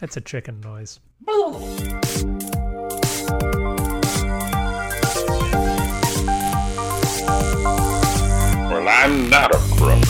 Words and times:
That's 0.00 0.16
a 0.16 0.20
chicken 0.22 0.60
noise. 0.62 0.98
Well, 1.26 1.62
I'm 8.88 9.28
not 9.28 9.54
a 9.54 9.58
crook. 9.76 10.00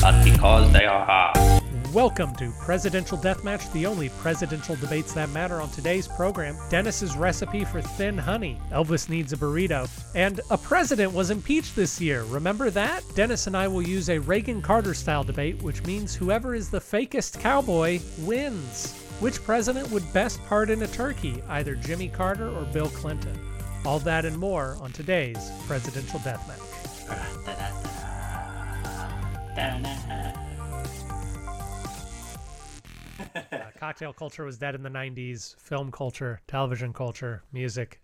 But 0.00 0.24
because 0.24 0.72
they 0.72 0.84
are 0.84 1.04
hard. 1.04 1.51
Welcome 1.92 2.34
to 2.36 2.50
Presidential 2.58 3.18
Deathmatch, 3.18 3.70
the 3.74 3.84
only 3.84 4.08
presidential 4.08 4.76
debates 4.76 5.12
that 5.12 5.28
matter. 5.28 5.60
On 5.60 5.68
today's 5.68 6.08
program, 6.08 6.56
Dennis's 6.70 7.18
recipe 7.18 7.66
for 7.66 7.82
thin 7.82 8.16
honey, 8.16 8.58
Elvis 8.70 9.10
needs 9.10 9.34
a 9.34 9.36
burrito, 9.36 9.86
and 10.14 10.40
a 10.48 10.56
president 10.56 11.12
was 11.12 11.28
impeached 11.28 11.76
this 11.76 12.00
year. 12.00 12.24
Remember 12.24 12.70
that? 12.70 13.04
Dennis 13.14 13.46
and 13.46 13.54
I 13.54 13.68
will 13.68 13.82
use 13.82 14.08
a 14.08 14.18
Reagan 14.20 14.62
Carter 14.62 14.94
style 14.94 15.22
debate, 15.22 15.62
which 15.62 15.84
means 15.84 16.14
whoever 16.14 16.54
is 16.54 16.70
the 16.70 16.80
fakest 16.80 17.38
cowboy 17.40 18.00
wins. 18.20 18.94
Which 19.20 19.44
president 19.44 19.90
would 19.90 20.10
best 20.14 20.42
pardon 20.46 20.82
a 20.82 20.88
turkey, 20.88 21.42
either 21.50 21.74
Jimmy 21.74 22.08
Carter 22.08 22.48
or 22.48 22.62
Bill 22.72 22.88
Clinton? 22.88 23.38
All 23.84 23.98
that 23.98 24.24
and 24.24 24.38
more 24.38 24.78
on 24.80 24.92
today's 24.92 25.50
Presidential 25.66 26.20
Deathmatch. 26.20 26.58
Uh, 33.34 33.60
cocktail 33.78 34.12
culture 34.12 34.44
was 34.44 34.58
dead 34.58 34.74
in 34.74 34.82
the 34.82 34.88
90s 34.88 35.56
film 35.60 35.90
culture 35.90 36.40
television 36.46 36.92
culture 36.92 37.42
music. 37.52 38.00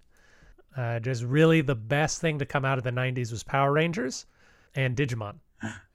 Uh, 0.77 0.99
just 1.01 1.23
really 1.25 1.61
the 1.61 1.75
best 1.75 2.21
thing 2.21 2.39
to 2.39 2.47
come 2.47 2.65
out 2.65 2.79
of 2.79 2.85
the 2.85 2.91
90s 2.91 3.31
was 3.31 3.43
power 3.43 3.73
rangers 3.73 4.27
and 4.75 4.97
digimon. 4.97 5.37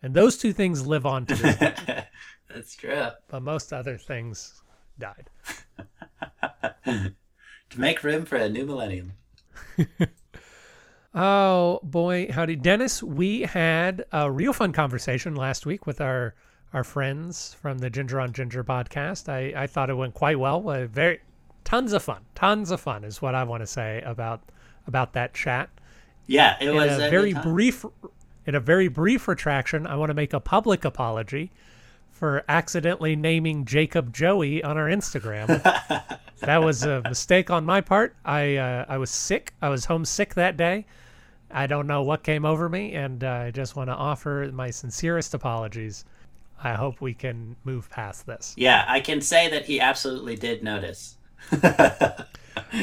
And 0.02 0.14
those 0.14 0.38
two 0.38 0.52
things 0.52 0.86
live 0.86 1.06
on 1.06 1.26
to 1.28 1.36
this 1.36 1.56
day 1.58 2.06
That's 2.54 2.76
true. 2.76 3.08
but 3.30 3.42
most 3.42 3.72
other 3.72 3.98
things 3.98 4.62
died. 5.00 5.30
To 7.70 7.80
make 7.80 8.04
room 8.04 8.24
for 8.26 8.36
a 8.36 8.48
new 8.50 8.68
millennium. 8.68 9.14
oh 11.16 11.80
boy. 11.82 12.28
Howdy 12.32 12.58
dennis. 12.58 13.02
We 13.02 13.42
had 13.42 14.06
a 14.12 14.30
real 14.30 14.54
fun 14.54 14.74
conversation 14.74 15.34
last 15.36 15.66
week 15.66 15.88
with 15.88 16.00
our 16.00 16.36
our 16.74 16.84
friends 16.84 17.54
from 17.62 17.78
the 17.78 17.90
ginger 17.90 18.20
on 18.20 18.34
ginger 18.34 18.64
podcast. 18.64 19.30
I 19.30 19.64
i 19.64 19.68
thought 19.68 19.90
it 19.90 19.96
went 19.96 20.14
quite 20.14 20.40
well. 20.40 20.68
Uh, 20.70 20.88
very 20.88 21.20
tons 21.64 21.94
of 21.94 22.04
fun. 22.04 22.22
Tons 22.36 22.72
of 22.72 22.82
fun 22.82 23.04
is 23.04 23.22
what 23.22 23.36
i 23.36 23.44
want 23.44 23.62
to 23.62 23.68
say 23.68 24.02
about 24.06 24.42
about 24.88 25.14
that 25.14 25.34
chat. 25.34 25.70
Yeah, 26.26 26.58
it 26.60 26.70
in 26.70 26.76
was 26.76 26.94
a 26.94 27.10
very 27.10 27.34
brief 27.34 27.86
in 28.46 28.56
a 28.56 28.60
very 28.60 28.88
brief 28.90 29.28
retraction 29.28 29.88
i 29.88 29.96
want 29.96 30.10
to 30.10 30.14
make 30.14 30.34
a 30.34 30.40
public 30.40 30.84
apology 30.84 31.52
for 32.12 32.44
accidentally 32.50 33.16
naming 33.16 33.64
jacob 33.66 34.14
joey 34.14 34.64
on 34.64 34.78
our 34.78 34.88
instagram. 34.88 35.48
That 36.40 36.62
was 36.62 36.84
a 36.84 37.02
mistake 37.04 37.50
on 37.50 37.64
my 37.64 37.80
part. 37.80 38.18
I 38.26 38.58
uh, 38.58 38.86
i 38.90 38.98
was 38.98 39.10
sick. 39.10 39.54
I 39.62 39.70
was 39.70 39.86
homesick 39.86 40.34
that 40.34 40.58
day. 40.58 40.86
I 41.50 41.68
don't 41.68 41.88
know 41.88 42.02
what 42.02 42.24
came 42.24 42.44
over 42.44 42.68
me 42.68 42.94
and 42.96 43.24
uh, 43.24 43.30
i 43.30 43.52
just 43.52 43.76
want 43.76 43.90
to 43.90 43.94
offer 43.94 44.50
my 44.52 44.72
sincerest 44.72 45.34
apologies 45.34 46.04
i 46.64 46.74
hope 46.74 47.02
we 47.02 47.14
can 47.14 47.56
move 47.64 47.90
past 47.90 48.26
this 48.26 48.54
Yeah, 48.58 48.86
I 48.88 49.00
can 49.02 49.22
say 49.22 49.50
that 49.50 49.66
he 49.66 49.80
absolutely 49.80 50.36
did 50.36 50.64
notice. 50.64 51.18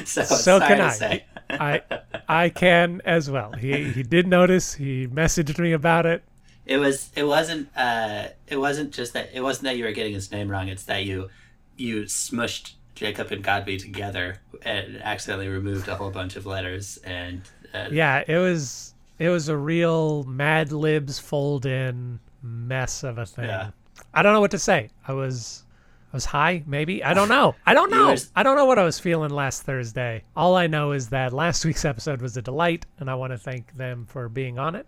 so 0.05 0.23
so 0.23 0.61
can 0.61 0.81
I. 0.81 0.91
say. 0.91 1.25
I 1.49 1.83
I 2.29 2.49
can 2.49 3.01
as 3.05 3.31
well. 3.31 3.53
He 3.53 3.85
he 3.91 4.03
did 4.03 4.27
notice. 4.27 4.75
He 4.75 5.07
messaged 5.07 5.59
me 5.59 5.73
about 5.73 6.07
it. 6.07 6.23
It 6.67 6.77
was. 6.79 7.11
It 7.17 7.25
wasn't. 7.25 7.69
Uh, 7.77 8.29
it 8.47 8.59
wasn't 8.59 8.93
just 8.93 9.13
that. 9.15 9.31
It 9.33 9.41
wasn't 9.41 9.65
that 9.65 9.77
you 9.77 9.85
were 9.85 9.93
getting 9.93 10.15
his 10.15 10.31
name 10.31 10.49
wrong. 10.51 10.69
It's 10.69 10.85
that 10.85 11.05
you, 11.05 11.29
you 11.77 12.03
smushed 12.03 12.75
Jacob 12.95 13.33
and 13.33 13.43
Godby 13.43 13.79
together 13.79 14.37
and 14.63 15.01
accidentally 15.03 15.49
removed 15.49 15.89
a 15.89 15.97
whole 15.97 16.11
bunch 16.11 16.37
of 16.37 16.47
letters. 16.47 16.99
And 16.99 17.43
uh, 17.75 17.89
Yeah, 17.91 18.23
it 18.29 18.39
was 18.39 18.95
it 19.19 19.31
was 19.31 19.49
a 19.49 19.57
real 19.57 20.25
Mad 20.25 20.71
Libs 20.71 21.19
fold 21.19 21.67
in 21.67 22.21
mess 22.43 23.03
of 23.03 23.19
a 23.19 23.27
thing. 23.27 23.47
Yeah. 23.47 23.71
I 24.13 24.23
don't 24.23 24.33
know 24.33 24.41
what 24.41 24.51
to 24.53 24.59
say. 24.59 24.91
I 25.07 25.13
was 25.13 25.65
I 26.13 26.17
was 26.17 26.25
high, 26.25 26.65
maybe. 26.67 27.05
I 27.05 27.15
don't 27.15 27.29
know. 27.29 27.55
I 27.67 27.75
don't 27.75 27.91
know. 27.93 28.17
I 28.35 28.43
don't 28.43 28.57
know 28.57 28.65
what 28.65 28.79
I 28.79 28.85
was 28.85 28.99
feeling 28.99 29.31
last 29.31 29.63
Thursday. 29.63 30.25
All 30.37 30.57
I 30.57 30.67
know 30.67 30.93
is 30.93 31.09
that 31.11 31.33
last 31.33 31.65
week's 31.67 31.85
episode 31.85 32.21
was 32.21 32.37
a 32.37 32.43
delight, 32.43 32.87
and 32.99 33.11
I 33.11 33.15
want 33.15 33.33
to 33.33 33.39
thank 33.39 33.77
them 33.77 34.07
for 34.07 34.29
being 34.29 34.59
on 34.59 34.75
it. 34.75 34.87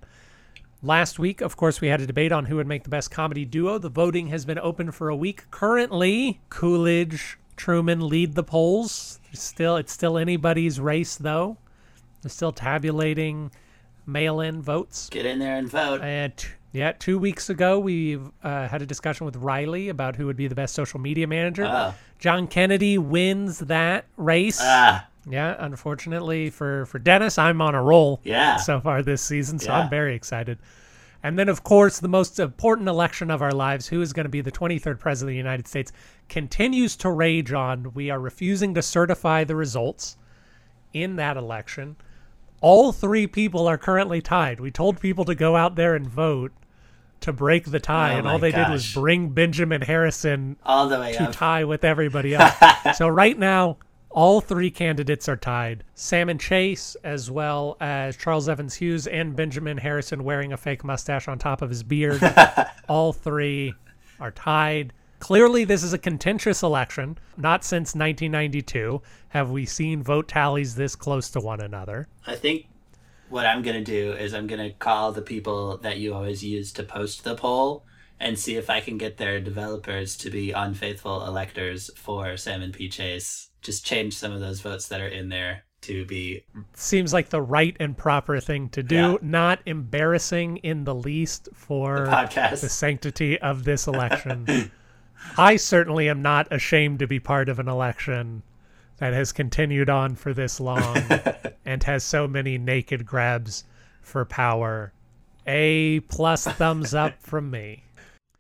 Last 0.85 1.21
week, 1.21 1.41
of 1.41 1.57
course, 1.57 1.81
we 1.81 1.87
had 1.89 2.01
a 2.01 2.07
debate 2.07 2.33
on 2.33 2.47
who 2.47 2.57
would 2.57 2.67
make 2.67 2.83
the 2.83 2.91
best 2.91 3.13
comedy 3.13 3.45
duo. 3.45 3.79
The 3.79 3.89
voting 3.89 4.27
has 4.29 4.45
been 4.45 4.59
open 4.59 4.91
for 4.91 5.09
a 5.09 5.15
week. 5.17 5.49
Currently, 5.53 6.41
Coolidge, 6.49 7.39
Truman 7.57 8.09
lead 8.09 8.35
the 8.35 8.43
polls. 8.43 9.21
Still, 9.33 9.77
it's 9.77 9.93
still 9.93 10.19
anybody's 10.19 10.81
race, 10.81 11.15
though. 11.15 11.57
They're 12.21 12.31
still 12.31 12.51
tabulating 12.51 13.53
mail-in 14.07 14.61
votes. 14.61 15.09
get 15.09 15.25
in 15.25 15.39
there 15.39 15.57
and 15.57 15.69
vote. 15.69 16.01
And 16.01 16.33
yeah, 16.73 16.93
two 16.93 17.19
weeks 17.19 17.51
ago, 17.51 17.79
we 17.79 18.19
uh, 18.43 18.67
had 18.69 18.83
a 18.83 18.87
discussion 18.87 19.27
with 19.27 19.37
Riley 19.37 19.89
about 19.91 20.17
who 20.17 20.27
would 20.27 20.37
be 20.37 20.49
the 20.49 20.55
best 20.55 20.75
social 20.75 20.99
media 21.01 21.27
manager. 21.27 21.67
Oh. 21.67 21.95
John 22.19 22.47
Kennedy 22.47 22.99
wins 22.99 23.59
that 23.61 24.07
race. 24.17 24.59
Ah, 24.61 25.07
yeah, 25.29 25.55
unfortunately 25.59 26.51
for 26.51 26.87
for 26.87 26.99
Dennis, 26.99 27.37
I'm 27.39 27.61
on 27.61 27.75
a 27.75 27.83
roll. 27.83 28.21
Yeah. 28.25 28.57
so 28.57 28.81
far 28.81 29.03
this 29.03 29.23
season, 29.23 29.59
so 29.59 29.71
Yeah. 29.71 29.81
I'm 29.81 29.91
very 29.91 30.15
excited. 30.15 30.59
And 31.25 31.39
then, 31.39 31.49
of 31.49 31.63
course, 31.63 32.01
the 32.01 32.09
most 32.09 32.41
important 32.41 32.89
election 32.89 33.31
of 33.31 33.43
our 33.43 33.53
lives, 33.53 33.87
who 33.87 34.01
is 34.01 34.13
going 34.13 34.25
to 34.25 34.31
be 34.31 34.41
the 34.41 34.51
23rd 34.51 34.99
president 34.99 35.31
of 35.31 35.35
the 35.35 35.37
United 35.37 35.69
States, 35.69 35.93
continues 36.29 36.97
to 36.97 37.11
rage 37.11 37.53
on. 37.53 37.93
We 37.95 38.11
are 38.11 38.19
refusing 38.19 38.75
to 38.75 38.83
certify 38.83 39.45
the 39.45 39.55
results 39.55 40.17
in 40.93 41.15
that 41.17 41.37
election. 41.37 41.95
All 42.61 42.91
three 42.91 43.29
people 43.29 43.69
are 43.69 43.79
currently 43.79 44.21
tied. 44.21 44.59
We 44.59 44.73
told 44.73 45.01
people 45.01 45.25
to 45.27 45.35
go 45.37 45.55
out 45.55 45.77
there 45.77 45.95
and 45.95 46.09
vote 46.09 46.51
to 47.23 47.33
break 47.33 47.71
the 47.71 47.81
tie, 47.81 48.15
Oh 48.15 48.19
and 48.19 48.29
all 48.29 48.39
they 48.39 48.53
did 48.53 48.69
was 48.69 48.93
bring 48.95 49.31
Benjamin 49.31 49.83
Harrison 49.83 50.57
all 50.65 50.89
the 50.89 50.99
way 51.01 51.13
to 51.15 51.25
up. 51.25 51.33
tie 51.33 51.65
with 51.65 51.85
everybody 51.85 52.35
else. 52.37 52.55
so 52.97 53.09
right 53.09 53.39
now, 53.39 53.79
all 54.11 54.41
three 54.41 54.71
candidates 54.71 55.29
are 55.29 55.37
tied. 55.37 55.85
Salmon 55.95 56.39
Chase, 56.39 56.97
as 57.03 57.31
well 57.31 57.77
as 57.81 58.17
Charles 58.17 58.49
Evans 58.49 58.75
Hughes 58.75 59.07
and 59.07 59.35
Benjamin 59.35 59.79
Harrison 59.79 60.23
wearing 60.25 60.53
a 60.53 60.57
fake 60.57 60.85
mustache 60.85 61.29
on 61.29 61.39
top 61.39 61.63
of 61.63 61.71
his 61.71 61.83
beard. 61.83 62.21
all 62.89 63.13
three 63.13 63.73
are 64.21 64.31
tied. 64.31 64.93
Clearly, 65.19 65.65
this 65.65 65.83
is 65.85 65.93
a 65.93 65.99
contentious 65.99 66.63
election. 66.63 67.17
Not 67.37 67.65
since 67.65 67.95
1992 67.95 69.01
have 69.29 69.51
we 69.51 69.65
seen 69.65 70.03
vote 70.03 70.29
tallies 70.29 70.75
this 70.75 70.95
close 70.97 71.31
to 71.31 71.41
one 71.41 71.61
another. 71.61 72.09
I 72.27 72.35
think 72.35 72.67
what 73.33 73.47
I'm 73.47 73.63
gonna 73.63 73.83
do 73.83 74.13
is 74.13 74.35
I'm 74.35 74.47
gonna 74.47 74.73
call 74.73 75.11
the 75.11 75.23
people 75.23 75.79
that 75.79 75.97
you 75.97 76.13
always 76.13 76.45
use 76.45 76.71
to 76.73 76.83
post 76.83 77.25
the 77.25 77.35
poll 77.35 77.87
and 78.21 78.39
see 78.39 78.57
if 78.57 78.69
I 78.69 78.81
can 78.81 78.99
get 78.99 79.17
their 79.17 79.41
developers 79.41 80.17
to 80.19 80.31
be 80.31 80.53
unfaithful 80.53 81.27
electors 81.27 81.91
for 81.97 82.37
Salmon 82.37 82.73
P. 82.73 82.91
Chase. 82.91 83.49
Just 83.63 83.87
change 83.87 84.15
some 84.15 84.33
of 84.33 84.41
those 84.41 84.61
votes 84.61 84.87
that 84.89 85.01
are 85.01 85.09
in 85.09 85.31
there 85.31 85.65
to 85.81 86.05
be 86.05 86.45
Seems 86.75 87.15
like 87.15 87.31
the 87.31 87.41
right 87.41 87.75
and 87.81 87.97
proper 87.97 88.39
thing 88.39 88.69
to 88.69 88.83
do. 88.83 88.95
Yeah. 88.95 89.17
Not 89.23 89.61
embarrassing 89.65 90.59
in 90.59 90.85
the 90.85 90.95
least 90.95 91.49
for 91.55 92.07
podcast. 92.07 92.61
the 92.61 92.69
sanctity 92.69 93.41
of 93.41 93.65
this 93.65 93.87
election. 93.87 94.71
I 95.39 95.57
certainly 95.57 96.09
am 96.11 96.21
not 96.21 96.53
ashamed 96.53 96.99
to 96.99 97.07
be 97.07 97.19
part 97.19 97.49
of 97.49 97.59
an 97.59 97.69
election 97.69 98.43
that 98.99 99.13
has 99.13 99.33
continued 99.33 99.91
on 99.91 100.15
for 100.15 100.33
this 100.33 100.61
long 100.61 100.97
and 101.65 101.83
has 101.83 102.05
so 102.05 102.29
many 102.29 102.59
naked 102.59 103.05
grabs 103.07 103.65
for 104.01 104.25
power. 104.25 104.93
A 105.47 106.01
plus 106.01 106.45
thumbs 106.45 106.95
up 106.95 107.15
from 107.21 107.51
me. 107.51 107.85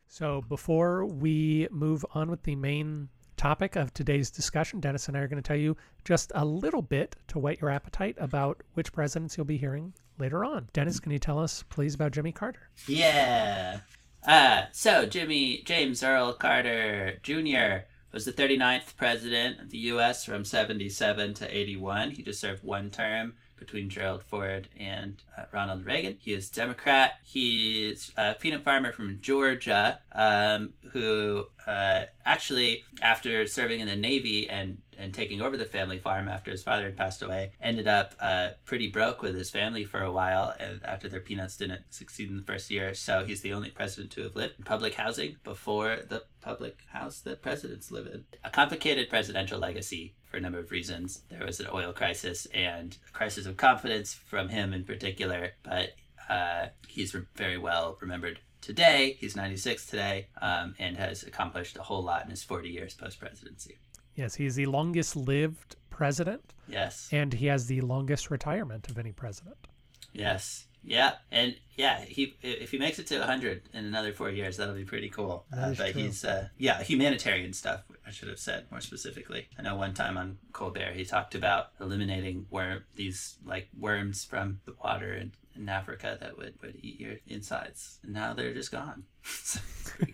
So 0.06 0.42
before 0.48 1.04
we 1.04 1.68
move 1.70 2.04
on 2.14 2.30
with 2.30 2.42
the 2.42 2.54
main 2.54 3.08
topic 3.36 3.76
of 3.76 3.92
today's 3.92 4.30
discussion, 4.30 4.78
Dennis 4.78 5.08
and 5.08 5.16
I 5.16 5.20
are 5.20 5.28
going 5.28 5.42
to 5.42 5.46
tell 5.46 5.56
you 5.56 5.76
just 6.04 6.30
a 6.34 6.44
little 6.44 6.82
bit 6.82 7.16
to 7.28 7.38
whet 7.38 7.60
your 7.60 7.70
appetite 7.70 8.16
about 8.18 8.62
which 8.74 8.92
presidents 8.92 9.36
you'll 9.36 9.46
be 9.46 9.56
hearing 9.56 9.94
later 10.18 10.44
on. 10.44 10.68
Dennis, 10.72 11.00
can 11.00 11.12
you 11.12 11.18
tell 11.18 11.38
us, 11.38 11.64
please, 11.64 11.94
about 11.94 12.12
Jimmy 12.12 12.30
Carter? 12.30 12.68
Yeah. 12.86 13.80
Uh, 14.26 14.64
so 14.70 15.06
Jimmy 15.06 15.62
James 15.64 16.02
Earl 16.02 16.34
Carter 16.34 17.18
Jr. 17.22 17.86
was 18.12 18.24
the 18.24 18.32
39th 18.32 18.96
president 18.96 19.60
of 19.60 19.70
the 19.70 19.78
U.S. 19.78 20.24
from 20.24 20.44
77 20.44 21.34
to 21.34 21.56
81. 21.56 22.10
He 22.10 22.22
just 22.22 22.40
served 22.40 22.62
one 22.62 22.90
term 22.90 23.34
between 23.64 23.88
Gerald 23.88 24.24
Ford 24.24 24.68
and 24.78 25.22
uh, 25.38 25.44
Ronald 25.52 25.86
Reagan. 25.86 26.16
He 26.20 26.32
is 26.32 26.50
Democrat. 26.50 27.12
He's 27.24 28.12
a 28.16 28.34
peanut 28.34 28.64
farmer 28.64 28.92
from 28.92 29.18
Georgia 29.20 30.00
um, 30.12 30.74
who 30.92 31.44
uh, 31.66 32.02
actually, 32.24 32.84
after 33.00 33.46
serving 33.46 33.80
in 33.80 33.86
the 33.86 33.96
Navy 33.96 34.50
and, 34.50 34.78
and 34.98 35.14
taking 35.14 35.40
over 35.40 35.56
the 35.56 35.64
family 35.64 35.98
farm 35.98 36.28
after 36.28 36.50
his 36.50 36.62
father 36.62 36.84
had 36.84 36.96
passed 36.96 37.22
away, 37.22 37.52
ended 37.60 37.86
up 37.86 38.14
uh, 38.20 38.48
pretty 38.64 38.88
broke 38.88 39.22
with 39.22 39.36
his 39.36 39.50
family 39.50 39.84
for 39.84 40.02
a 40.02 40.12
while 40.12 40.54
and 40.58 40.84
after 40.84 41.08
their 41.08 41.20
peanuts 41.20 41.56
didn't 41.56 41.82
succeed 41.90 42.30
in 42.30 42.36
the 42.36 42.42
first 42.42 42.70
year. 42.70 42.94
So 42.94 43.24
he's 43.24 43.42
the 43.42 43.52
only 43.52 43.70
president 43.70 44.10
to 44.12 44.24
have 44.24 44.34
lived 44.34 44.54
in 44.58 44.64
public 44.64 44.94
housing 44.94 45.36
before 45.44 45.98
the 46.08 46.24
public 46.42 46.76
house 46.92 47.20
that 47.20 47.40
presidents 47.42 47.90
live 47.90 48.06
in. 48.06 48.24
A 48.44 48.50
complicated 48.50 49.08
presidential 49.08 49.58
legacy 49.58 50.14
for 50.24 50.36
a 50.36 50.40
number 50.40 50.58
of 50.58 50.70
reasons. 50.70 51.22
There 51.30 51.46
was 51.46 51.60
an 51.60 51.68
oil 51.72 51.92
crisis 51.92 52.46
and 52.52 52.96
a 53.08 53.12
crisis 53.12 53.46
of 53.46 53.56
confidence 53.56 54.12
from 54.12 54.48
him 54.48 54.72
in 54.72 54.84
particular, 54.84 55.52
but 55.62 55.90
uh, 56.28 56.66
he's 56.88 57.14
very 57.36 57.58
well 57.58 57.96
remembered 58.00 58.40
today. 58.60 59.16
He's 59.20 59.36
96 59.36 59.86
today 59.86 60.28
um, 60.40 60.74
and 60.78 60.96
has 60.96 61.22
accomplished 61.22 61.76
a 61.78 61.82
whole 61.82 62.02
lot 62.02 62.24
in 62.24 62.30
his 62.30 62.42
40 62.42 62.68
years 62.68 62.94
post 62.94 63.18
presidency. 63.20 63.78
Yes, 64.14 64.34
he's 64.34 64.54
the 64.56 64.66
longest 64.66 65.16
lived 65.16 65.76
president, 65.90 66.52
Yes. 66.68 67.08
and 67.12 67.32
he 67.32 67.46
has 67.46 67.66
the 67.66 67.80
longest 67.80 68.30
retirement 68.30 68.88
of 68.90 68.98
any 68.98 69.12
president. 69.12 69.56
Yes. 70.12 70.66
Yeah. 70.84 71.14
And 71.30 71.56
yeah, 71.76 72.04
he 72.04 72.36
if 72.42 72.70
he 72.70 72.78
makes 72.78 72.98
it 72.98 73.06
to 73.08 73.18
100 73.18 73.62
in 73.72 73.84
another 73.84 74.12
four 74.12 74.30
years, 74.30 74.56
that'll 74.56 74.74
be 74.74 74.84
pretty 74.84 75.08
cool. 75.08 75.46
Uh, 75.52 75.74
but 75.74 75.92
true. 75.92 76.02
he's, 76.02 76.24
uh, 76.24 76.48
yeah, 76.58 76.82
humanitarian 76.82 77.52
stuff, 77.52 77.82
I 78.06 78.10
should 78.10 78.28
have 78.28 78.38
said 78.38 78.66
more 78.70 78.80
specifically. 78.80 79.48
I 79.58 79.62
know 79.62 79.76
one 79.76 79.94
time 79.94 80.16
on 80.16 80.38
Colbert, 80.52 80.92
he 80.94 81.04
talked 81.04 81.34
about 81.34 81.68
eliminating 81.80 82.46
worm, 82.50 82.84
these 82.94 83.38
like 83.44 83.68
worms 83.78 84.24
from 84.24 84.60
the 84.66 84.74
water 84.82 85.14
in, 85.14 85.32
in 85.56 85.68
Africa 85.68 86.18
that 86.20 86.36
would, 86.36 86.54
would 86.62 86.76
eat 86.82 87.00
your 87.00 87.14
insides. 87.26 87.98
And 88.02 88.12
now 88.12 88.34
they're 88.34 88.54
just 88.54 88.72
gone. 88.72 89.04
so 89.22 89.60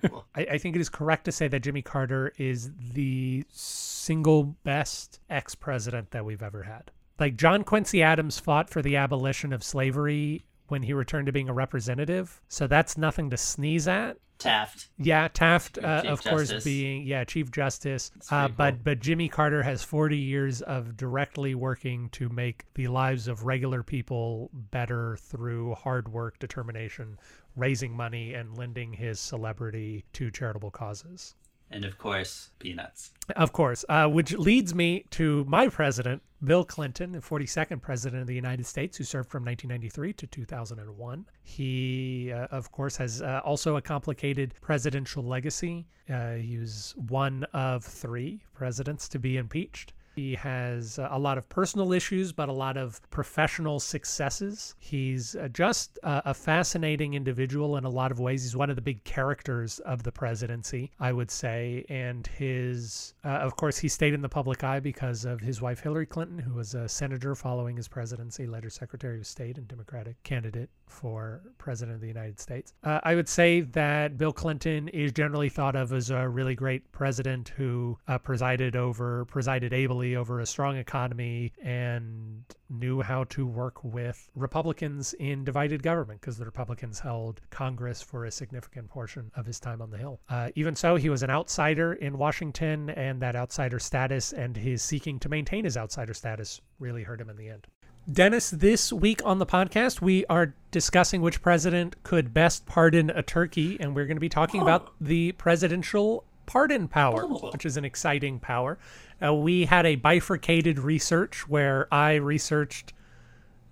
cool. 0.06 0.26
I, 0.34 0.42
I 0.42 0.58
think 0.58 0.76
it 0.76 0.80
is 0.80 0.88
correct 0.88 1.24
to 1.24 1.32
say 1.32 1.48
that 1.48 1.60
Jimmy 1.60 1.82
Carter 1.82 2.32
is 2.38 2.70
the 2.92 3.44
single 3.50 4.44
best 4.64 5.20
ex 5.28 5.54
president 5.54 6.12
that 6.12 6.24
we've 6.24 6.42
ever 6.42 6.62
had. 6.62 6.90
Like 7.18 7.36
John 7.36 7.64
Quincy 7.64 8.00
Adams 8.00 8.38
fought 8.38 8.70
for 8.70 8.80
the 8.80 8.94
abolition 8.94 9.52
of 9.52 9.64
slavery 9.64 10.44
when 10.68 10.82
he 10.82 10.92
returned 10.92 11.26
to 11.26 11.32
being 11.32 11.48
a 11.48 11.52
representative. 11.52 12.40
So 12.48 12.66
that's 12.66 12.96
nothing 12.96 13.30
to 13.30 13.36
sneeze 13.36 13.88
at. 13.88 14.18
Taft. 14.38 14.90
Yeah, 14.98 15.26
Taft, 15.26 15.78
uh, 15.78 16.04
of 16.06 16.22
course, 16.22 16.62
being 16.62 17.04
yeah 17.04 17.24
Chief 17.24 17.50
Justice, 17.50 18.12
uh, 18.30 18.46
but 18.46 18.74
cool. 18.74 18.80
but 18.84 19.00
Jimmy 19.00 19.28
Carter 19.28 19.64
has 19.64 19.82
forty 19.82 20.16
years 20.16 20.62
of 20.62 20.96
directly 20.96 21.56
working 21.56 22.08
to 22.10 22.28
make 22.28 22.64
the 22.74 22.86
lives 22.86 23.26
of 23.26 23.44
regular 23.44 23.82
people 23.82 24.48
better 24.70 25.16
through 25.16 25.74
hard 25.74 26.08
work, 26.08 26.38
determination, 26.38 27.18
raising 27.56 27.92
money, 27.92 28.34
and 28.34 28.56
lending 28.56 28.92
his 28.92 29.18
celebrity 29.18 30.04
to 30.12 30.30
charitable 30.30 30.70
causes. 30.70 31.34
And 31.70 31.84
of 31.84 31.98
course, 31.98 32.50
peanuts. 32.58 33.12
Of 33.36 33.52
course, 33.52 33.84
uh, 33.88 34.06
which 34.06 34.32
leads 34.32 34.74
me 34.74 35.04
to 35.10 35.44
my 35.46 35.68
president, 35.68 36.22
Bill 36.42 36.64
Clinton, 36.64 37.12
the 37.12 37.18
42nd 37.18 37.82
president 37.82 38.22
of 38.22 38.26
the 38.26 38.34
United 38.34 38.64
States, 38.64 38.96
who 38.96 39.04
served 39.04 39.28
from 39.28 39.44
1993 39.44 40.12
to 40.14 40.26
2001. 40.26 41.26
He, 41.42 42.32
uh, 42.32 42.46
of 42.50 42.72
course, 42.72 42.96
has 42.96 43.20
uh, 43.20 43.40
also 43.44 43.76
a 43.76 43.82
complicated 43.82 44.54
presidential 44.60 45.22
legacy. 45.22 45.86
Uh, 46.08 46.34
he 46.34 46.56
was 46.56 46.94
one 47.08 47.44
of 47.52 47.84
three 47.84 48.42
presidents 48.54 49.08
to 49.10 49.18
be 49.18 49.36
impeached. 49.36 49.92
He 50.18 50.34
has 50.34 50.98
a 50.98 51.16
lot 51.16 51.38
of 51.38 51.48
personal 51.48 51.92
issues, 51.92 52.32
but 52.32 52.48
a 52.48 52.52
lot 52.52 52.76
of 52.76 53.00
professional 53.08 53.78
successes. 53.78 54.74
He's 54.80 55.36
uh, 55.36 55.46
just 55.46 55.96
a 56.02 56.34
fascinating 56.34 57.14
individual 57.14 57.76
in 57.76 57.84
a 57.84 57.88
lot 57.88 58.10
of 58.10 58.18
ways. 58.18 58.42
He's 58.42 58.56
one 58.56 58.68
of 58.68 58.74
the 58.74 58.82
big 58.82 59.04
characters 59.04 59.78
of 59.78 60.02
the 60.02 60.10
presidency, 60.10 60.90
I 60.98 61.12
would 61.12 61.30
say. 61.30 61.86
And 61.88 62.26
his, 62.26 63.14
uh, 63.24 63.28
of 63.28 63.54
course, 63.54 63.78
he 63.78 63.88
stayed 63.88 64.12
in 64.12 64.22
the 64.22 64.28
public 64.28 64.64
eye 64.64 64.80
because 64.80 65.24
of 65.24 65.40
his 65.40 65.62
wife, 65.62 65.78
Hillary 65.78 66.06
Clinton, 66.06 66.40
who 66.40 66.54
was 66.54 66.74
a 66.74 66.88
senator 66.88 67.36
following 67.36 67.76
his 67.76 67.86
presidency, 67.86 68.44
later 68.48 68.70
Secretary 68.70 69.20
of 69.20 69.26
State 69.26 69.56
and 69.56 69.68
Democratic 69.68 70.20
candidate 70.24 70.68
for 70.88 71.42
President 71.58 71.94
of 71.94 72.00
the 72.00 72.08
United 72.08 72.40
States. 72.40 72.72
Uh, 72.82 73.00
I 73.04 73.14
would 73.14 73.28
say 73.28 73.60
that 73.60 74.16
Bill 74.18 74.32
Clinton 74.32 74.88
is 74.88 75.12
generally 75.12 75.48
thought 75.48 75.76
of 75.76 75.92
as 75.92 76.10
a 76.10 76.28
really 76.28 76.54
great 76.54 76.90
president 76.92 77.50
who 77.50 77.98
uh, 78.08 78.18
presided 78.18 78.76
over, 78.76 79.24
presided 79.26 79.72
ably 79.72 80.16
over 80.16 80.40
a 80.40 80.46
strong 80.46 80.76
economy 80.76 81.52
and 81.62 82.44
knew 82.70 83.00
how 83.00 83.24
to 83.24 83.46
work 83.46 83.82
with 83.82 84.28
Republicans 84.34 85.14
in 85.14 85.44
divided 85.44 85.82
government 85.82 86.20
because 86.20 86.36
the 86.36 86.44
Republicans 86.44 86.98
held 87.00 87.40
Congress 87.50 88.02
for 88.02 88.24
a 88.24 88.30
significant 88.30 88.88
portion 88.88 89.30
of 89.36 89.46
his 89.46 89.58
time 89.58 89.80
on 89.80 89.90
the 89.90 89.98
Hill. 89.98 90.20
Uh, 90.28 90.50
even 90.54 90.74
so, 90.74 90.96
he 90.96 91.08
was 91.08 91.22
an 91.22 91.30
outsider 91.30 91.94
in 91.94 92.18
Washington, 92.18 92.90
and 92.90 93.20
that 93.20 93.36
outsider 93.36 93.78
status 93.78 94.32
and 94.32 94.56
his 94.56 94.82
seeking 94.82 95.18
to 95.18 95.28
maintain 95.28 95.64
his 95.64 95.76
outsider 95.76 96.14
status 96.14 96.60
really 96.78 97.02
hurt 97.02 97.20
him 97.20 97.30
in 97.30 97.36
the 97.36 97.48
end. 97.48 97.66
Dennis, 98.10 98.50
this 98.50 98.90
week 98.90 99.20
on 99.24 99.38
the 99.38 99.44
podcast, 99.44 100.00
we 100.00 100.24
are 100.26 100.54
discussing 100.70 101.20
which 101.20 101.42
president 101.42 102.02
could 102.04 102.32
best 102.32 102.64
pardon 102.64 103.10
a 103.10 103.22
turkey, 103.22 103.76
and 103.80 103.94
we're 103.94 104.06
going 104.06 104.16
to 104.16 104.20
be 104.20 104.30
talking 104.30 104.62
about 104.62 104.94
the 104.98 105.32
presidential 105.32 106.24
pardon 106.46 106.88
power, 106.88 107.26
which 107.26 107.66
is 107.66 107.76
an 107.76 107.84
exciting 107.84 108.38
power. 108.38 108.78
Uh, 109.22 109.34
we 109.34 109.66
had 109.66 109.84
a 109.84 109.96
bifurcated 109.96 110.78
research 110.78 111.46
where 111.48 111.86
I 111.92 112.14
researched 112.14 112.94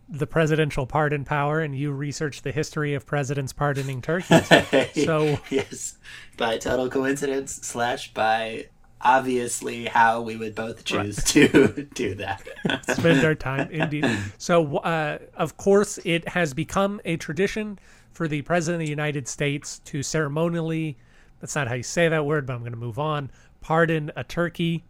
the 0.09 0.27
presidential 0.27 0.87
pardon 0.87 1.25
power, 1.25 1.61
and 1.61 1.75
you 1.75 1.93
researched 1.93 2.45
the 2.45 2.53
history 2.53 2.93
of 2.93 3.07
presidents 3.07 3.55
pardoning 3.55 4.03
turkeys. 4.03 4.47
So- 5.07 5.39
yes, 5.51 5.97
by 6.37 6.59
total 6.59 6.91
coincidence 6.91 7.55
slash 7.55 8.13
by 8.13 8.67
obviously 9.07 9.85
how 9.85 10.21
we 10.21 10.37
would 10.37 10.55
both 10.55 10.85
choose 10.85 11.23
to 11.23 11.89
do 11.95 12.15
that. 12.17 12.43
spend 12.91 13.25
our 13.25 13.35
time 13.37 13.71
indeed 13.71 14.05
so 14.37 14.79
uh, 14.79 15.19
of 15.37 15.57
course 15.57 15.99
it 16.05 16.29
has 16.29 16.53
become 16.53 17.01
a 17.05 17.17
tradition 17.17 17.79
for 18.13 18.27
the 18.27 18.43
president 18.43 18.83
of 18.83 18.87
the 18.87 18.91
united 18.91 19.29
states 19.29 19.79
to 19.81 20.03
ceremonially 20.03 20.97
that's 21.41 21.55
not 21.55 21.69
how 21.69 21.75
you 21.75 21.83
say 21.85 22.09
that 22.09 22.27
word 22.27 22.47
but 22.47 22.55
i'm 22.55 22.61
going 22.61 22.73
to 22.73 22.79
move 22.79 22.99
on 22.99 23.31
pardon 23.61 24.11
a 24.17 24.25
turkey 24.25 24.85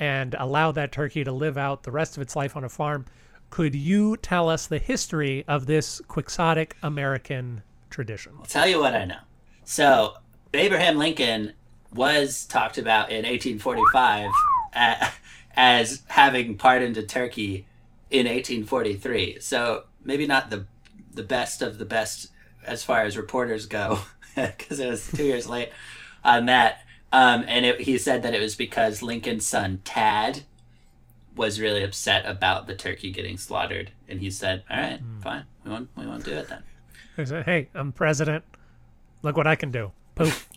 and 0.00 0.34
allow 0.38 0.72
that 0.72 0.90
turkey 0.90 1.22
to 1.22 1.32
live 1.32 1.58
out 1.58 1.82
the 1.82 1.92
rest 1.92 2.16
of 2.16 2.22
its 2.22 2.34
life 2.34 2.56
on 2.56 2.64
a 2.64 2.68
farm 2.68 3.04
could 3.50 3.74
you 3.74 4.16
tell 4.16 4.48
us 4.48 4.66
the 4.66 4.78
history 4.78 5.44
of 5.46 5.66
this 5.66 6.00
quixotic 6.08 6.76
american 6.82 7.62
tradition 7.90 8.32
I'll 8.38 8.46
tell 8.46 8.66
you 8.66 8.80
what 8.80 8.94
I 8.94 9.04
know. 9.04 9.18
So, 9.64 10.14
Abraham 10.54 10.96
Lincoln 10.96 11.52
was 11.94 12.44
talked 12.46 12.78
about 12.78 13.10
in 13.10 13.24
1845 13.24 14.30
a- 14.74 15.08
as 15.54 16.02
having 16.08 16.56
pardoned 16.56 16.96
a 16.96 17.02
turkey 17.02 17.66
in 18.10 18.26
1843. 18.26 19.38
So, 19.40 19.84
maybe 20.04 20.26
not 20.26 20.50
the 20.50 20.66
the 21.14 21.22
best 21.22 21.60
of 21.62 21.78
the 21.78 21.84
best 21.84 22.28
as 22.66 22.82
far 22.82 23.02
as 23.02 23.16
reporters 23.16 23.66
go, 23.66 23.98
because 24.34 24.80
it 24.80 24.88
was 24.88 25.10
two 25.10 25.24
years 25.24 25.48
late 25.48 25.70
on 26.24 26.46
that. 26.46 26.78
Um, 27.12 27.44
and 27.46 27.66
it, 27.66 27.80
he 27.82 27.98
said 27.98 28.22
that 28.22 28.34
it 28.34 28.40
was 28.40 28.54
because 28.56 29.02
Lincoln's 29.02 29.46
son 29.46 29.80
Tad 29.84 30.44
was 31.36 31.60
really 31.60 31.82
upset 31.82 32.24
about 32.26 32.66
the 32.66 32.74
turkey 32.74 33.10
getting 33.10 33.36
slaughtered, 33.36 33.90
and 34.08 34.20
he 34.20 34.30
said, 34.30 34.64
"All 34.70 34.76
right, 34.78 35.00
fine, 35.20 35.44
we 35.64 35.70
won't 35.70 35.90
we 35.96 36.06
won't 36.06 36.24
do 36.24 36.32
it 36.32 36.48
then." 36.48 36.62
He 37.16 37.26
said, 37.26 37.44
hey 37.44 37.68
i'm 37.74 37.92
president 37.92 38.42
look 39.20 39.36
what 39.36 39.46
i 39.46 39.54
can 39.54 39.70
do 39.70 39.92
poof 40.14 40.48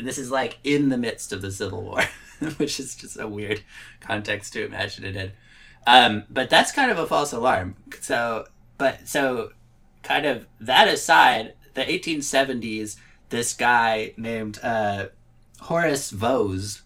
And 0.00 0.08
this 0.08 0.18
is 0.18 0.30
like 0.30 0.58
in 0.64 0.88
the 0.88 0.96
midst 0.96 1.30
of 1.30 1.42
the 1.42 1.52
Civil 1.52 1.82
War, 1.82 2.02
which 2.56 2.80
is 2.80 2.94
just 2.94 3.20
a 3.20 3.28
weird 3.28 3.60
context 4.00 4.54
to 4.54 4.64
imagine 4.64 5.04
it 5.04 5.14
in. 5.14 5.32
Um, 5.86 6.24
but 6.30 6.48
that's 6.48 6.72
kind 6.72 6.90
of 6.90 6.98
a 6.98 7.06
false 7.06 7.32
alarm. 7.32 7.76
So, 8.00 8.46
but 8.78 9.06
so 9.06 9.52
kind 10.02 10.24
of 10.24 10.46
that 10.58 10.88
aside, 10.88 11.52
the 11.74 11.82
1870s, 11.82 12.96
this 13.28 13.52
guy 13.52 14.14
named 14.16 14.58
uh, 14.62 15.08
Horace 15.60 16.10
Vose, 16.10 16.80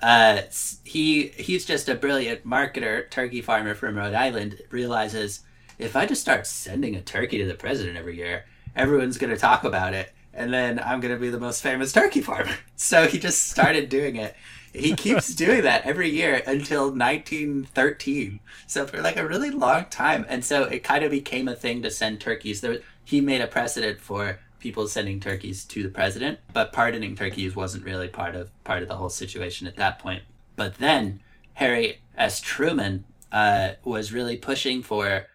uh, 0.00 0.40
he 0.82 1.28
he's 1.28 1.66
just 1.66 1.90
a 1.90 1.94
brilliant 1.94 2.46
marketer, 2.46 3.10
turkey 3.10 3.42
farmer 3.42 3.74
from 3.74 3.96
Rhode 3.96 4.14
Island. 4.14 4.62
Realizes 4.70 5.40
if 5.78 5.94
I 5.94 6.06
just 6.06 6.22
start 6.22 6.46
sending 6.46 6.96
a 6.96 7.02
turkey 7.02 7.36
to 7.36 7.46
the 7.46 7.54
president 7.54 7.98
every 7.98 8.16
year, 8.16 8.46
everyone's 8.74 9.18
going 9.18 9.34
to 9.34 9.36
talk 9.36 9.64
about 9.64 9.92
it, 9.92 10.10
and 10.40 10.54
then 10.54 10.80
I'm 10.80 11.00
going 11.00 11.14
to 11.14 11.20
be 11.20 11.28
the 11.28 11.38
most 11.38 11.62
famous 11.62 11.92
turkey 11.92 12.22
farmer. 12.22 12.54
So 12.76 13.06
he 13.06 13.18
just 13.18 13.48
started 13.50 13.90
doing 13.90 14.16
it. 14.16 14.34
He 14.72 14.94
keeps 14.94 15.34
doing 15.34 15.62
that 15.64 15.84
every 15.84 16.08
year 16.08 16.42
until 16.46 16.90
1913. 16.90 18.40
So 18.66 18.86
for 18.86 19.02
like 19.02 19.18
a 19.18 19.28
really 19.28 19.50
long 19.50 19.84
time, 19.90 20.24
and 20.30 20.42
so 20.42 20.64
it 20.64 20.82
kind 20.82 21.04
of 21.04 21.10
became 21.10 21.46
a 21.46 21.54
thing 21.54 21.82
to 21.82 21.90
send 21.90 22.20
turkeys. 22.20 22.62
There, 22.62 22.78
he 23.04 23.20
made 23.20 23.42
a 23.42 23.46
precedent 23.46 24.00
for 24.00 24.40
people 24.60 24.88
sending 24.88 25.20
turkeys 25.20 25.66
to 25.66 25.82
the 25.82 25.90
president, 25.90 26.38
but 26.54 26.72
pardoning 26.72 27.16
turkeys 27.16 27.54
wasn't 27.54 27.84
really 27.84 28.08
part 28.08 28.34
of 28.34 28.50
part 28.64 28.82
of 28.82 28.88
the 28.88 28.96
whole 28.96 29.10
situation 29.10 29.66
at 29.66 29.76
that 29.76 29.98
point. 29.98 30.22
But 30.56 30.78
then 30.78 31.20
Harry 31.54 32.00
S. 32.16 32.40
Truman 32.40 33.04
uh, 33.30 33.72
was 33.84 34.10
really 34.10 34.38
pushing 34.38 34.82
for 34.82 35.26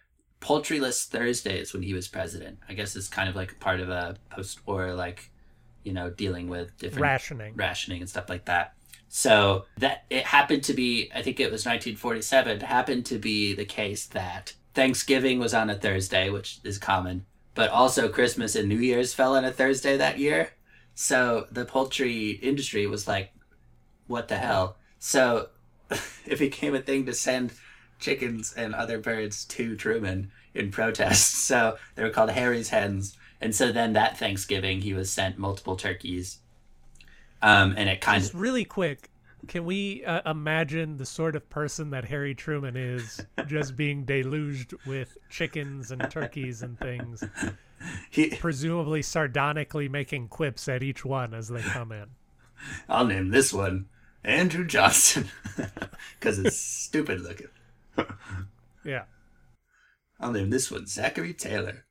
poultryless 0.46 1.06
Thursdays 1.06 1.72
when 1.72 1.82
he 1.82 1.92
was 1.92 2.06
president. 2.06 2.58
I 2.68 2.74
guess 2.74 2.94
it's 2.94 3.08
kind 3.08 3.28
of 3.28 3.34
like 3.34 3.58
part 3.58 3.80
of 3.80 3.88
a 3.88 4.16
post-war 4.30 4.94
like 4.94 5.30
you 5.86 5.92
know, 5.92 6.10
dealing 6.10 6.48
with 6.48 6.76
different 6.78 7.02
Rationing. 7.02 7.54
rationing 7.54 8.00
and 8.00 8.10
stuff 8.10 8.28
like 8.28 8.46
that. 8.46 8.74
So 9.08 9.66
that 9.78 10.04
it 10.10 10.26
happened 10.26 10.64
to 10.64 10.74
be, 10.74 11.08
I 11.14 11.22
think 11.22 11.38
it 11.38 11.52
was 11.52 11.64
1947, 11.64 12.60
happened 12.60 13.06
to 13.06 13.18
be 13.18 13.54
the 13.54 13.64
case 13.64 14.06
that 14.06 14.52
Thanksgiving 14.74 15.38
was 15.38 15.54
on 15.54 15.70
a 15.70 15.76
Thursday, 15.76 16.28
which 16.28 16.58
is 16.64 16.76
common, 16.76 17.24
but 17.54 17.70
also 17.70 18.08
Christmas 18.08 18.56
and 18.56 18.68
New 18.68 18.80
Year's 18.80 19.14
fell 19.14 19.36
on 19.36 19.44
a 19.44 19.52
Thursday 19.52 19.96
that 19.96 20.18
year. 20.18 20.50
So 20.96 21.46
the 21.52 21.64
poultry 21.64 22.30
industry 22.30 22.88
was 22.88 23.06
like, 23.06 23.32
what 24.08 24.26
the 24.26 24.38
hell? 24.38 24.78
So 24.98 25.50
it 26.26 26.40
became 26.40 26.74
a 26.74 26.82
thing 26.82 27.06
to 27.06 27.14
send 27.14 27.52
chickens 27.98 28.52
and 28.52 28.74
other 28.74 28.98
birds 28.98 29.44
to 29.46 29.76
Truman 29.76 30.30
in 30.54 30.70
protest. 30.70 31.34
So 31.46 31.78
they 31.94 32.02
were 32.02 32.10
called 32.10 32.30
Harry's 32.30 32.70
hens. 32.70 33.16
And 33.40 33.54
so 33.54 33.70
then 33.70 33.92
that 33.92 34.18
Thanksgiving, 34.18 34.80
he 34.80 34.94
was 34.94 35.12
sent 35.12 35.38
multiple 35.38 35.76
turkeys. 35.76 36.38
Um, 37.40 37.74
and 37.76 37.88
it 37.88 38.00
kind 38.00 38.20
Just 38.20 38.34
of 38.34 38.40
really 38.40 38.64
quick, 38.64 39.10
can 39.46 39.64
we 39.64 40.04
uh, 40.04 40.28
imagine 40.28 40.96
the 40.96 41.06
sort 41.06 41.36
of 41.36 41.48
person 41.48 41.90
that 41.90 42.04
Harry 42.06 42.34
Truman 42.34 42.76
is, 42.76 43.24
just 43.46 43.76
being 43.76 44.04
deluged 44.04 44.74
with 44.86 45.16
chickens 45.30 45.92
and 45.92 46.10
turkeys 46.10 46.62
and 46.62 46.76
things, 46.78 47.22
he, 48.10 48.30
presumably 48.30 49.02
sardonically 49.02 49.88
making 49.88 50.28
quips 50.28 50.68
at 50.68 50.82
each 50.82 51.04
one 51.04 51.32
as 51.32 51.48
they 51.48 51.62
come 51.62 51.92
in? 51.92 52.06
I'll 52.88 53.06
name 53.06 53.28
this 53.28 53.52
one 53.52 53.86
Andrew 54.24 54.66
Johnson 54.66 55.28
because 56.18 56.38
it's 56.38 56.56
stupid 56.56 57.20
looking. 57.20 57.48
Yeah. 58.84 59.04
I'll 60.20 60.32
name 60.32 60.50
this 60.50 60.70
one 60.70 60.86
Zachary 60.86 61.34
Taylor 61.34 61.84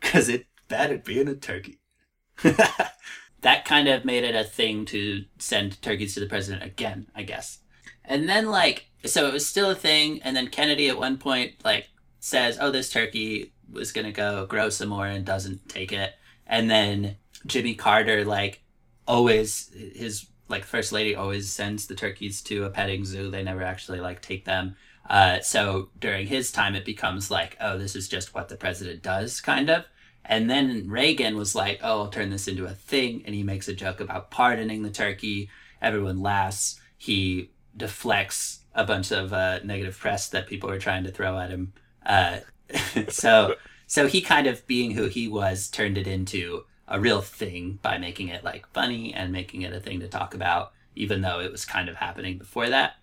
because 0.00 0.28
it's 0.28 0.44
bad 0.68 0.90
at 0.90 1.04
being 1.04 1.28
a 1.28 1.34
turkey. 1.34 1.78
that 2.42 3.64
kind 3.64 3.88
of 3.88 4.04
made 4.04 4.24
it 4.24 4.34
a 4.34 4.44
thing 4.44 4.84
to 4.86 5.24
send 5.38 5.80
turkeys 5.80 6.14
to 6.14 6.20
the 6.20 6.26
president 6.26 6.62
again, 6.62 7.06
I 7.14 7.22
guess. 7.22 7.58
And 8.04 8.28
then, 8.28 8.50
like, 8.50 8.90
so 9.04 9.26
it 9.26 9.32
was 9.32 9.46
still 9.46 9.70
a 9.70 9.74
thing. 9.74 10.20
And 10.22 10.36
then 10.36 10.48
Kennedy 10.48 10.88
at 10.88 10.98
one 10.98 11.18
point, 11.18 11.54
like, 11.64 11.88
says, 12.18 12.58
oh, 12.60 12.70
this 12.70 12.90
turkey 12.90 13.52
was 13.70 13.92
going 13.92 14.06
to 14.06 14.12
go 14.12 14.46
grow 14.46 14.68
some 14.68 14.88
more 14.88 15.06
and 15.06 15.24
doesn't 15.24 15.68
take 15.68 15.92
it. 15.92 16.14
And 16.46 16.70
then 16.70 17.16
Jimmy 17.46 17.74
Carter, 17.74 18.24
like, 18.24 18.62
always, 19.06 19.70
his, 19.94 20.26
like, 20.48 20.64
first 20.64 20.92
lady 20.92 21.14
always 21.14 21.50
sends 21.50 21.86
the 21.86 21.94
turkeys 21.94 22.42
to 22.42 22.64
a 22.64 22.70
petting 22.70 23.04
zoo. 23.04 23.30
They 23.30 23.42
never 23.42 23.62
actually, 23.62 24.00
like, 24.00 24.20
take 24.20 24.44
them. 24.44 24.76
Uh, 25.10 25.40
so 25.40 25.88
during 25.98 26.28
his 26.28 26.52
time, 26.52 26.76
it 26.76 26.84
becomes 26.84 27.32
like, 27.32 27.56
oh, 27.60 27.76
this 27.76 27.96
is 27.96 28.08
just 28.08 28.32
what 28.32 28.48
the 28.48 28.56
president 28.56 29.02
does, 29.02 29.40
kind 29.40 29.68
of. 29.68 29.84
And 30.24 30.48
then 30.48 30.88
Reagan 30.88 31.36
was 31.36 31.56
like, 31.56 31.80
oh, 31.82 32.02
I'll 32.02 32.08
turn 32.08 32.30
this 32.30 32.46
into 32.46 32.64
a 32.64 32.70
thing. 32.70 33.22
And 33.26 33.34
he 33.34 33.42
makes 33.42 33.66
a 33.66 33.74
joke 33.74 33.98
about 33.98 34.30
pardoning 34.30 34.84
the 34.84 34.90
turkey. 34.90 35.50
Everyone 35.82 36.22
laughs. 36.22 36.80
He 36.96 37.50
deflects 37.76 38.60
a 38.72 38.84
bunch 38.84 39.10
of 39.10 39.32
uh, 39.32 39.58
negative 39.64 39.98
press 39.98 40.28
that 40.28 40.46
people 40.46 40.68
were 40.68 40.78
trying 40.78 41.02
to 41.02 41.10
throw 41.10 41.36
at 41.40 41.50
him. 41.50 41.72
Uh, 42.06 42.38
so, 43.08 43.56
so 43.88 44.06
he 44.06 44.20
kind 44.20 44.46
of 44.46 44.64
being 44.68 44.92
who 44.92 45.08
he 45.08 45.26
was 45.26 45.68
turned 45.68 45.98
it 45.98 46.06
into 46.06 46.64
a 46.86 47.00
real 47.00 47.20
thing 47.20 47.80
by 47.82 47.98
making 47.98 48.28
it 48.28 48.44
like 48.44 48.64
funny 48.72 49.12
and 49.12 49.32
making 49.32 49.62
it 49.62 49.72
a 49.72 49.80
thing 49.80 49.98
to 49.98 50.08
talk 50.08 50.34
about, 50.34 50.72
even 50.94 51.20
though 51.20 51.40
it 51.40 51.50
was 51.50 51.64
kind 51.64 51.88
of 51.88 51.96
happening 51.96 52.38
before 52.38 52.68
that. 52.68 52.94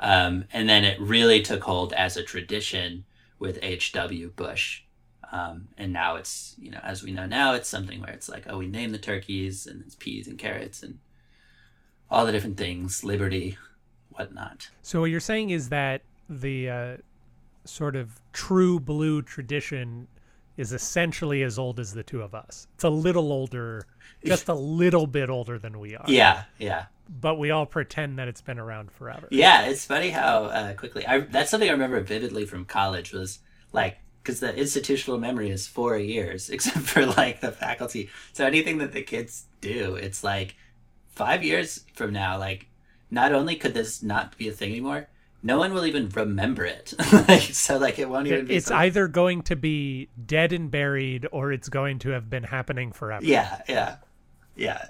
Um, 0.00 0.46
and 0.52 0.68
then 0.68 0.84
it 0.84 0.98
really 0.98 1.42
took 1.42 1.62
hold 1.62 1.92
as 1.92 2.16
a 2.16 2.22
tradition 2.22 3.04
with 3.38 3.58
H.W. 3.62 4.32
Bush. 4.34 4.82
Um, 5.30 5.68
and 5.78 5.92
now 5.92 6.16
it's, 6.16 6.56
you 6.58 6.70
know, 6.70 6.80
as 6.82 7.02
we 7.02 7.12
know 7.12 7.26
now, 7.26 7.52
it's 7.52 7.68
something 7.68 8.00
where 8.00 8.10
it's 8.10 8.28
like, 8.28 8.46
oh, 8.48 8.58
we 8.58 8.66
name 8.66 8.90
the 8.90 8.98
turkeys 8.98 9.66
and 9.66 9.82
it's 9.82 9.94
peas 9.94 10.26
and 10.26 10.38
carrots 10.38 10.82
and 10.82 10.98
all 12.10 12.26
the 12.26 12.32
different 12.32 12.56
things, 12.56 13.04
liberty, 13.04 13.56
whatnot. 14.08 14.70
So 14.82 15.00
what 15.00 15.10
you're 15.10 15.20
saying 15.20 15.50
is 15.50 15.68
that 15.68 16.02
the 16.28 16.68
uh, 16.68 16.96
sort 17.64 17.94
of 17.94 18.20
true 18.32 18.80
blue 18.80 19.22
tradition 19.22 20.08
is 20.60 20.74
essentially 20.74 21.42
as 21.42 21.58
old 21.58 21.80
as 21.80 21.94
the 21.94 22.02
two 22.02 22.20
of 22.20 22.34
us. 22.34 22.68
It's 22.74 22.84
a 22.84 22.90
little 22.90 23.32
older, 23.32 23.86
just 24.22 24.48
a 24.48 24.54
little 24.54 25.06
bit 25.06 25.30
older 25.30 25.58
than 25.58 25.80
we 25.80 25.96
are. 25.96 26.04
Yeah, 26.06 26.44
yeah. 26.58 26.86
But 27.08 27.38
we 27.38 27.50
all 27.50 27.64
pretend 27.64 28.18
that 28.18 28.28
it's 28.28 28.42
been 28.42 28.58
around 28.58 28.92
forever. 28.92 29.26
Yeah, 29.30 29.62
it's 29.62 29.86
funny 29.86 30.10
how 30.10 30.44
uh, 30.44 30.74
quickly. 30.74 31.06
I, 31.06 31.20
that's 31.20 31.50
something 31.50 31.68
I 31.68 31.72
remember 31.72 32.00
vividly 32.00 32.44
from 32.44 32.66
college 32.66 33.12
was 33.12 33.38
like, 33.72 33.98
because 34.22 34.40
the 34.40 34.54
institutional 34.54 35.18
memory 35.18 35.48
is 35.48 35.66
four 35.66 35.96
years, 35.96 36.50
except 36.54 36.80
for 36.80 37.06
like 37.06 37.40
the 37.40 37.52
faculty. 37.52 38.10
So 38.34 38.44
anything 38.44 38.78
that 38.78 38.92
the 38.92 39.02
kids 39.02 39.44
do, 39.62 39.94
it's 39.94 40.22
like 40.22 40.56
five 41.08 41.42
years 41.42 41.84
from 41.94 42.12
now, 42.12 42.38
like, 42.38 42.66
not 43.10 43.32
only 43.32 43.56
could 43.56 43.72
this 43.72 44.02
not 44.02 44.36
be 44.36 44.48
a 44.48 44.52
thing 44.52 44.70
anymore, 44.70 45.08
no 45.42 45.58
one 45.58 45.72
will 45.72 45.86
even 45.86 46.08
remember 46.10 46.64
it. 46.64 46.94
like, 47.28 47.40
so 47.40 47.78
like 47.78 47.98
it 47.98 48.08
won't 48.08 48.26
even. 48.26 48.46
Be 48.46 48.56
It's 48.56 48.66
something- 48.66 48.82
either 48.86 49.08
going 49.08 49.42
to 49.42 49.56
be 49.56 50.08
dead 50.26 50.52
and 50.52 50.70
buried 50.70 51.26
or 51.32 51.52
it's 51.52 51.68
going 51.68 51.98
to 52.00 52.10
have 52.10 52.28
been 52.28 52.44
happening 52.44 52.92
forever. 52.92 53.24
Yeah, 53.24 53.62
yeah, 53.68 53.96
yeah. 54.56 54.86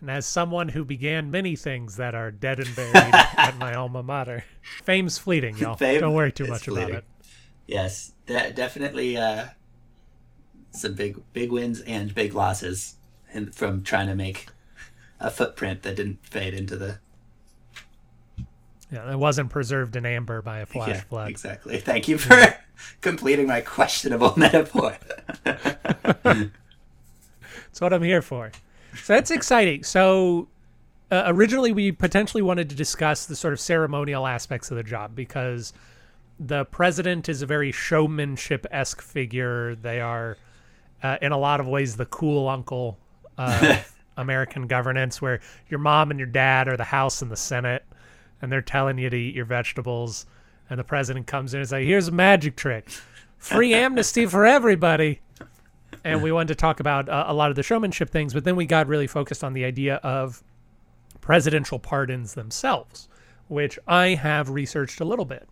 And 0.00 0.10
as 0.10 0.26
someone 0.26 0.68
who 0.68 0.84
began 0.84 1.30
many 1.32 1.56
things 1.56 1.96
that 1.96 2.14
are 2.14 2.30
dead 2.30 2.60
and 2.60 2.76
buried 2.76 2.94
at 3.14 3.56
my 3.58 3.74
alma 3.74 4.02
mater, 4.02 4.44
fame's 4.84 5.18
fleeting, 5.18 5.56
y'all. 5.58 5.74
Fame 5.74 6.00
Don't 6.00 6.14
worry 6.14 6.30
too 6.30 6.46
much 6.46 6.68
about 6.68 6.90
it. 6.90 7.04
Yes, 7.66 8.12
de- 8.26 8.52
definitely. 8.52 9.16
Uh, 9.16 9.46
some 10.70 10.94
big 10.94 11.20
big 11.32 11.50
wins 11.50 11.80
and 11.80 12.14
big 12.14 12.34
losses, 12.34 12.94
in, 13.32 13.50
from 13.50 13.82
trying 13.82 14.06
to 14.06 14.14
make 14.14 14.46
a 15.18 15.30
footprint 15.30 15.82
that 15.82 15.96
didn't 15.96 16.24
fade 16.24 16.54
into 16.54 16.76
the 16.76 17.00
Yeah, 18.90 19.12
it 19.12 19.18
wasn't 19.18 19.50
preserved 19.50 19.96
in 19.96 20.06
amber 20.06 20.40
by 20.40 20.60
a 20.60 20.66
flash 20.66 20.88
yeah, 20.88 21.00
flood. 21.02 21.30
Exactly. 21.30 21.78
Thank 21.78 22.08
you 22.08 22.16
for 22.16 22.54
completing 23.00 23.46
my 23.46 23.60
questionable 23.60 24.32
metaphor. 24.36 24.96
That's 25.44 26.50
what 27.80 27.92
I'm 27.92 28.02
here 28.02 28.22
for. 28.22 28.50
So 29.02 29.14
that's 29.14 29.30
exciting. 29.30 29.84
So 29.84 30.48
uh, 31.10 31.24
originally 31.26 31.72
we 31.72 31.92
potentially 31.92 32.42
wanted 32.42 32.70
to 32.70 32.76
discuss 32.76 33.26
the 33.26 33.36
sort 33.36 33.52
of 33.52 33.60
ceremonial 33.60 34.26
aspects 34.26 34.70
of 34.70 34.78
the 34.78 34.82
job 34.82 35.14
because 35.14 35.72
the 36.40 36.64
president 36.66 37.28
is 37.28 37.42
a 37.42 37.46
very 37.46 37.70
showmanship 37.70 38.66
esque 38.70 39.02
figure. 39.02 39.74
They 39.74 40.00
are, 40.00 40.36
uh, 41.02 41.18
in 41.20 41.32
a 41.32 41.38
lot 41.38 41.60
of 41.60 41.68
ways, 41.68 41.96
the 41.96 42.06
cool 42.06 42.48
uncle 42.48 42.98
of 43.36 43.94
American 44.16 44.66
governance, 44.66 45.22
where 45.22 45.40
your 45.68 45.78
mom 45.78 46.10
and 46.10 46.18
your 46.18 46.28
dad 46.28 46.68
are 46.68 46.76
the 46.76 46.84
House 46.84 47.22
and 47.22 47.30
the 47.30 47.36
Senate, 47.36 47.84
and 48.40 48.50
they're 48.50 48.62
telling 48.62 48.98
you 48.98 49.10
to 49.10 49.16
eat 49.16 49.34
your 49.34 49.44
vegetables. 49.44 50.26
And 50.70 50.78
the 50.78 50.84
president 50.84 51.26
comes 51.26 51.54
in 51.54 51.60
and 51.60 51.68
says, 51.68 51.86
"Here's 51.86 52.08
a 52.08 52.12
magic 52.12 52.56
trick, 52.56 52.90
free 53.38 53.74
amnesty 53.84 54.26
for 54.26 54.44
everybody." 54.46 55.20
and 56.04 56.22
we 56.22 56.32
wanted 56.32 56.48
to 56.48 56.54
talk 56.54 56.80
about 56.80 57.08
uh, 57.08 57.24
a 57.26 57.34
lot 57.34 57.50
of 57.50 57.56
the 57.56 57.62
showmanship 57.62 58.10
things, 58.10 58.32
but 58.32 58.44
then 58.44 58.56
we 58.56 58.66
got 58.66 58.86
really 58.86 59.06
focused 59.06 59.42
on 59.42 59.52
the 59.52 59.64
idea 59.64 59.96
of 59.96 60.42
presidential 61.20 61.78
pardons 61.78 62.34
themselves, 62.34 63.08
which 63.48 63.78
I 63.86 64.08
have 64.08 64.50
researched 64.50 65.00
a 65.00 65.04
little 65.04 65.24
bit. 65.24 65.48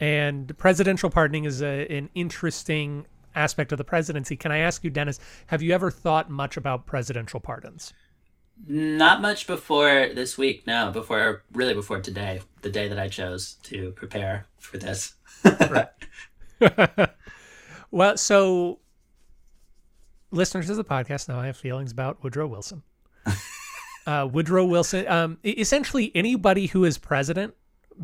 And 0.00 0.56
presidential 0.58 1.10
pardoning 1.10 1.44
is 1.44 1.62
a, 1.62 1.86
an 1.88 2.10
interesting 2.14 3.06
aspect 3.34 3.72
of 3.72 3.78
the 3.78 3.84
presidency. 3.84 4.36
Can 4.36 4.52
I 4.52 4.58
ask 4.58 4.84
you, 4.84 4.90
Dennis, 4.90 5.20
have 5.46 5.62
you 5.62 5.72
ever 5.72 5.90
thought 5.90 6.30
much 6.30 6.56
about 6.56 6.86
presidential 6.86 7.40
pardons? 7.40 7.92
Not 8.66 9.20
much 9.20 9.46
before 9.46 10.10
this 10.14 10.38
week. 10.38 10.66
No, 10.66 10.90
before 10.92 11.42
really 11.52 11.74
before 11.74 12.00
today, 12.00 12.40
the 12.62 12.70
day 12.70 12.88
that 12.88 12.98
I 12.98 13.08
chose 13.08 13.54
to 13.64 13.90
prepare 13.92 14.46
for 14.58 14.78
this. 14.78 15.14
Right. 15.44 15.88
well, 17.90 18.16
so 18.16 18.78
listeners 20.30 20.70
of 20.70 20.76
the 20.76 20.84
podcast 20.84 21.28
know 21.28 21.38
I 21.38 21.46
have 21.46 21.56
feelings 21.56 21.90
about 21.90 22.22
Woodrow 22.22 22.46
Wilson. 22.46 22.82
uh, 24.06 24.28
Woodrow 24.30 24.64
Wilson, 24.64 25.08
um, 25.08 25.38
essentially 25.44 26.12
anybody 26.14 26.66
who 26.66 26.84
is 26.84 26.98
president, 26.98 27.54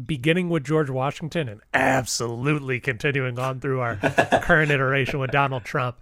beginning 0.06 0.48
with 0.48 0.64
George 0.64 0.90
Washington 0.90 1.48
and 1.48 1.60
absolutely 1.72 2.80
continuing 2.80 3.38
on 3.38 3.60
through 3.60 3.80
our 3.80 3.96
current 4.42 4.70
iteration 4.70 5.20
with 5.20 5.30
Donald 5.30 5.64
Trump, 5.64 5.98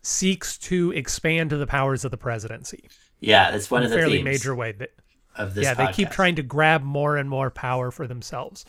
seeks 0.00 0.56
to 0.56 0.92
expand 0.92 1.50
to 1.50 1.56
the 1.56 1.66
powers 1.66 2.04
of 2.04 2.10
the 2.10 2.16
presidency 2.16 2.88
Yeah, 3.20 3.50
that's 3.50 3.70
one 3.70 3.82
of 3.82 3.90
a 3.90 3.94
the 3.94 3.96
fairly 4.00 4.22
major 4.22 4.54
way. 4.54 4.72
That 4.72 4.90
of 5.36 5.54
this. 5.54 5.64
yeah, 5.64 5.74
they 5.74 5.92
keep 5.92 6.10
trying 6.10 6.36
to 6.36 6.42
grab 6.42 6.82
more 6.82 7.16
and 7.16 7.28
more 7.28 7.50
power 7.50 7.90
for 7.90 8.06
themselves. 8.06 8.64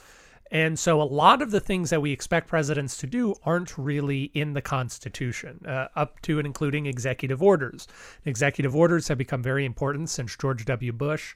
And 0.51 0.79
so 0.79 0.99
a 0.99 1.03
lot 1.03 1.43
of 1.43 1.51
the 1.51 1.59
things 1.59 1.91
that 1.91 2.01
we 2.01 2.11
expect 2.11 2.47
presidents 2.47 2.97
to 2.97 3.07
do 3.07 3.35
aren't 3.43 3.77
really 3.77 4.31
in 4.33 4.53
the 4.53 4.61
Constitution, 4.63 5.63
uh, 5.65 5.89
up 5.95 6.19
to 6.21 6.39
and 6.39 6.47
including 6.47 6.87
executive 6.87 7.43
orders. 7.43 7.87
Executive 8.25 8.75
orders 8.75 9.07
have 9.09 9.17
become 9.19 9.43
very 9.43 9.63
important 9.63 10.09
since 10.09 10.35
George 10.35 10.65
W. 10.65 10.91
Bush 10.91 11.35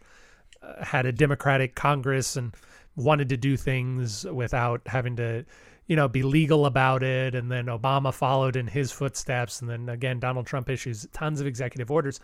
uh, 0.64 0.84
had 0.84 1.06
a 1.06 1.12
Democratic 1.12 1.76
Congress 1.76 2.36
and 2.36 2.56
wanted 2.96 3.30
to 3.30 3.38
do 3.38 3.56
things 3.56 4.26
without 4.26 4.82
having 4.88 5.16
to 5.18 5.46
you 5.88 5.96
know, 5.96 6.08
be 6.08 6.24
legal 6.24 6.66
about 6.66 7.04
it. 7.04 7.36
And 7.36 7.52
then 7.52 7.66
Obama 7.66 8.14
followed 8.14 8.56
in 8.56 8.68
his 8.68 8.92
footsteps. 8.92 9.62
And 9.62 9.70
then 9.70 9.90
again, 9.90 10.20
Donald 10.20 10.48
Trump 10.48 10.70
issues 10.70 11.08
tons 11.12 11.42
of 11.42 11.48
executive 11.48 11.92
orders. 11.92 12.20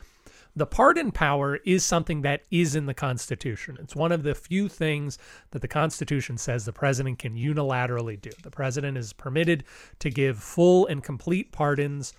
The 0.60 0.66
pardon 0.66 1.12
power 1.12 1.56
is 1.64 1.86
something 1.86 2.22
that 2.24 2.42
is 2.52 2.76
in 2.76 2.86
the 2.86 2.94
Constitution. 2.94 3.78
It's 3.80 3.96
one 3.96 4.12
of 4.12 4.24
the 4.24 4.36
few 4.36 4.68
things 4.68 5.18
that 5.52 5.62
the 5.62 5.70
Constitution 5.70 6.38
says 6.38 6.66
the 6.66 6.74
president 6.74 7.18
can 7.18 7.36
unilaterally 7.36 8.20
do. 8.20 8.32
The 8.44 8.52
president 8.52 8.98
is 8.98 9.14
permitted 9.14 9.64
to 10.00 10.10
give 10.10 10.38
full 10.38 10.86
and 10.88 11.02
complete 11.02 11.54
pardons 11.54 12.12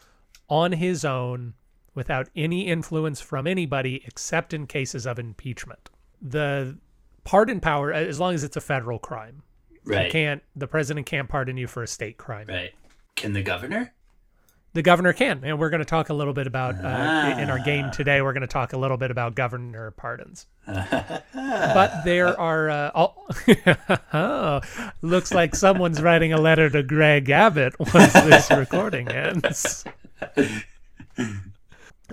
on 0.49 0.73
his 0.73 1.05
own 1.05 1.53
without 1.95 2.31
any 2.35 2.67
influence 2.67 3.21
from 3.21 3.47
anybody 3.47 4.03
except 4.07 4.55
in 4.55 4.67
cases 4.67 5.07
of 5.07 5.19
impeachment. 5.19 5.91
The 6.23 6.79
pardon 7.25 7.61
power, 7.61 7.93
as 7.93 8.19
long 8.19 8.33
as 8.33 8.43
it's 8.43 8.57
a 8.57 8.63
federal 8.63 8.99
crime, 8.99 9.43
Right. 9.85 10.07
you 10.07 10.13
can't. 10.13 10.43
The 10.57 10.67
president 10.67 11.05
can't 11.05 11.29
pardon 11.29 11.59
you 11.59 11.67
for 11.67 11.83
a 11.83 11.87
state 11.87 12.17
crime. 12.17 12.47
Right. 12.49 12.73
Can 13.17 13.35
the 13.35 13.43
governor? 13.43 13.93
The 14.73 14.83
governor 14.83 15.13
can, 15.13 15.41
and 15.43 15.59
we're 15.59 15.69
going 15.71 15.81
to 15.81 15.85
talk 15.85 16.11
a 16.11 16.15
little 16.15 16.33
bit 16.33 16.47
about 16.47 16.77
uh, 16.77 17.37
in 17.41 17.51
our 17.51 17.59
Ah. 17.59 17.65
game 17.65 17.91
today. 17.91 18.23
We're 18.23 18.33
going 18.33 18.43
to 18.43 18.47
talk 18.47 18.73
a 18.73 18.77
little 18.77 18.97
bit 18.97 19.11
about 19.11 19.35
governor 19.35 19.91
pardons. 19.91 20.47
but 20.65 22.05
there 22.05 22.39
are 22.39 22.71
uh, 22.71 22.91
all, 22.95 23.27
oh, 24.13 24.61
looks 25.03 25.33
like 25.35 25.57
someone's 25.57 26.01
writing 26.01 26.33
a 26.33 26.41
letter 26.41 26.71
to 26.71 26.85
Greg 26.85 27.29
Abbott 27.31 27.75
once 27.81 28.13
this 28.13 28.49
recording 28.53 29.09
ends. 29.09 29.85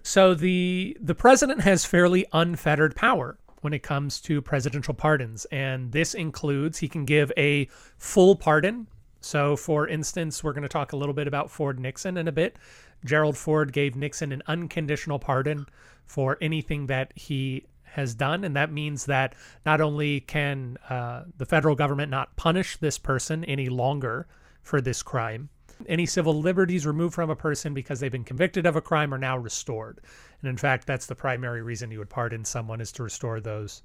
So 0.03 0.33
the 0.33 0.97
the 0.99 1.15
president 1.15 1.61
has 1.61 1.85
fairly 1.85 2.25
unfettered 2.33 2.95
power 2.95 3.37
when 3.61 3.73
it 3.73 3.83
comes 3.83 4.19
to 4.21 4.41
presidential 4.41 4.93
pardons, 4.93 5.45
and 5.45 5.91
this 5.91 6.13
includes 6.13 6.79
he 6.79 6.87
can 6.87 7.05
give 7.05 7.31
a 7.37 7.67
full 7.97 8.35
pardon. 8.35 8.87
So, 9.19 9.55
for 9.55 9.87
instance, 9.87 10.43
we're 10.43 10.53
going 10.53 10.63
to 10.63 10.69
talk 10.69 10.93
a 10.93 10.97
little 10.97 11.13
bit 11.13 11.27
about 11.27 11.49
Ford 11.49 11.79
Nixon 11.79 12.17
in 12.17 12.27
a 12.27 12.31
bit. 12.31 12.57
Gerald 13.05 13.37
Ford 13.37 13.73
gave 13.73 13.95
Nixon 13.95 14.31
an 14.31 14.43
unconditional 14.47 15.19
pardon 15.19 15.65
for 16.05 16.37
anything 16.41 16.87
that 16.87 17.13
he 17.15 17.65
has 17.83 18.13
done, 18.13 18.43
and 18.43 18.55
that 18.55 18.71
means 18.71 19.05
that 19.05 19.33
not 19.65 19.81
only 19.81 20.19
can 20.21 20.77
uh, 20.89 21.23
the 21.37 21.45
federal 21.45 21.75
government 21.75 22.11
not 22.11 22.35
punish 22.35 22.77
this 22.77 22.97
person 22.97 23.43
any 23.45 23.69
longer 23.69 24.27
for 24.61 24.81
this 24.81 25.01
crime, 25.01 25.49
any 25.87 26.05
civil 26.05 26.39
liberties 26.39 26.85
removed 26.85 27.13
from 27.13 27.29
a 27.29 27.35
person 27.35 27.73
because 27.73 27.99
they've 27.99 28.11
been 28.11 28.23
convicted 28.23 28.65
of 28.65 28.75
a 28.75 28.81
crime 28.81 29.13
are 29.13 29.19
now 29.19 29.37
restored. 29.37 30.01
And 30.41 30.49
in 30.49 30.57
fact, 30.57 30.87
that's 30.87 31.05
the 31.05 31.15
primary 31.15 31.61
reason 31.61 31.91
you 31.91 31.99
would 31.99 32.09
pardon 32.09 32.43
someone 32.45 32.81
is 32.81 32.91
to 32.93 33.03
restore 33.03 33.39
those 33.39 33.83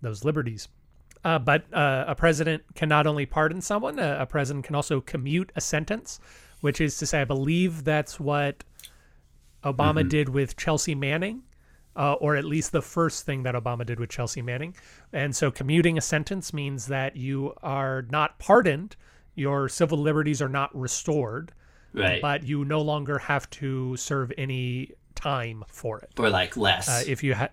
those 0.00 0.24
liberties. 0.24 0.68
Uh, 1.24 1.38
but 1.38 1.64
uh, 1.74 2.04
a 2.06 2.14
president 2.14 2.62
can 2.74 2.88
not 2.88 3.06
only 3.06 3.26
pardon 3.26 3.60
someone, 3.60 3.98
a, 3.98 4.18
a 4.20 4.26
president 4.26 4.64
can 4.64 4.74
also 4.74 5.00
commute 5.00 5.50
a 5.56 5.60
sentence, 5.60 6.20
which 6.60 6.80
is 6.80 6.96
to 6.98 7.06
say, 7.06 7.20
I 7.20 7.24
believe 7.24 7.84
that's 7.84 8.18
what 8.20 8.64
Obama 9.64 10.08
did 10.08 10.28
with 10.28 10.56
Chelsea 10.56 10.94
Manning, 10.94 11.42
uh, 11.96 12.12
or 12.14 12.36
at 12.36 12.44
least 12.44 12.70
the 12.72 12.82
first 12.82 13.26
thing 13.26 13.42
that 13.42 13.54
Obama 13.54 13.84
did 13.84 13.98
with 13.98 14.08
Chelsea 14.10 14.40
Manning. 14.42 14.74
And 15.12 15.34
so 15.34 15.50
commuting 15.50 15.98
a 15.98 16.00
sentence 16.00 16.52
means 16.52 16.86
that 16.86 17.16
you 17.16 17.54
are 17.62 18.02
not 18.10 18.38
pardoned, 18.38 18.94
your 19.34 19.68
civil 19.68 19.98
liberties 19.98 20.40
are 20.40 20.48
not 20.48 20.74
restored, 20.78 21.52
Right. 21.94 22.20
but 22.22 22.44
you 22.44 22.64
no 22.64 22.80
longer 22.82 23.18
have 23.18 23.48
to 23.50 23.96
serve 23.96 24.30
any 24.38 24.92
time 25.14 25.64
for 25.68 25.98
it 25.98 26.10
or 26.18 26.28
like 26.30 26.56
less. 26.56 26.88
uh, 26.88 27.02
if 27.10 27.24
you 27.24 27.34
had 27.34 27.50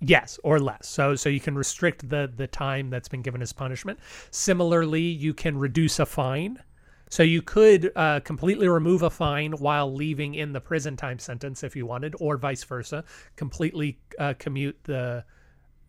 yes 0.00 0.38
or 0.42 0.58
less. 0.60 0.88
So 0.88 1.14
so 1.14 1.28
you 1.28 1.40
can 1.40 1.56
restrict 1.56 2.08
the 2.08 2.30
the 2.34 2.46
time 2.46 2.90
that's 2.90 3.08
been 3.08 3.22
given 3.22 3.42
as 3.42 3.52
punishment. 3.52 3.98
Similarly 4.30 5.02
you 5.02 5.34
can 5.34 5.58
reduce 5.58 5.98
a 5.98 6.06
fine. 6.06 6.62
So 7.08 7.22
you 7.22 7.40
could 7.40 7.92
uh, 7.94 8.18
completely 8.20 8.66
remove 8.68 9.02
a 9.02 9.10
fine 9.10 9.52
while 9.52 9.92
leaving 9.92 10.34
in 10.34 10.52
the 10.52 10.60
prison 10.60 10.96
time 10.96 11.20
sentence 11.20 11.62
if 11.62 11.76
you 11.76 11.86
wanted 11.86 12.16
or 12.18 12.36
vice 12.36 12.64
versa. 12.64 13.04
Completely 13.36 13.98
uh, 14.18 14.34
commute 14.38 14.76
the 14.84 15.24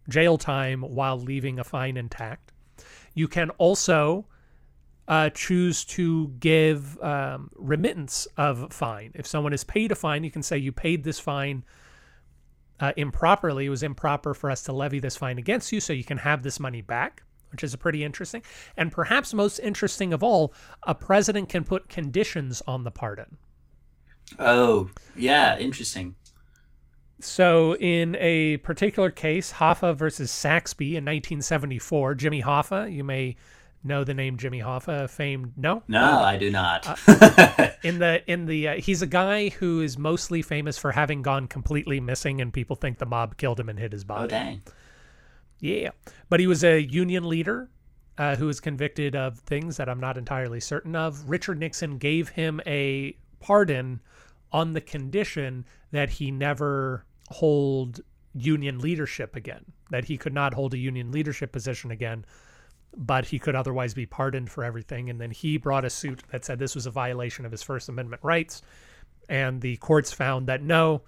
jail 0.09 0.37
time 0.37 0.81
while 0.81 1.19
leaving 1.19 1.59
a 1.59 1.63
fine 1.63 1.97
intact. 1.97 2.53
You 3.15 3.27
can 3.27 3.49
also 3.51 4.27
uh, 5.07 5.29
choose 5.31 5.85
to 5.85 6.27
give 6.39 7.01
um, 7.01 7.49
remittance 7.55 8.27
of 8.37 8.71
fine. 8.71 9.11
If 9.15 9.25
someone 9.25 9.53
is 9.53 9.63
paid 9.63 9.91
a 9.91 9.95
fine, 9.95 10.23
you 10.23 10.31
can 10.31 10.43
say 10.43 10.57
you 10.57 10.71
paid 10.71 11.03
this 11.03 11.19
fine 11.19 11.63
uh, 12.79 12.93
improperly. 12.97 13.65
It 13.65 13.69
was 13.69 13.83
improper 13.83 14.33
for 14.33 14.49
us 14.51 14.63
to 14.63 14.73
levy 14.73 14.99
this 14.99 15.17
fine 15.17 15.37
against 15.37 15.71
you, 15.71 15.79
so 15.79 15.93
you 15.93 16.03
can 16.03 16.17
have 16.19 16.43
this 16.43 16.59
money 16.59 16.81
back, 16.81 17.23
which 17.51 17.63
is 17.63 17.73
a 17.73 17.77
pretty 17.77 18.03
interesting. 18.03 18.41
And 18.75 18.91
perhaps 18.91 19.33
most 19.33 19.59
interesting 19.59 20.13
of 20.13 20.23
all, 20.23 20.53
a 20.83 20.95
president 20.95 21.49
can 21.49 21.63
put 21.63 21.89
conditions 21.89 22.61
on 22.67 22.83
the 22.83 22.91
pardon. 22.91 23.37
oh, 24.39 24.89
yeah, 25.15 25.57
interesting. 25.57 26.15
So, 27.19 27.75
in 27.77 28.15
a 28.19 28.57
particular 28.57 29.09
case, 29.09 29.53
Hoffa 29.53 29.95
versus 29.95 30.29
Saxbe 30.29 30.89
in 30.89 31.03
1974, 31.03 32.13
Jimmy 32.13 32.43
Hoffa, 32.43 32.93
you 32.93 33.03
may 33.03 33.35
know 33.87 34.03
the 34.03 34.13
name 34.13 34.37
Jimmy 34.37 34.59
Hoffa, 34.59 35.09
famed 35.09 35.53
no, 35.57 35.83
No, 35.87 36.19
I 36.19 36.37
do 36.37 36.51
not. 36.51 36.87
Uh, 37.07 37.69
in 37.83 37.99
the 37.99 38.21
in 38.31 38.45
the 38.45 38.67
uh, 38.67 38.75
he's 38.75 39.01
a 39.01 39.07
guy 39.07 39.49
who 39.49 39.81
is 39.81 39.97
mostly 39.97 40.41
famous 40.41 40.77
for 40.77 40.91
having 40.91 41.21
gone 41.21 41.47
completely 41.47 41.99
missing, 41.99 42.41
and 42.41 42.53
people 42.53 42.75
think 42.75 42.99
the 42.99 43.05
mob 43.05 43.37
killed 43.37 43.59
him 43.59 43.69
and 43.69 43.79
hid 43.79 43.93
his 43.93 44.03
body. 44.03 44.25
oh, 44.25 44.27
dang. 44.27 44.61
Yeah, 45.59 45.89
but 46.29 46.39
he 46.39 46.47
was 46.47 46.63
a 46.63 46.79
union 46.79 47.27
leader 47.27 47.69
uh, 48.17 48.35
who 48.35 48.45
was 48.45 48.59
convicted 48.59 49.15
of 49.15 49.39
things 49.39 49.77
that 49.77 49.89
I'm 49.89 49.99
not 49.99 50.17
entirely 50.17 50.59
certain 50.59 50.95
of. 50.95 51.29
Richard 51.29 51.59
Nixon 51.59 51.97
gave 51.97 52.29
him 52.29 52.61
a 52.65 53.17
pardon 53.39 54.01
on 54.51 54.73
the 54.73 54.81
condition 54.81 55.65
that 55.91 56.09
he 56.09 56.31
never 56.31 57.05
hold 57.29 58.01
union 58.33 58.79
leadership 58.79 59.35
again, 59.35 59.65
that 59.89 60.05
he 60.05 60.17
could 60.17 60.33
not 60.33 60.53
hold 60.53 60.73
a 60.73 60.77
union 60.77 61.11
leadership 61.11 61.51
position 61.51 61.91
again, 61.91 62.25
but 62.95 63.25
he 63.25 63.39
could 63.39 63.55
otherwise 63.55 63.93
be 63.93 64.05
pardoned 64.05 64.49
for 64.49 64.63
everything. 64.63 65.09
And 65.09 65.19
then 65.19 65.31
he 65.31 65.57
brought 65.57 65.85
a 65.85 65.89
suit 65.89 66.23
that 66.31 66.45
said 66.45 66.59
this 66.59 66.75
was 66.75 66.85
a 66.85 66.91
violation 66.91 67.45
of 67.45 67.51
his 67.51 67.63
First 67.63 67.89
Amendment 67.89 68.23
rights. 68.23 68.61
And 69.29 69.61
the 69.61 69.77
courts 69.77 70.11
found 70.13 70.47
that 70.47 70.61
no, 70.61 71.01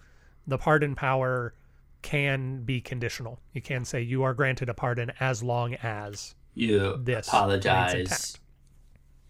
the 0.45 0.57
pardon 0.57 0.95
power 0.95 1.53
can 2.01 2.63
be 2.63 2.79
conditional. 2.81 3.39
You 3.53 3.61
can 3.61 3.85
say 3.85 4.01
you 4.01 4.23
are 4.23 4.33
granted 4.33 4.69
a 4.69 4.73
pardon 4.73 5.11
as 5.19 5.41
long 5.43 5.75
as 5.75 6.35
You 6.53 6.97
this 7.03 7.27
apologize. 7.27 8.37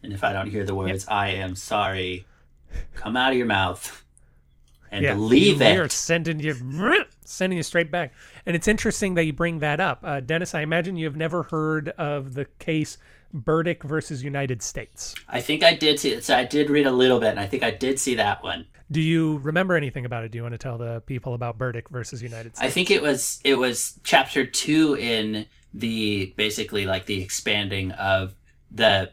And 0.04 0.14
if 0.14 0.24
I 0.24 0.34
don't 0.34 0.50
hear 0.50 0.64
the 0.64 0.76
words, 0.76 1.06
I 1.08 1.30
am 1.30 1.56
sorry, 1.56 2.26
come 2.96 3.18
out 3.18 3.32
of 3.32 3.38
your 3.38 3.48
mouth 3.48 4.04
and 4.92 5.04
believe 5.16 5.60
you- 5.62 5.68
We 5.76 5.78
are 5.78 5.90
sending 5.90 6.40
you 6.40 6.56
sending 7.30 7.58
you 7.58 7.64
straight 7.64 7.92
back. 7.92 8.14
And 8.46 8.56
it's 8.56 8.68
interesting 8.68 9.14
that 9.16 9.26
you 9.26 9.34
bring 9.34 9.60
that 9.60 9.80
up, 9.80 10.00
uh, 10.04 10.20
Dennis. 10.20 10.54
I 10.54 10.62
imagine 10.62 10.98
you 10.98 11.06
have 11.06 11.16
never 11.16 11.44
heard 11.44 11.90
of 11.90 12.34
the 12.34 12.46
case 12.60 12.98
Burdick 13.34 13.84
versus 13.84 14.24
United 14.24 14.62
States. 14.62 15.14
I 15.28 15.42
think 15.42 15.64
I 15.64 15.76
did 15.76 16.00
see 16.00 16.12
it. 16.12 16.24
So 16.24 16.36
I 16.36 16.44
did 16.44 16.70
read 16.70 16.88
a 16.88 16.92
little 16.92 17.20
bit, 17.20 17.30
and 17.30 17.40
I 17.40 17.46
think 17.46 17.64
I 17.64 17.72
did 17.72 18.00
see 18.00 18.16
that 18.16 18.44
one. 18.44 18.66
Do 18.92 19.02
you 19.02 19.38
remember 19.40 19.76
anything 19.76 20.06
about 20.06 20.24
it? 20.24 20.32
Do 20.32 20.38
you 20.38 20.42
want 20.42 20.54
to 20.54 20.58
tell 20.58 20.78
the 20.80 21.02
people 21.02 21.36
about 21.36 21.58
Burdick 21.58 21.90
versus 21.90 22.24
United 22.24 22.56
States? 22.56 22.68
I 22.68 22.72
think 22.72 22.90
it 22.90 23.02
was 23.02 23.40
it 23.44 23.56
was 23.56 24.00
chapter 24.04 24.46
two 24.46 24.96
in 24.96 25.46
the 25.74 26.34
basically 26.38 26.86
like 26.86 27.06
the 27.06 27.22
expanding 27.22 27.92
of 27.92 28.34
the 28.72 29.12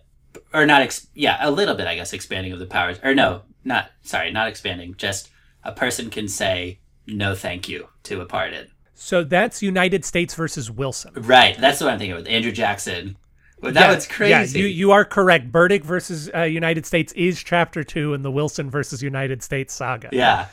or 0.55 0.65
not 0.65 0.83
ex, 0.83 1.07
yeah 1.15 1.37
a 1.41 1.51
little 1.51 1.75
bit 1.75 1.87
I 1.87 1.95
guess 1.95 2.13
expanding 2.13 2.53
of 2.53 2.59
the 2.59 2.67
powers 2.67 2.99
or 3.03 3.15
no 3.15 3.43
not 3.65 3.91
sorry 4.03 4.31
not 4.33 4.49
expanding 4.49 4.95
just 4.97 5.29
a 5.65 5.73
person 5.73 6.09
can 6.09 6.29
say 6.29 6.79
no 7.07 7.35
thank 7.35 7.69
you 7.69 7.89
to 8.03 8.21
a 8.21 8.27
pardon 8.27 8.69
so 8.95 9.23
that's 9.25 9.63
United 9.63 10.05
States 10.05 10.35
versus 10.35 10.71
Wilson. 10.71 11.13
right 11.17 11.57
that's 11.59 11.81
what 11.81 11.91
I'm 11.91 11.99
thinking 11.99 12.17
with 12.17 12.29
Andrew 12.29 12.53
Jackson 12.53 13.17
well, 13.61 13.73
that 13.73 13.89
Yeah, 13.89 13.95
was 13.95 14.07
crazy 14.07 14.59
Yeah, 14.59 14.65
you, 14.65 14.69
you 14.69 14.93
are 14.93 15.05
correct. 15.05 15.51
Burdick 15.51 15.83
versus 15.85 16.31
uh, 16.35 16.43
United 16.43 16.85
States 16.87 17.13
is 17.15 17.43
chapter 17.43 17.83
two 17.85 18.13
in 18.15 18.23
the 18.23 18.31
Wilson 18.31 18.71
versus 18.71 19.03
United 19.03 19.43
States 19.43 19.73
saga. 19.75 20.09
yeah 20.13 20.47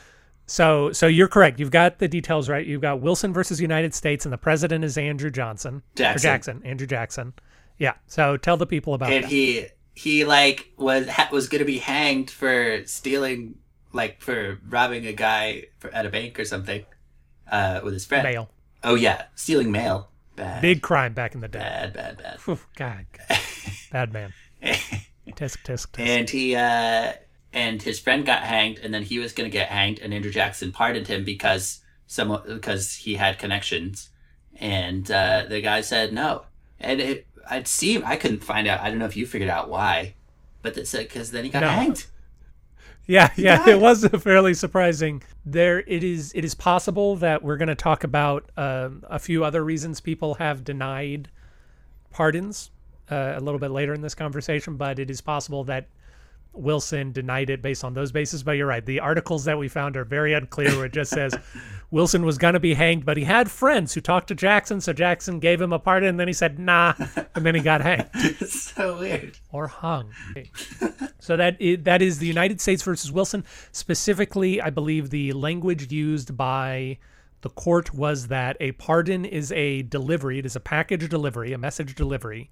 So, 0.46 0.92
so 0.92 1.06
you're 1.06 1.28
correct. 1.28 1.58
You've 1.58 1.70
got 1.70 1.98
the 1.98 2.08
details 2.08 2.48
right. 2.48 2.66
You've 2.66 2.82
got 2.82 3.00
Wilson 3.00 3.32
versus 3.32 3.60
United 3.60 3.94
States, 3.94 4.26
and 4.26 4.32
the 4.32 4.38
president 4.38 4.84
is 4.84 4.98
Andrew 4.98 5.30
Johnson. 5.30 5.82
Jackson. 5.96 6.22
Jackson. 6.28 6.62
Andrew 6.64 6.86
Jackson. 6.86 7.32
Yeah. 7.78 7.94
So 8.06 8.36
tell 8.36 8.56
the 8.56 8.66
people 8.66 8.94
about 8.94 9.10
and 9.12 9.24
that. 9.24 9.30
he 9.30 9.66
he 9.94 10.24
like 10.24 10.70
was 10.76 11.06
was 11.32 11.48
gonna 11.48 11.64
be 11.64 11.78
hanged 11.78 12.30
for 12.30 12.82
stealing 12.86 13.54
like 13.94 14.20
for 14.20 14.58
robbing 14.68 15.06
a 15.06 15.12
guy 15.12 15.64
for, 15.78 15.88
at 15.94 16.04
a 16.04 16.10
bank 16.10 16.38
or 16.38 16.44
something 16.44 16.84
uh 17.50 17.80
with 17.82 17.94
his 17.94 18.04
friend 18.04 18.24
Mail. 18.24 18.50
oh 18.82 18.94
yeah 18.94 19.24
stealing 19.34 19.70
mail 19.72 20.10
bad 20.36 20.60
Big 20.60 20.82
crime 20.82 21.12
back 21.14 21.34
in 21.34 21.40
the 21.40 21.48
day. 21.48 21.58
bad 21.60 21.92
bad 21.94 22.18
bad 22.18 22.38
God. 22.76 23.06
Bad 23.92 24.12
man. 24.12 24.32
Tisk, 24.62 25.58
tisk, 25.64 25.88
tisk. 25.92 25.98
and 26.00 26.28
he 26.28 26.54
uh 26.56 27.12
and 27.52 27.80
his 27.82 27.98
friend 28.00 28.26
got 28.26 28.42
hanged 28.42 28.78
and 28.80 28.92
then 28.92 29.02
he 29.02 29.18
was 29.18 29.32
gonna 29.32 29.48
get 29.48 29.68
hanged 29.68 29.98
and 30.00 30.12
andrew 30.12 30.30
jackson 30.30 30.72
pardoned 30.72 31.06
him 31.06 31.24
because 31.24 31.80
someone 32.06 32.42
because 32.46 32.94
he 32.96 33.14
had 33.14 33.38
connections 33.38 34.10
and 34.56 35.10
uh 35.10 35.44
the 35.48 35.60
guy 35.60 35.80
said 35.80 36.12
no 36.12 36.42
and 36.80 37.00
it 37.00 37.26
I'd 37.48 37.68
see. 37.68 38.02
I 38.02 38.16
couldn't 38.16 38.42
find 38.42 38.66
out. 38.66 38.80
I 38.80 38.88
don't 38.88 38.98
know 38.98 39.04
if 39.04 39.18
you 39.18 39.26
figured 39.26 39.50
out 39.50 39.68
why, 39.68 40.14
but 40.62 40.72
that's 40.72 40.92
because 40.96 41.30
then 41.30 41.44
he 41.44 41.50
got 41.50 41.60
No. 41.60 41.68
hanged. 41.68 42.06
Yeah, 43.06 43.30
yeah, 43.36 43.68
it 43.68 43.80
was 43.80 44.06
fairly 44.20 44.54
surprising. 44.54 45.22
There, 45.44 45.80
it 45.80 46.02
is. 46.02 46.32
It 46.34 46.44
is 46.44 46.54
possible 46.54 47.16
that 47.16 47.42
we're 47.42 47.56
going 47.56 47.68
to 47.68 47.74
talk 47.74 48.04
about 48.04 48.50
um, 48.56 49.04
a 49.08 49.18
few 49.18 49.44
other 49.44 49.64
reasons 49.64 50.00
people 50.00 50.34
have 50.34 50.64
denied 50.64 51.28
pardons 52.10 52.70
uh, 53.10 53.34
a 53.36 53.40
little 53.40 53.60
bit 53.60 53.70
later 53.70 53.92
in 53.92 54.00
this 54.00 54.14
conversation, 54.14 54.76
but 54.76 54.98
it 54.98 55.10
is 55.10 55.20
possible 55.20 55.64
that 55.64 55.86
Wilson 56.54 57.12
denied 57.12 57.50
it 57.50 57.62
based 57.62 57.84
on 57.84 57.94
those 57.94 58.12
bases. 58.12 58.42
But 58.42 58.52
you're 58.52 58.66
right; 58.66 58.84
the 58.84 59.00
articles 59.00 59.44
that 59.44 59.58
we 59.58 59.68
found 59.68 59.96
are 59.96 60.04
very 60.04 60.32
unclear. 60.32 60.70
Where 60.76 60.86
it 60.86 60.92
just 60.92 61.10
says 61.10 61.34
Wilson 61.90 62.24
was 62.24 62.38
going 62.38 62.54
to 62.54 62.60
be 62.60 62.74
hanged, 62.74 63.04
but 63.04 63.16
he 63.16 63.24
had 63.24 63.50
friends 63.50 63.94
who 63.94 64.00
talked 64.00 64.28
to 64.28 64.34
Jackson, 64.34 64.80
so 64.80 64.92
Jackson 64.92 65.38
gave 65.38 65.60
him 65.60 65.72
a 65.72 65.78
pardon, 65.78 66.10
and 66.10 66.20
then 66.20 66.28
he 66.28 66.34
said 66.34 66.58
nah, 66.58 66.94
and 67.34 67.44
then 67.44 67.54
he 67.54 67.60
got 67.60 67.80
hanged 67.80 68.08
so 68.48 68.98
weird. 68.98 69.38
or 69.52 69.68
hung. 69.68 70.10
so 71.20 71.36
that 71.36 71.58
that 71.82 72.02
is 72.02 72.18
the 72.18 72.26
United 72.26 72.60
States 72.60 72.82
versus 72.82 73.12
Wilson. 73.12 73.44
Specifically, 73.72 74.60
I 74.60 74.70
believe 74.70 75.10
the 75.10 75.32
language 75.32 75.92
used 75.92 76.36
by 76.36 76.98
the 77.42 77.50
court 77.50 77.92
was 77.92 78.28
that 78.28 78.56
a 78.58 78.72
pardon 78.72 79.24
is 79.26 79.52
a 79.52 79.82
delivery. 79.82 80.38
It 80.38 80.46
is 80.46 80.56
a 80.56 80.60
package 80.60 81.08
delivery, 81.10 81.52
a 81.52 81.58
message 81.58 81.94
delivery, 81.94 82.50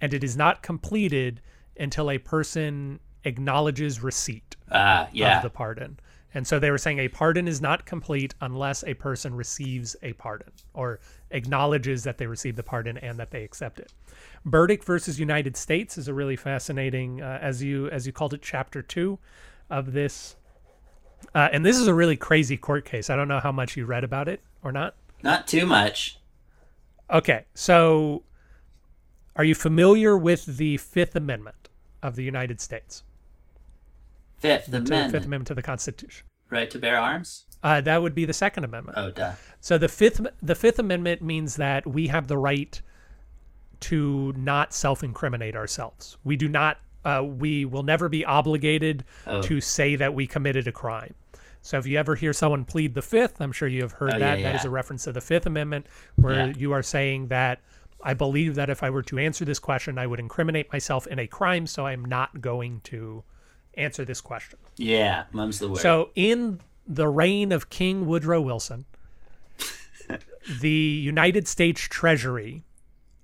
and 0.00 0.14
it 0.14 0.24
is 0.24 0.36
not 0.38 0.62
completed 0.62 1.42
until 1.80 2.10
a 2.10 2.18
person 2.18 3.00
acknowledges 3.24 4.02
receipt 4.02 4.56
Ah, 4.70 5.08
yeah. 5.12 5.38
of 5.38 5.42
the 5.42 5.50
pardon. 5.50 5.98
And 6.32 6.46
so 6.46 6.60
they 6.60 6.70
were 6.70 6.78
saying 6.78 7.00
a 7.00 7.08
pardon 7.08 7.48
is 7.48 7.60
not 7.60 7.84
complete 7.86 8.34
unless 8.40 8.84
a 8.84 8.94
person 8.94 9.34
receives 9.34 9.96
a 10.02 10.12
pardon 10.12 10.52
or 10.74 11.00
acknowledges 11.32 12.04
that 12.04 12.18
they 12.18 12.26
received 12.28 12.56
the 12.56 12.62
pardon 12.62 12.96
and 12.98 13.18
that 13.18 13.32
they 13.32 13.42
accept 13.42 13.80
it. 13.80 13.92
Burdick 14.44 14.84
versus 14.84 15.18
United 15.18 15.56
States 15.56 15.98
is 15.98 16.06
a 16.06 16.14
really 16.14 16.36
fascinating, 16.36 17.20
uh, 17.20 17.38
as 17.42 17.62
you 17.62 17.88
as 17.90 18.06
you 18.06 18.12
called 18.12 18.32
it, 18.32 18.42
chapter 18.42 18.80
two 18.80 19.18
of 19.70 19.92
this. 19.92 20.36
Uh, 21.34 21.48
and 21.52 21.66
this 21.66 21.76
is 21.76 21.88
a 21.88 21.94
really 21.94 22.16
crazy 22.16 22.56
court 22.56 22.84
case. 22.84 23.10
I 23.10 23.16
don't 23.16 23.28
know 23.28 23.40
how 23.40 23.52
much 23.52 23.76
you 23.76 23.84
read 23.84 24.04
about 24.04 24.28
it 24.28 24.40
or 24.62 24.70
not. 24.70 24.94
Not 25.22 25.46
too 25.48 25.66
much. 25.66 26.18
Okay, 27.10 27.44
so 27.54 28.22
are 29.34 29.44
you 29.44 29.54
familiar 29.56 30.16
with 30.16 30.46
the 30.46 30.76
Fifth 30.76 31.16
Amendment 31.16 31.68
of 32.02 32.16
the 32.16 32.22
United 32.24 32.60
States? 32.60 33.02
Fifth 34.38 34.66
the 34.66 34.78
Amendment. 34.78 35.12
Fifth 35.12 35.26
Amendment 35.26 35.46
to 35.48 35.54
the 35.54 35.62
Constitution. 35.62 36.26
Right 36.48 36.70
to 36.70 36.78
bear 36.78 36.98
arms. 36.98 37.44
Uh, 37.62 37.80
that 37.82 38.02
would 38.02 38.14
be 38.14 38.24
the 38.24 38.32
Second 38.32 38.64
Amendment. 38.64 38.96
Oh, 38.98 39.10
duh. 39.10 39.32
So 39.60 39.76
the 39.78 39.88
fifth 39.88 40.20
the 40.42 40.54
Fifth 40.54 40.78
Amendment 40.78 41.20
means 41.22 41.56
that 41.56 41.86
we 41.86 42.08
have 42.08 42.26
the 42.26 42.38
right 42.38 42.80
to 43.80 44.32
not 44.36 44.72
self-incriminate 44.74 45.56
ourselves. 45.56 46.16
We 46.24 46.36
do 46.36 46.48
not. 46.48 46.78
Uh, 47.04 47.22
we 47.26 47.64
will 47.64 47.82
never 47.82 48.08
be 48.10 48.24
obligated 48.24 49.04
Oh. 49.26 49.40
to 49.42 49.60
say 49.60 49.96
that 49.96 50.12
we 50.14 50.26
committed 50.26 50.66
a 50.68 50.72
crime. 50.72 51.14
So 51.62 51.78
if 51.78 51.86
you 51.86 51.98
ever 51.98 52.14
hear 52.14 52.32
someone 52.34 52.64
plead 52.64 52.94
the 52.94 53.02
Fifth, 53.02 53.40
I'm 53.40 53.52
sure 53.52 53.68
you 53.68 53.82
have 53.82 53.92
heard 53.92 54.14
Oh, 54.14 54.18
that. 54.18 54.38
yeah, 54.38 54.52
That 54.52 54.60
is 54.60 54.64
a 54.66 54.70
reference 54.70 55.04
to 55.04 55.12
the 55.12 55.20
Fifth 55.20 55.46
Amendment, 55.46 55.86
where 56.16 56.48
Yeah. 56.48 56.52
you 56.56 56.72
are 56.72 56.82
saying 56.82 57.28
that 57.28 57.60
I 58.02 58.14
believe 58.14 58.54
that 58.54 58.70
if 58.70 58.82
I 58.82 58.90
were 58.90 59.02
to 59.02 59.18
answer 59.18 59.44
this 59.44 59.58
question, 59.58 59.98
I 59.98 60.06
would 60.06 60.20
incriminate 60.20 60.72
myself 60.72 61.06
in 61.06 61.18
a 61.18 61.26
crime. 61.26 61.66
So 61.66 61.86
I'm 61.86 62.04
not 62.04 62.40
going 62.40 62.80
to 62.84 63.24
answer 63.74 64.04
this 64.04 64.20
question. 64.20 64.58
Yeah, 64.76 65.24
mum's 65.32 65.58
the 65.58 65.68
word. 65.68 65.78
So, 65.78 66.10
in 66.14 66.60
the 66.86 67.08
reign 67.08 67.52
of 67.52 67.70
King 67.70 68.06
Woodrow 68.06 68.40
Wilson, 68.40 68.84
the 70.60 70.70
United 70.70 71.46
States 71.46 71.80
Treasury 71.80 72.64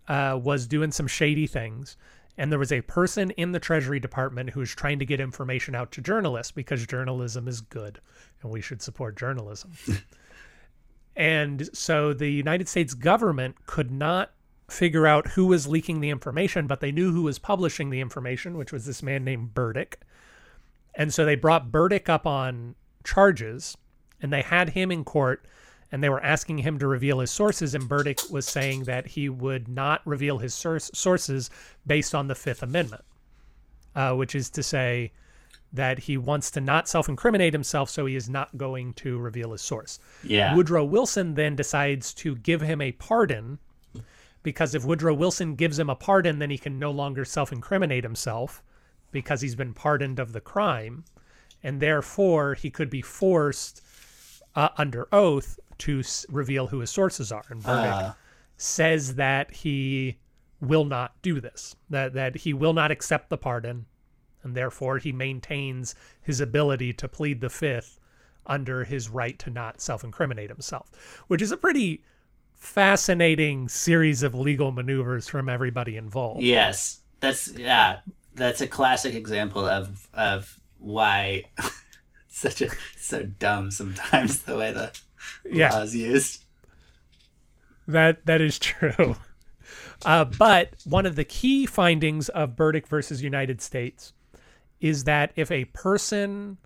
uh, 0.08 0.38
was 0.42 0.66
doing 0.66 0.92
some 0.92 1.06
shady 1.06 1.46
things, 1.46 1.96
and 2.38 2.52
there 2.52 2.58
was 2.58 2.72
a 2.72 2.82
person 2.82 3.30
in 3.32 3.52
the 3.52 3.60
Treasury 3.60 3.98
Department 3.98 4.50
who 4.50 4.60
was 4.60 4.70
trying 4.70 4.98
to 4.98 5.06
get 5.06 5.20
information 5.20 5.74
out 5.74 5.92
to 5.92 6.00
journalists 6.00 6.52
because 6.52 6.86
journalism 6.86 7.48
is 7.48 7.60
good, 7.60 8.00
and 8.42 8.50
we 8.50 8.60
should 8.60 8.82
support 8.82 9.16
journalism. 9.16 9.72
and 11.16 11.68
so, 11.76 12.12
the 12.12 12.30
United 12.30 12.68
States 12.68 12.94
government 12.94 13.56
could 13.66 13.90
not 13.90 14.32
figure 14.68 15.06
out 15.06 15.28
who 15.28 15.46
was 15.46 15.66
leaking 15.66 16.00
the 16.00 16.10
information, 16.10 16.66
but 16.66 16.80
they 16.80 16.92
knew 16.92 17.12
who 17.12 17.22
was 17.22 17.38
publishing 17.38 17.90
the 17.90 18.00
information, 18.00 18.56
which 18.56 18.72
was 18.72 18.84
this 18.84 19.02
man 19.02 19.24
named 19.24 19.54
Burdick. 19.54 20.00
And 20.94 21.12
so 21.12 21.24
they 21.24 21.36
brought 21.36 21.70
Burdick 21.70 22.08
up 22.08 22.26
on 22.26 22.74
charges 23.04 23.76
and 24.20 24.32
they 24.32 24.42
had 24.42 24.70
him 24.70 24.90
in 24.90 25.04
court 25.04 25.46
and 25.92 26.02
they 26.02 26.08
were 26.08 26.22
asking 26.22 26.58
him 26.58 26.78
to 26.78 26.86
reveal 26.88 27.20
his 27.20 27.30
sources. 27.30 27.74
And 27.74 27.88
Burdick 27.88 28.18
was 28.30 28.46
saying 28.46 28.84
that 28.84 29.06
he 29.06 29.28
would 29.28 29.68
not 29.68 30.02
reveal 30.04 30.38
his 30.38 30.52
source, 30.52 30.90
sources 30.94 31.48
based 31.86 32.14
on 32.14 32.26
the 32.26 32.34
Fifth 32.34 32.62
Amendment, 32.62 33.04
uh, 33.94 34.14
which 34.14 34.34
is 34.34 34.50
to 34.50 34.62
say 34.62 35.12
that 35.72 35.98
he 36.00 36.16
wants 36.16 36.50
to 36.52 36.60
not 36.60 36.88
self 36.88 37.08
incriminate 37.08 37.52
himself, 37.52 37.90
so 37.90 38.06
he 38.06 38.16
is 38.16 38.28
not 38.28 38.56
going 38.56 38.94
to 38.94 39.18
reveal 39.18 39.52
his 39.52 39.62
source. 39.62 39.98
yeah. 40.24 40.54
Woodrow 40.54 40.84
Wilson 40.84 41.34
then 41.34 41.54
decides 41.54 42.14
to 42.14 42.36
give 42.36 42.60
him 42.60 42.80
a 42.80 42.92
pardon 42.92 43.58
because 44.46 44.76
if 44.76 44.84
Woodrow 44.84 45.12
Wilson 45.12 45.56
gives 45.56 45.76
him 45.76 45.90
a 45.90 45.96
pardon, 45.96 46.38
then 46.38 46.50
he 46.50 46.56
can 46.56 46.78
no 46.78 46.92
longer 46.92 47.24
self 47.24 47.50
incriminate 47.50 48.04
himself 48.04 48.62
because 49.10 49.40
he's 49.40 49.56
been 49.56 49.74
pardoned 49.74 50.20
of 50.20 50.32
the 50.32 50.40
crime. 50.40 51.04
And 51.64 51.80
therefore, 51.80 52.54
he 52.54 52.70
could 52.70 52.88
be 52.88 53.02
forced 53.02 53.82
uh, 54.54 54.68
under 54.78 55.08
oath 55.12 55.58
to 55.78 55.98
s- 55.98 56.24
reveal 56.28 56.68
who 56.68 56.78
his 56.78 56.90
sources 56.90 57.32
are. 57.32 57.42
And 57.50 57.60
Burdick 57.60 57.90
Uh, 57.92 58.12
says 58.56 59.16
that 59.16 59.50
he 59.50 60.18
will 60.60 60.84
not 60.84 61.20
do 61.22 61.40
this, 61.40 61.74
that, 61.90 62.12
that 62.12 62.36
he 62.36 62.54
will 62.54 62.72
not 62.72 62.92
accept 62.92 63.30
the 63.30 63.36
pardon, 63.36 63.86
and 64.44 64.54
therefore 64.54 64.98
he 64.98 65.10
maintains 65.10 65.96
his 66.22 66.40
ability 66.40 66.92
to 66.92 67.08
plead 67.08 67.40
the 67.40 67.50
fifth 67.50 67.98
under 68.46 68.84
his 68.84 69.08
right 69.08 69.40
to 69.40 69.50
not 69.50 69.80
self 69.80 70.04
incriminate 70.04 70.50
himself, 70.50 71.24
which 71.26 71.42
is 71.42 71.50
a 71.50 71.56
pretty 71.56 72.04
fascinating 72.56 73.68
series 73.68 74.22
of 74.22 74.34
legal 74.34 74.72
maneuvers 74.72 75.28
from 75.28 75.48
everybody 75.48 75.96
involved. 75.96 76.42
yes. 76.42 77.00
That's 77.20 77.48
yeah. 77.56 78.00
That's 78.34 78.60
a 78.60 78.66
classic 78.66 79.14
example 79.14 79.64
of 79.66 80.06
of 80.12 80.60
why 80.78 81.44
such 82.28 82.60
a 82.60 82.68
so 82.98 83.22
dumb 83.22 83.70
sometimes 83.70 84.42
the 84.42 84.56
way 84.56 84.72
the 84.72 84.92
Yeah. 85.50 85.70
law 85.72 85.82
is 85.82 85.96
used. 85.96 86.44
That 87.88 88.26
that 88.26 88.40
is 88.40 88.58
true. 88.58 89.16
Uh, 90.04 90.24
but 90.26 90.74
one 90.84 91.06
of 91.06 91.16
the 91.16 91.24
key 91.24 91.64
findings 91.64 92.28
of 92.28 92.54
Burdick 92.54 92.86
versus 92.86 93.22
United 93.22 93.62
States 93.62 94.12
is 94.80 95.04
that 95.04 95.32
if 95.36 95.50
a 95.50 95.64
person 95.66 96.58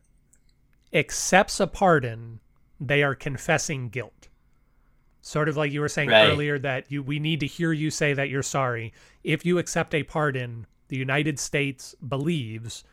accepts 0.93 1.61
a 1.61 1.67
pardon, 1.69 2.41
they 2.81 3.03
are 3.05 3.15
confessing 3.15 3.89
guilt. 3.89 4.29
Sort 5.23 5.49
of 5.49 5.57
like 5.57 5.73
you 5.73 5.81
were 5.81 5.89
saying 5.89 6.09
Right. 6.11 6.29
earlier 6.31 6.59
that 6.59 6.91
you 6.91 7.03
we 7.03 7.19
need 7.19 7.41
to 7.41 7.47
hear 7.47 7.73
you 7.73 7.91
say 7.91 8.15
that 8.15 8.31
you're 8.31 8.43
sorry. 8.43 8.93
If 9.23 9.45
you 9.45 9.59
accept 9.59 9.95
a 9.95 10.03
pardon, 10.03 10.67
the 10.89 10.97
United 10.97 11.39
States 11.39 11.95
believes 12.07 12.85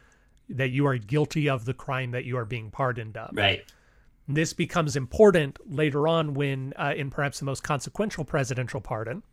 that 0.49 0.69
you 0.69 0.85
are 0.85 0.97
guilty 0.97 1.49
of 1.49 1.65
the 1.65 1.73
crime 1.73 2.11
that 2.11 2.25
you 2.25 2.37
are 2.37 2.45
being 2.45 2.69
pardoned 2.71 3.17
of. 3.17 3.31
Right. 3.33 3.63
This 4.27 4.51
becomes 4.53 4.95
important 4.95 5.57
later 5.73 6.07
on 6.07 6.33
when, 6.33 6.73
uh, 6.75 6.93
in 6.95 7.09
perhaps 7.09 7.39
the 7.39 7.45
most 7.45 7.63
consequential 7.63 8.25
presidential 8.25 8.81
pardon, 8.81 9.23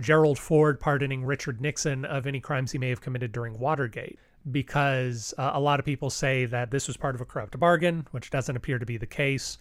Gerald 0.00 0.38
Ford 0.38 0.80
pardoning 0.80 1.24
Richard 1.24 1.60
Nixon 1.60 2.04
of 2.04 2.26
any 2.26 2.40
crimes 2.40 2.72
he 2.72 2.78
may 2.78 2.88
have 2.88 3.00
committed 3.02 3.32
during 3.32 3.58
Watergate. 3.58 4.18
Because 4.50 5.32
uh, 5.38 5.52
a 5.54 5.60
lot 5.60 5.78
of 5.78 5.86
people 5.86 6.10
say 6.10 6.44
that 6.46 6.70
this 6.70 6.86
was 6.86 6.98
part 6.98 7.14
of 7.14 7.20
a 7.22 7.24
corrupt 7.24 7.58
bargain, 7.58 8.06
which 8.10 8.30
doesn't 8.30 8.56
appear 8.56 8.78
to 8.78 8.84
be 8.84 8.98
the 8.98 9.06
case, 9.06 9.56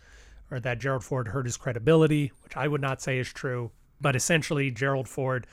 or 0.51 0.59
that 0.59 0.79
Gerald 0.79 1.03
Ford 1.03 1.29
hurt 1.29 1.45
his 1.45 1.57
credibility, 1.57 2.31
which 2.43 2.55
I 2.55 2.67
would 2.67 2.81
not 2.81 3.01
say 3.01 3.19
is 3.19 3.31
true. 3.31 3.71
But 4.01 4.15
essentially, 4.15 4.69
Gerald 4.71 5.07
Ford 5.07 5.47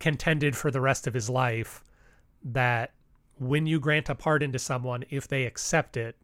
contended 0.00 0.56
for 0.56 0.70
the 0.70 0.80
rest 0.80 1.06
of 1.06 1.14
his 1.14 1.30
life 1.30 1.82
that 2.42 2.92
when 3.38 3.66
you 3.66 3.80
grant 3.80 4.08
a 4.08 4.14
pardon 4.14 4.52
to 4.52 4.58
someone, 4.58 5.04
if 5.10 5.26
they 5.28 5.44
accept 5.44 5.96
it, 5.96 6.16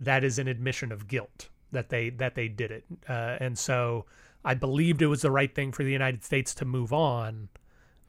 that 0.00 0.24
is 0.24 0.38
an 0.38 0.48
admission 0.48 0.90
of 0.92 1.06
guilt 1.06 1.48
that 1.72 1.90
they 1.90 2.10
that 2.10 2.34
they 2.34 2.48
did 2.48 2.70
it 2.72 2.84
uh, 3.08 3.36
and 3.38 3.56
so 3.56 4.04
i 4.44 4.54
believed 4.54 5.02
it 5.02 5.06
was 5.06 5.20
the 5.22 5.30
right 5.30 5.54
thing 5.54 5.70
for 5.70 5.84
the 5.84 5.92
united 5.92 6.24
states 6.24 6.52
to 6.54 6.64
move 6.64 6.92
on 6.92 7.48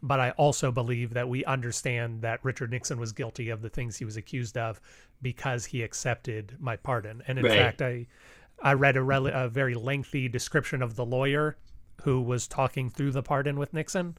but 0.01 0.19
i 0.19 0.31
also 0.31 0.71
believe 0.71 1.13
that 1.13 1.27
we 1.29 1.45
understand 1.45 2.21
that 2.21 2.39
richard 2.43 2.71
nixon 2.71 2.97
was 2.99 3.11
guilty 3.11 3.49
of 3.49 3.61
the 3.61 3.69
things 3.69 3.97
he 3.97 4.05
was 4.05 4.17
accused 4.17 4.57
of 4.57 4.79
because 5.21 5.65
he 5.65 5.83
accepted 5.83 6.55
my 6.59 6.75
pardon 6.75 7.21
and 7.27 7.37
in 7.37 7.45
Right. 7.45 7.57
fact 7.57 7.81
i 7.83 8.07
i 8.61 8.73
read 8.73 8.97
a, 8.97 9.01
rel- 9.03 9.27
a 9.27 9.49
very 9.49 9.73
lengthy 9.75 10.27
description 10.27 10.81
of 10.81 10.95
the 10.95 11.05
lawyer 11.05 11.57
who 12.03 12.21
was 12.21 12.47
talking 12.47 12.89
through 12.89 13.11
the 13.11 13.23
pardon 13.23 13.57
with 13.59 13.73
nixon 13.73 14.17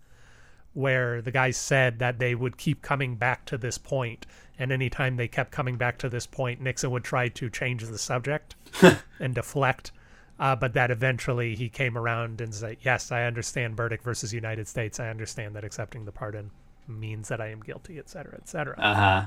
where 0.74 1.20
the 1.20 1.30
guy 1.30 1.50
said 1.50 1.98
that 1.98 2.18
they 2.18 2.34
would 2.34 2.56
keep 2.56 2.80
coming 2.82 3.14
back 3.16 3.44
to 3.44 3.58
this 3.58 3.76
point 3.78 4.24
and 4.58 4.72
anytime 4.72 5.16
they 5.16 5.28
kept 5.28 5.50
coming 5.50 5.76
back 5.76 5.98
to 5.98 6.08
this 6.08 6.26
point 6.26 6.60
nixon 6.60 6.90
would 6.90 7.04
try 7.04 7.28
to 7.28 7.50
change 7.50 7.84
the 7.84 7.98
subject 7.98 8.54
and 9.20 9.34
deflect 9.34 9.92
Uh, 10.40 10.56
but 10.56 10.72
that 10.72 10.90
eventually 10.90 11.54
he 11.54 11.68
came 11.68 11.96
around 11.96 12.40
and 12.40 12.52
said, 12.54 12.76
"Yes, 12.80 13.12
I 13.12 13.24
understand 13.24 13.76
Burdick 13.76 14.02
versus 14.02 14.32
United 14.34 14.66
States. 14.66 14.98
I 14.98 15.08
understand 15.08 15.54
that 15.54 15.62
accepting 15.64 16.04
the 16.04 16.10
pardon 16.10 16.50
means 16.88 17.28
that 17.28 17.40
I 17.40 17.48
am 17.52 17.60
guilty, 17.60 17.96
et 17.98 18.08
cetera, 18.08 18.34
et 18.42 18.48
cetera." 18.48 18.74
Uh 18.78 18.94
huh. 18.94 19.22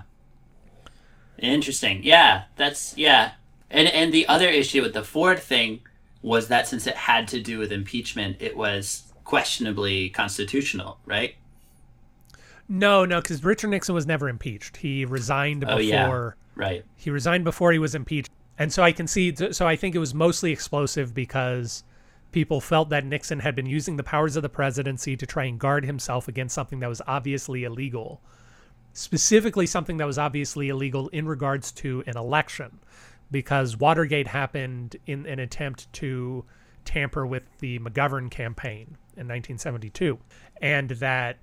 Interesting. 1.37 2.01
Yeah, 2.03 2.45
that's 2.55 2.97
yeah. 2.97 3.31
And 3.69 3.87
and 3.87 4.13
the 4.13 4.27
other 4.27 4.47
issue 4.47 4.81
with 4.81 4.93
the 4.93 5.03
Ford 5.03 5.39
thing 5.39 5.81
was 6.21 6.47
that 6.47 6.67
since 6.67 6.87
it 6.87 6.95
had 6.95 7.27
to 7.29 7.41
do 7.41 7.59
with 7.59 7.71
impeachment, 7.71 8.37
it 8.39 8.55
was 8.57 9.13
questionably 9.23 10.09
constitutional, 10.09 10.99
right? 11.05 11.35
No, 12.67 13.05
no, 13.05 13.21
because 13.21 13.43
Richard 13.43 13.69
Nixon 13.69 13.93
was 13.93 14.07
never 14.07 14.27
impeached. 14.27 14.77
He 14.77 15.05
resigned 15.05 15.61
before. 15.61 15.75
Oh, 15.75 15.79
yeah. 15.79 16.31
Right. 16.55 16.85
He 16.95 17.09
resigned 17.09 17.43
before 17.43 17.71
he 17.71 17.79
was 17.79 17.93
impeached, 17.93 18.31
and 18.57 18.71
so 18.71 18.81
I 18.81 18.91
can 18.91 19.07
see. 19.07 19.35
So 19.51 19.67
I 19.67 19.75
think 19.75 19.93
it 19.93 19.99
was 19.99 20.13
mostly 20.13 20.51
explosive 20.51 21.13
because 21.13 21.83
people 22.31 22.59
felt 22.59 22.89
that 22.89 23.05
Nixon 23.05 23.39
had 23.39 23.55
been 23.55 23.65
using 23.65 23.97
the 23.97 24.03
powers 24.03 24.35
of 24.35 24.41
the 24.41 24.49
presidency 24.49 25.15
to 25.15 25.25
try 25.25 25.45
and 25.45 25.59
guard 25.59 25.85
himself 25.85 26.27
against 26.27 26.55
something 26.55 26.79
that 26.79 26.89
was 26.89 27.01
obviously 27.07 27.63
illegal, 27.63 28.21
specifically 28.93 29.67
something 29.67 29.97
that 29.97 30.05
was 30.05 30.17
obviously 30.17 30.69
illegal 30.69 31.07
in 31.09 31.27
regards 31.27 31.71
to 31.71 32.03
an 32.07 32.17
election, 32.17 32.79
because 33.31 33.77
Watergate 33.77 34.27
happened 34.27 34.95
in 35.05 35.25
an 35.25 35.39
attempt 35.39 35.91
to 35.93 36.45
tamper 36.83 37.25
with 37.25 37.43
the 37.59 37.79
McGovern 37.79 38.29
campaign 38.29 38.97
in 39.17 39.27
1972, 39.27 40.19
and 40.61 40.89
that 40.91 41.37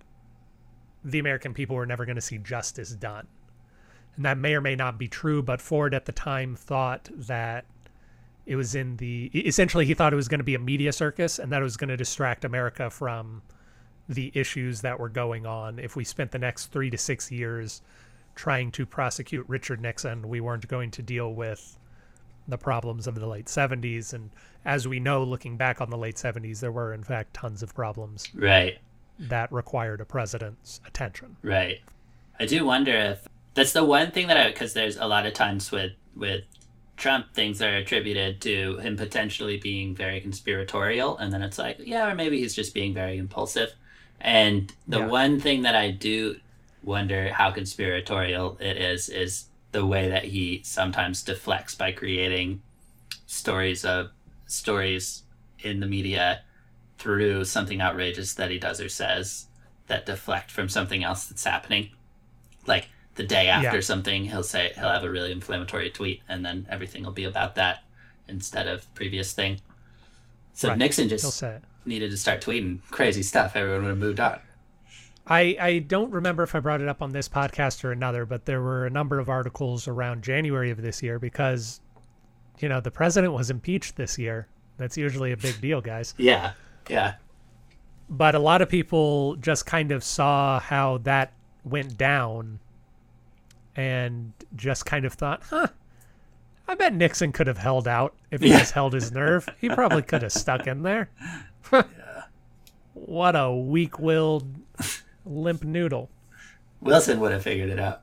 the 1.04 1.18
American 1.18 1.52
people 1.52 1.76
were 1.76 1.86
never 1.86 2.04
going 2.04 2.16
to 2.16 2.22
see 2.22 2.38
justice 2.38 2.90
done. 2.90 3.26
And 4.16 4.24
that 4.24 4.38
may 4.38 4.54
or 4.54 4.60
may 4.60 4.76
not 4.76 4.98
be 4.98 5.08
true, 5.08 5.42
but 5.42 5.60
Ford 5.60 5.94
at 5.94 6.04
the 6.04 6.12
time 6.12 6.54
thought 6.54 7.08
that 7.12 7.64
it 8.44 8.56
was 8.56 8.74
in 8.74 8.96
the 8.96 9.30
essentially 9.34 9.86
he 9.86 9.94
thought 9.94 10.12
it 10.12 10.16
was 10.16 10.28
going 10.28 10.40
to 10.40 10.44
be 10.44 10.54
a 10.54 10.58
media 10.58 10.92
circus 10.92 11.38
and 11.38 11.52
that 11.52 11.60
it 11.60 11.64
was 11.64 11.76
going 11.76 11.88
to 11.88 11.96
distract 11.96 12.44
America 12.44 12.90
from 12.90 13.42
the 14.08 14.32
issues 14.34 14.80
that 14.80 14.98
were 14.98 15.08
going 15.08 15.46
on. 15.46 15.78
If 15.78 15.96
we 15.96 16.04
spent 16.04 16.32
the 16.32 16.38
next 16.38 16.66
three 16.66 16.90
to 16.90 16.98
six 16.98 17.30
years 17.30 17.82
trying 18.34 18.70
to 18.72 18.86
prosecute 18.86 19.44
Richard 19.48 19.80
Nixon, 19.80 20.28
we 20.28 20.40
weren't 20.40 20.66
going 20.68 20.90
to 20.92 21.02
deal 21.02 21.32
with 21.34 21.78
the 22.48 22.58
problems 22.58 23.06
of 23.06 23.14
the 23.14 23.26
late 23.26 23.46
70s. 23.46 24.12
And 24.12 24.30
as 24.64 24.88
we 24.88 24.98
know, 24.98 25.22
looking 25.22 25.56
back 25.56 25.80
on 25.80 25.90
the 25.90 25.98
late 25.98 26.16
70s, 26.16 26.60
there 26.60 26.72
were, 26.72 26.92
in 26.92 27.04
fact, 27.04 27.34
tons 27.34 27.62
of 27.62 27.74
problems 27.74 28.28
Right. 28.34 28.78
that 29.18 29.52
required 29.52 30.00
a 30.00 30.04
president's 30.04 30.80
attention. 30.86 31.36
Right. 31.42 31.80
I 32.40 32.46
do 32.46 32.64
wonder 32.64 32.92
if 32.92 33.28
that's 33.54 33.72
the 33.72 33.84
one 33.84 34.10
thing 34.10 34.26
that 34.28 34.36
I 34.36 34.48
because 34.48 34.72
there's 34.72 34.96
a 34.96 35.06
lot 35.06 35.26
of 35.26 35.34
times 35.34 35.70
with 35.70 35.92
with 36.16 36.44
Trump 36.96 37.32
things 37.34 37.60
are 37.62 37.74
attributed 37.76 38.40
to 38.42 38.76
him 38.78 38.96
potentially 38.96 39.56
being 39.58 39.94
very 39.94 40.20
conspiratorial, 40.20 41.16
and 41.18 41.32
then 41.32 41.42
it's 41.42 41.58
like, 41.58 41.78
yeah, 41.80 42.10
or 42.10 42.14
maybe 42.14 42.38
he's 42.40 42.54
just 42.54 42.74
being 42.74 42.92
very 42.94 43.18
impulsive. 43.18 43.72
And 44.20 44.72
the 44.88 44.98
Yeah. 45.00 45.06
one 45.06 45.40
thing 45.40 45.62
that 45.62 45.74
I 45.74 45.90
do 45.90 46.36
wonder 46.82 47.32
how 47.32 47.50
conspiratorial 47.50 48.58
it 48.60 48.76
is 48.76 49.08
is 49.08 49.46
the 49.72 49.86
way 49.86 50.08
that 50.08 50.24
he 50.24 50.60
sometimes 50.64 51.22
deflects 51.22 51.74
by 51.74 51.92
creating 51.92 52.62
stories 53.26 53.84
of 53.84 54.10
stories 54.46 55.22
in 55.60 55.80
the 55.80 55.86
media 55.86 56.42
through 56.98 57.44
something 57.44 57.80
outrageous 57.80 58.34
that 58.34 58.50
he 58.50 58.58
does 58.58 58.80
or 58.80 58.88
says 58.88 59.46
that 59.86 60.06
deflect 60.06 60.50
from 60.50 60.68
something 60.68 61.02
else 61.02 61.26
that's 61.26 61.44
happening. 61.44 61.90
Like 62.66 62.88
the 63.14 63.24
day 63.24 63.48
after 63.48 63.76
Yeah. 63.76 63.80
something, 63.80 64.24
he'll 64.26 64.42
say 64.42 64.72
he'll 64.74 64.88
have 64.88 65.04
a 65.04 65.10
really 65.10 65.32
inflammatory 65.32 65.90
tweet, 65.90 66.22
and 66.28 66.44
then 66.44 66.66
everything 66.68 67.02
will 67.04 67.12
be 67.12 67.24
about 67.24 67.54
that 67.56 67.82
instead 68.28 68.68
of 68.68 68.92
previous 68.94 69.32
thing. 69.32 69.60
So 70.54 70.68
Right. 70.68 70.78
Nixon 70.78 71.08
just 71.08 71.42
needed 71.84 72.10
to 72.10 72.16
start 72.16 72.40
tweeting 72.42 72.80
crazy 72.90 73.22
stuff. 73.22 73.56
Everyone 73.56 73.82
would 73.82 73.88
have 73.90 73.98
moved 73.98 74.20
on. 74.20 74.38
I, 75.26 75.56
I 75.60 75.78
don't 75.78 76.10
remember 76.10 76.42
if 76.42 76.54
I 76.54 76.60
brought 76.60 76.80
it 76.80 76.88
up 76.88 77.00
on 77.00 77.12
this 77.12 77.28
podcast 77.28 77.84
or 77.84 77.92
another, 77.92 78.26
but 78.26 78.44
there 78.44 78.60
were 78.60 78.86
a 78.86 78.90
number 78.90 79.18
of 79.20 79.28
articles 79.28 79.86
around 79.86 80.22
January 80.22 80.70
of 80.70 80.82
this 80.82 81.02
year 81.02 81.18
because, 81.18 81.80
you 82.58 82.68
know, 82.68 82.80
the 82.80 82.90
president 82.90 83.32
was 83.32 83.48
impeached 83.50 83.96
this 83.96 84.18
year. 84.18 84.48
That's 84.78 84.96
usually 84.96 85.30
a 85.32 85.36
big 85.36 85.60
deal, 85.60 85.80
guys. 85.80 86.14
Yeah, 86.18 86.52
yeah, 86.90 87.14
But 88.10 88.34
a 88.34 88.40
lot 88.40 88.62
of 88.62 88.68
people 88.68 89.36
just 89.36 89.64
kind 89.64 89.92
of 89.92 90.02
saw 90.02 90.58
how 90.58 90.98
that 90.98 91.32
went 91.64 91.96
down 91.96 92.58
and 93.76 94.32
just 94.56 94.84
kind 94.84 95.04
of 95.04 95.12
thought, 95.14 95.42
huh, 95.48 95.68
I 96.66 96.74
bet 96.74 96.94
Nixon 96.94 97.30
could 97.32 97.46
have 97.46 97.58
held 97.58 97.86
out 97.86 98.14
if 98.32 98.40
he 98.40 98.50
Yeah. 98.50 98.58
just 98.58 98.72
held 98.72 98.92
his 98.92 99.12
nerve. 99.12 99.48
He 99.60 99.68
probably 99.68 100.02
could 100.02 100.22
have 100.22 100.32
stuck 100.32 100.66
in 100.66 100.82
there. 100.82 101.10
yeah. 101.72 101.82
What 102.94 103.36
a 103.36 103.52
weak 103.54 103.98
willed 104.00 104.46
limp 105.24 105.64
noodle. 105.64 106.10
Wilson 106.80 107.20
would 107.20 107.32
have 107.32 107.42
figured 107.42 107.70
it 107.70 107.78
out. 107.78 108.02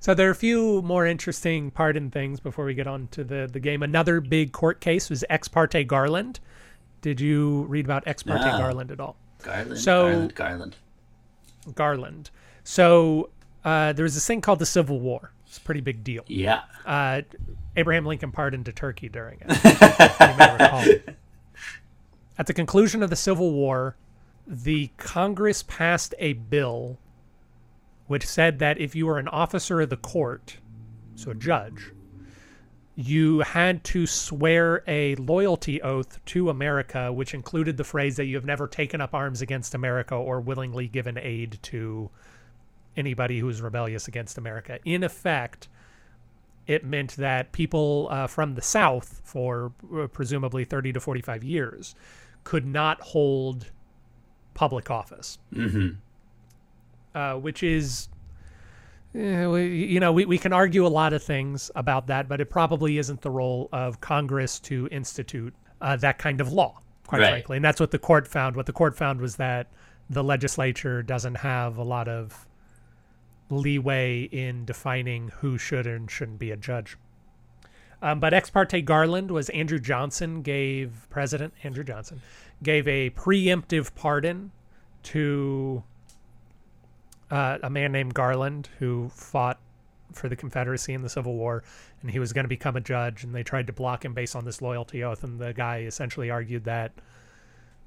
So 0.00 0.14
there 0.14 0.28
are 0.28 0.32
a 0.32 0.34
few 0.36 0.80
more 0.82 1.06
interesting 1.06 1.70
pardon 1.70 2.10
things 2.10 2.40
before 2.40 2.64
we 2.64 2.74
get 2.74 2.86
on 2.86 3.08
to 3.12 3.24
the, 3.24 3.48
the 3.52 3.60
game. 3.60 3.82
Another 3.82 4.20
big 4.20 4.52
court 4.52 4.80
case 4.80 5.10
was 5.10 5.24
Ex 5.28 5.48
parte 5.48 5.84
Garland. 5.84 6.40
Did 7.00 7.20
you 7.20 7.64
read 7.64 7.84
about 7.84 8.04
Ex 8.06 8.22
parte 8.22 8.46
No. 8.46 8.58
Garland 8.58 8.90
at 8.92 9.00
all? 9.00 9.16
Garland, 9.42 9.78
So- 9.78 10.08
Garland, 10.10 10.34
Garland. 10.34 10.76
Garland. 11.74 12.30
So 12.64 13.30
uh, 13.64 13.92
there 13.92 14.04
was 14.04 14.14
this 14.14 14.26
thing 14.26 14.40
called 14.40 14.60
the 14.60 14.66
Civil 14.66 15.00
War. 15.00 15.32
It's 15.46 15.58
a 15.58 15.60
pretty 15.60 15.80
big 15.80 16.02
deal. 16.04 16.22
Yeah, 16.28 16.62
Uh, 16.86 17.22
Abraham 17.76 18.06
Lincoln 18.06 18.32
pardoned 18.32 18.66
a 18.68 18.72
turkey 18.72 19.08
during 19.08 19.38
it. 19.40 19.64
you 19.64 20.36
may 20.38 20.52
recall. 20.58 20.84
At 22.38 22.46
the 22.46 22.54
conclusion 22.54 23.02
of 23.02 23.10
the 23.10 23.16
Civil 23.16 23.52
War, 23.52 23.96
the 24.46 24.90
Congress 24.96 25.62
passed 25.62 26.14
a 26.18 26.32
bill 26.34 26.98
which 28.06 28.26
said 28.26 28.58
that 28.58 28.78
if 28.78 28.94
you 28.94 29.06
were 29.06 29.18
an 29.18 29.28
officer 29.28 29.80
of 29.80 29.90
the 29.90 29.96
court, 29.96 30.58
so 31.14 31.30
a 31.30 31.34
judge, 31.34 31.92
you 32.94 33.40
had 33.40 33.82
to 33.84 34.06
swear 34.06 34.82
a 34.86 35.14
loyalty 35.14 35.80
oath 35.80 36.22
to 36.26 36.50
America, 36.50 37.10
which 37.12 37.32
included 37.32 37.76
the 37.76 37.84
phrase 37.84 38.16
that 38.16 38.26
you 38.26 38.36
have 38.36 38.44
never 38.44 38.66
taken 38.66 39.00
up 39.00 39.14
arms 39.14 39.40
against 39.40 39.74
America 39.74 40.14
or 40.14 40.40
willingly 40.40 40.88
given 40.88 41.16
aid 41.16 41.58
to 41.62 42.10
anybody 42.96 43.38
who 43.38 43.48
is 43.48 43.62
rebellious 43.62 44.08
against 44.08 44.36
America. 44.36 44.78
In 44.84 45.02
effect, 45.02 45.68
it 46.66 46.84
meant 46.84 47.16
that 47.16 47.52
people 47.52 48.08
uh, 48.10 48.26
from 48.26 48.54
the 48.54 48.62
South, 48.62 49.22
for 49.24 49.72
uh, 49.96 50.06
presumably 50.08 50.64
30 50.64 50.92
to 50.92 51.00
45 51.00 51.42
years, 51.42 51.94
could 52.44 52.66
not 52.66 53.00
hold 53.00 53.70
public 54.54 54.90
office, 54.90 55.38
hmm 55.52 55.90
uh, 57.14 57.34
which 57.34 57.62
is, 57.62 58.08
eh, 59.14 59.46
we, 59.46 59.84
you 59.84 60.00
know, 60.00 60.12
we, 60.12 60.24
we 60.24 60.38
can 60.38 60.52
argue 60.52 60.86
a 60.86 60.88
lot 60.88 61.12
of 61.12 61.22
things 61.22 61.70
about 61.74 62.06
that, 62.06 62.28
but 62.28 62.40
it 62.40 62.48
probably 62.48 62.98
isn't 62.98 63.20
the 63.20 63.30
role 63.30 63.68
of 63.72 64.00
Congress 64.00 64.58
to 64.60 64.88
institute 64.90 65.54
uh, 65.80 65.96
that 65.96 66.18
kind 66.18 66.40
of 66.40 66.52
law, 66.52 66.80
quite 67.06 67.20
Right. 67.20 67.30
frankly. 67.30 67.56
And 67.56 67.64
that's 67.64 67.80
what 67.80 67.90
the 67.90 67.98
court 67.98 68.26
found. 68.26 68.56
What 68.56 68.66
the 68.66 68.72
court 68.72 68.96
found 68.96 69.20
was 69.20 69.36
that 69.36 69.66
the 70.08 70.24
legislature 70.24 71.02
doesn't 71.02 71.36
have 71.36 71.76
a 71.76 71.82
lot 71.82 72.08
of 72.08 72.46
leeway 73.50 74.22
in 74.22 74.64
defining 74.64 75.28
who 75.40 75.58
should 75.58 75.86
and 75.86 76.10
shouldn't 76.10 76.38
be 76.38 76.50
a 76.50 76.56
judge. 76.56 76.96
Um, 78.00 78.18
but 78.18 78.34
ex 78.34 78.50
parte 78.50 78.82
Garland 78.82 79.30
was 79.30 79.48
Andrew 79.50 79.78
Johnson 79.78 80.42
gave 80.42 81.06
President 81.10 81.52
Andrew 81.62 81.84
Johnson 81.84 82.20
gave 82.62 82.86
a 82.88 83.10
preemptive 83.10 83.94
pardon 83.94 84.52
to 85.04 85.82
uh, 87.30 87.58
a 87.62 87.70
man 87.70 87.92
named 87.92 88.14
Garland 88.14 88.68
who 88.78 89.08
fought 89.14 89.58
for 90.12 90.28
the 90.28 90.36
Confederacy 90.36 90.92
in 90.92 91.02
the 91.02 91.08
Civil 91.08 91.34
War, 91.34 91.64
and 92.02 92.10
he 92.10 92.18
was 92.18 92.32
going 92.32 92.44
to 92.44 92.48
become 92.48 92.76
a 92.76 92.80
judge, 92.80 93.24
and 93.24 93.34
they 93.34 93.42
tried 93.42 93.66
to 93.66 93.72
block 93.72 94.04
him 94.04 94.12
based 94.12 94.36
on 94.36 94.44
this 94.44 94.60
loyalty 94.60 95.02
oath, 95.02 95.24
and 95.24 95.38
the 95.38 95.52
guy 95.52 95.80
essentially 95.80 96.30
argued 96.30 96.64
that 96.64 96.92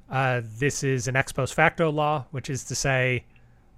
uh, 0.10 0.42
this 0.44 0.84
is 0.84 1.08
an 1.08 1.16
ex 1.16 1.32
post 1.32 1.54
facto 1.54 1.92
law, 1.92 2.26
which 2.32 2.50
is 2.50 2.64
to 2.66 2.76
say, 2.76 3.24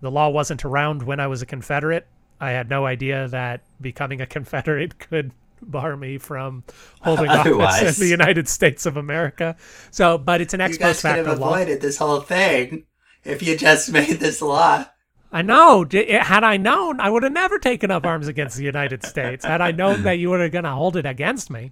the 0.01 0.11
law 0.11 0.29
wasn't 0.29 0.63
around 0.63 1.03
when 1.03 1.19
I 1.19 1.27
was 1.27 1.41
a 1.41 1.45
Confederate. 1.45 2.07
I 2.39 2.51
had 2.51 2.69
no 2.69 2.85
idea 2.85 3.27
that 3.29 3.61
becoming 3.81 4.21
a 4.21 4.25
Confederate 4.27 4.99
could 4.99 5.31
bar 5.61 5.97
me 5.97 6.17
from 6.17 6.63
holding 7.01 7.29
office 7.29 7.99
in 7.99 8.03
the 8.03 8.09
United 8.09 8.47
States 8.47 8.85
of 8.85 8.97
America. 8.97 9.55
So, 9.91 10.17
but 10.17 10.41
it's 10.41 10.53
an 10.53 10.61
ex 10.61 10.73
You 10.73 10.79
guys 10.79 10.87
post 10.87 11.01
could 11.01 11.15
have 11.15 11.25
facto 11.25 11.39
law. 11.41 11.53
avoided 11.53 11.81
this 11.81 11.97
whole 11.97 12.21
thing 12.21 12.85
if 13.23 13.41
you 13.41 13.57
just 13.57 13.91
made 13.91 14.19
this 14.19 14.41
law. 14.41 14.85
I 15.31 15.41
know. 15.41 15.85
Had 15.91 16.43
I 16.43 16.57
known, 16.57 17.01
I 17.01 17.09
would 17.09 17.23
have 17.23 17.33
never 17.33 17.59
taken 17.59 17.91
up 17.91 18.05
arms 18.05 18.27
against 18.27 18.55
the 18.55 18.63
United 18.63 19.03
States. 19.03 19.43
Had 19.43 19.61
I 19.61 19.71
known 19.71 20.03
that 20.03 20.19
you 20.19 20.29
were 20.29 20.47
going 20.47 20.63
to 20.63 20.71
hold 20.71 20.95
it 20.95 21.05
against 21.05 21.49
me. 21.49 21.71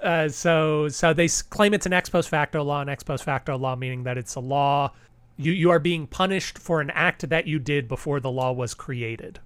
Uh, 0.00 0.28
so, 0.28 0.88
so 0.88 1.12
they 1.12 1.26
claim 1.26 1.74
it's 1.74 1.86
an 1.86 1.92
ex 1.92 2.08
post 2.08 2.28
facto 2.28 2.62
law. 2.62 2.82
An 2.82 2.88
ex 2.88 3.02
post 3.02 3.24
facto 3.24 3.56
law 3.56 3.74
meaning 3.74 4.04
that 4.04 4.16
it's 4.16 4.34
a 4.36 4.40
law. 4.40 4.92
You 5.36 5.52
you 5.52 5.70
are 5.70 5.78
being 5.78 6.06
punished 6.06 6.58
for 6.58 6.80
an 6.80 6.90
act 6.90 7.28
that 7.28 7.46
you 7.46 7.58
did 7.58 7.88
before 7.88 8.20
the 8.20 8.30
law 8.30 8.52
was 8.52 8.72
created, 8.74 9.40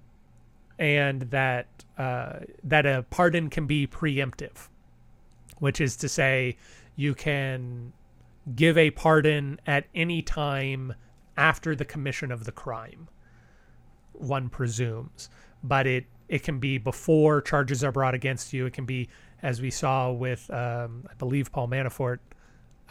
and 0.77 1.23
that 1.31 1.67
uh, 2.01 2.39
that 2.63 2.85
a 2.85 3.05
pardon 3.09 3.49
can 3.49 3.65
be 3.67 3.87
preemptive. 3.87 4.69
which 5.59 5.79
is 5.81 5.95
to 5.97 6.09
say 6.09 6.57
you 6.95 7.13
can 7.15 7.93
give 8.55 8.77
a 8.77 8.91
pardon 8.91 9.59
at 9.67 9.85
any 9.95 10.21
time 10.21 10.93
after 11.37 11.75
the 11.75 11.85
commission 11.85 12.31
of 12.31 12.45
the 12.45 12.51
crime 12.51 13.07
one 14.13 14.49
presumes. 14.49 15.29
But 15.63 15.85
it 15.87 16.05
it 16.29 16.43
can 16.43 16.59
be 16.59 16.77
before 16.79 17.41
charges 17.41 17.83
are 17.83 17.91
brought 17.91 18.15
against 18.15 18.53
you. 18.53 18.65
It 18.65 18.73
can 18.73 18.85
be 18.85 19.09
as 19.43 19.61
we 19.61 19.71
saw 19.71 20.11
with 20.11 20.49
um, 20.51 21.05
i 21.11 21.13
believe 21.15 21.51
paul 21.51 21.67
manafort 21.67 22.19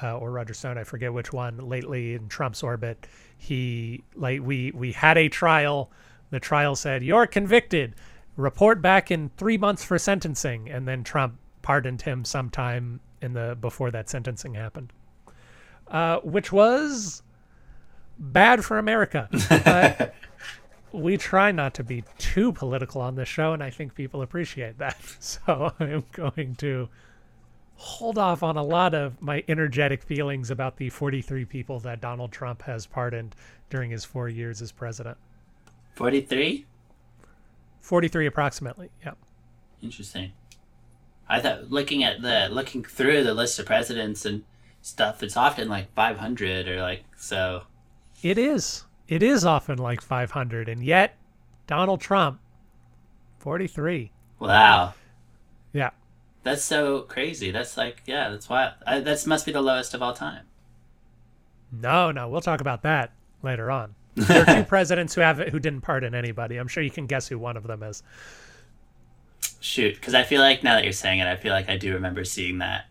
uh, 0.03 0.19
or 0.19 0.31
roger 0.33 0.55
stone 0.55 0.79
i 0.79 0.85
forget 0.85 1.13
which 1.13 1.33
one 1.33 1.57
lately 1.59 2.15
in 2.15 2.29
trump's 2.29 2.63
orbit 2.63 3.07
he 3.39 4.03
like 4.17 4.41
we 4.43 4.73
we 4.73 4.93
had 4.93 5.17
a 5.19 5.29
trial. 5.29 5.91
The 6.31 6.41
trial 6.41 6.77
said 6.77 7.03
you're 7.03 7.27
convicted 7.27 7.95
report 8.37 8.81
back 8.81 9.11
in 9.11 9.31
three 9.37 9.59
months 9.59 9.85
for 9.85 9.99
sentencing 9.99 10.69
and 10.71 10.87
then 10.87 11.05
trump 11.05 11.35
pardoned 11.63 12.03
him 12.03 12.25
sometime 12.25 13.01
in 13.21 13.35
the 13.35 13.57
before 13.61 13.91
that 13.91 14.09
sentencing 14.09 14.55
happened 14.55 14.93
uh, 15.91 16.21
which 16.21 16.53
was 16.53 17.23
bad 18.19 18.65
for 18.65 18.79
America. 18.79 19.29
But 19.49 20.15
we 20.93 21.17
try 21.17 21.53
not 21.53 21.75
to 21.75 21.85
be 21.85 22.05
too 22.19 22.53
political 22.53 23.01
on 23.01 23.17
this 23.17 23.29
show, 23.29 23.53
and 23.53 23.63
I 23.63 23.71
think 23.71 23.95
people 23.95 24.23
appreciate 24.23 24.79
that. 24.79 24.97
So 25.21 25.73
I'm 25.79 26.05
going 26.13 26.55
to 26.57 26.89
hold 27.75 28.19
off 28.19 28.43
on 28.43 28.57
a 28.57 28.63
lot 28.63 28.95
of 28.95 29.21
my 29.23 29.43
energetic 29.49 30.03
feelings 30.03 30.51
about 30.51 30.77
the 30.77 30.91
43 30.91 31.45
people 31.47 31.81
that 31.81 32.01
Donald 32.01 32.31
Trump 32.31 32.63
has 32.63 32.87
pardoned 32.87 33.35
during 33.71 33.91
his 33.91 34.05
four 34.05 34.29
years 34.29 34.61
as 34.61 34.71
president. 34.71 35.17
43? 35.95 36.67
43 37.81 38.27
approximately, 38.27 38.91
yeah. 39.05 39.13
Interesting. 39.83 40.33
I 41.29 41.41
thought 41.41 41.71
looking 41.71 42.03
at 42.05 42.23
the 42.23 42.49
looking 42.51 42.83
through 42.85 43.25
the 43.25 43.35
list 43.35 43.59
of 43.59 43.67
presidents 43.67 44.25
and 44.25 44.43
stuff, 44.83 45.23
it's 45.23 45.37
often 45.37 45.69
like 45.69 45.93
500 45.95 46.69
or 46.69 46.81
like 46.81 47.05
so. 47.17 47.63
It 48.23 48.37
is. 48.37 48.85
It 49.09 49.23
is 49.23 49.45
often 49.45 49.79
like 49.79 50.01
500, 50.03 50.69
and 50.69 50.85
yet 50.85 51.17
Donald 51.67 52.01
Trump, 52.01 52.41
43. 53.39 54.13
Wow, 54.39 54.95
Yeah. 55.73 55.91
that's 56.43 56.65
so 56.65 57.03
crazy. 57.03 57.51
That's 57.51 57.77
like 57.77 58.03
yeah, 58.07 58.29
that's 58.31 58.49
wild. 58.49 58.75
I, 58.87 59.01
that 59.01 59.27
must 59.27 59.47
be 59.47 59.53
the 59.53 59.61
lowest 59.63 59.95
of 59.95 60.03
all 60.03 60.15
time. 60.15 60.47
No, 61.73 62.11
no, 62.11 62.29
we'll 62.29 62.41
talk 62.41 62.61
about 62.61 62.83
that 62.83 63.13
later 63.43 63.71
on. 63.71 63.95
There 64.15 64.43
are 64.43 64.55
two 64.57 64.65
presidents 64.69 65.15
who 65.15 65.21
have 65.21 65.39
who 65.39 65.59
didn't 65.59 65.83
pardon 65.83 66.15
anybody. 66.15 66.57
I'm 66.57 66.69
sure 66.69 66.83
you 66.83 66.91
can 66.91 67.07
guess 67.07 67.29
who 67.29 67.39
one 67.39 67.57
of 67.57 67.67
them 67.67 67.83
is. 67.83 68.03
Shoot, 69.61 69.95
because 69.95 70.15
I 70.15 70.23
feel 70.23 70.41
like 70.41 70.63
now 70.63 70.75
that 70.75 70.85
you're 70.85 70.93
saying 70.93 71.21
it, 71.21 71.27
I 71.27 71.37
feel 71.37 71.53
like 71.53 71.69
I 71.69 71.77
do 71.77 71.93
remember 71.93 72.25
seeing 72.25 72.59
that. 72.59 72.87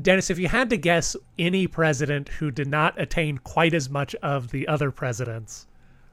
Dennis, 0.00 0.30
if 0.30 0.38
you 0.38 0.48
had 0.48 0.70
to 0.70 0.76
guess 0.76 1.16
any 1.38 1.66
president 1.66 2.28
who 2.28 2.50
did 2.50 2.68
not 2.68 3.00
attain 3.00 3.38
quite 3.38 3.74
as 3.74 3.90
much 3.90 4.14
of 4.16 4.50
the 4.50 4.66
other 4.68 4.90
presidents, 4.90 5.66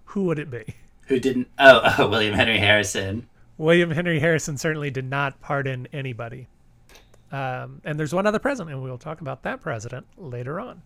who 0.05 0.23
would 0.25 0.39
it 0.39 0.49
be? 0.49 0.75
Who 1.07 1.19
didn't? 1.19 1.47
Oh, 1.59 1.81
oh 1.99 2.07
William 2.09 2.33
Henry 2.33 2.57
Harrison. 2.57 3.27
William 3.57 3.91
Henry 3.91 4.19
Harrison 4.19 4.57
certainly 4.57 4.91
did 4.91 5.05
not 5.05 5.41
pardon 5.41 5.87
anybody. 5.91 6.47
Um, 7.31 7.81
and 7.83 7.99
there's 7.99 8.13
one 8.13 8.27
other 8.27 8.39
president, 8.39 8.73
and 8.73 8.83
we'll 8.83 8.97
talk 8.97 9.21
about 9.21 9.43
that 9.43 9.61
president 9.61 10.05
later 10.17 10.59
on. 10.59 10.81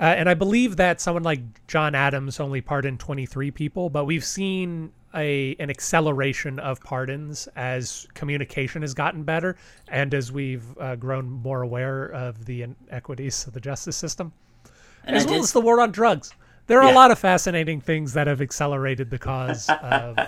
Uh, 0.00 0.04
and 0.04 0.28
I 0.28 0.34
believe 0.34 0.76
that 0.76 1.00
someone 1.00 1.24
like 1.24 1.66
John 1.66 1.94
Adams 1.94 2.38
only 2.40 2.60
pardoned 2.60 3.00
23 3.00 3.50
people, 3.50 3.90
but 3.90 4.04
we've 4.04 4.24
seen 4.24 4.92
a 5.14 5.56
an 5.58 5.70
acceleration 5.70 6.58
of 6.58 6.80
pardons 6.82 7.48
as 7.56 8.06
communication 8.12 8.82
has 8.82 8.92
gotten 8.92 9.22
better 9.22 9.56
and 9.88 10.12
as 10.12 10.30
we've 10.30 10.76
uh, 10.78 10.94
grown 10.96 11.28
more 11.30 11.62
aware 11.62 12.04
of 12.12 12.44
the 12.44 12.62
inequities 12.62 13.46
of 13.46 13.54
the 13.54 13.60
justice 13.60 13.96
system, 13.96 14.32
And 15.04 15.16
as 15.16 15.26
I 15.26 15.30
well 15.30 15.40
as 15.40 15.52
the 15.52 15.62
war 15.62 15.80
on 15.80 15.92
drugs. 15.92 16.32
There 16.66 16.78
are 16.82 16.84
Yeah. 16.88 16.92
a 16.92 16.94
lot 16.94 17.10
of 17.10 17.18
fascinating 17.18 17.80
things 17.80 18.12
that 18.12 18.26
have 18.26 18.42
accelerated 18.42 19.08
the 19.08 19.18
cause 19.18 19.70
of, 19.82 20.18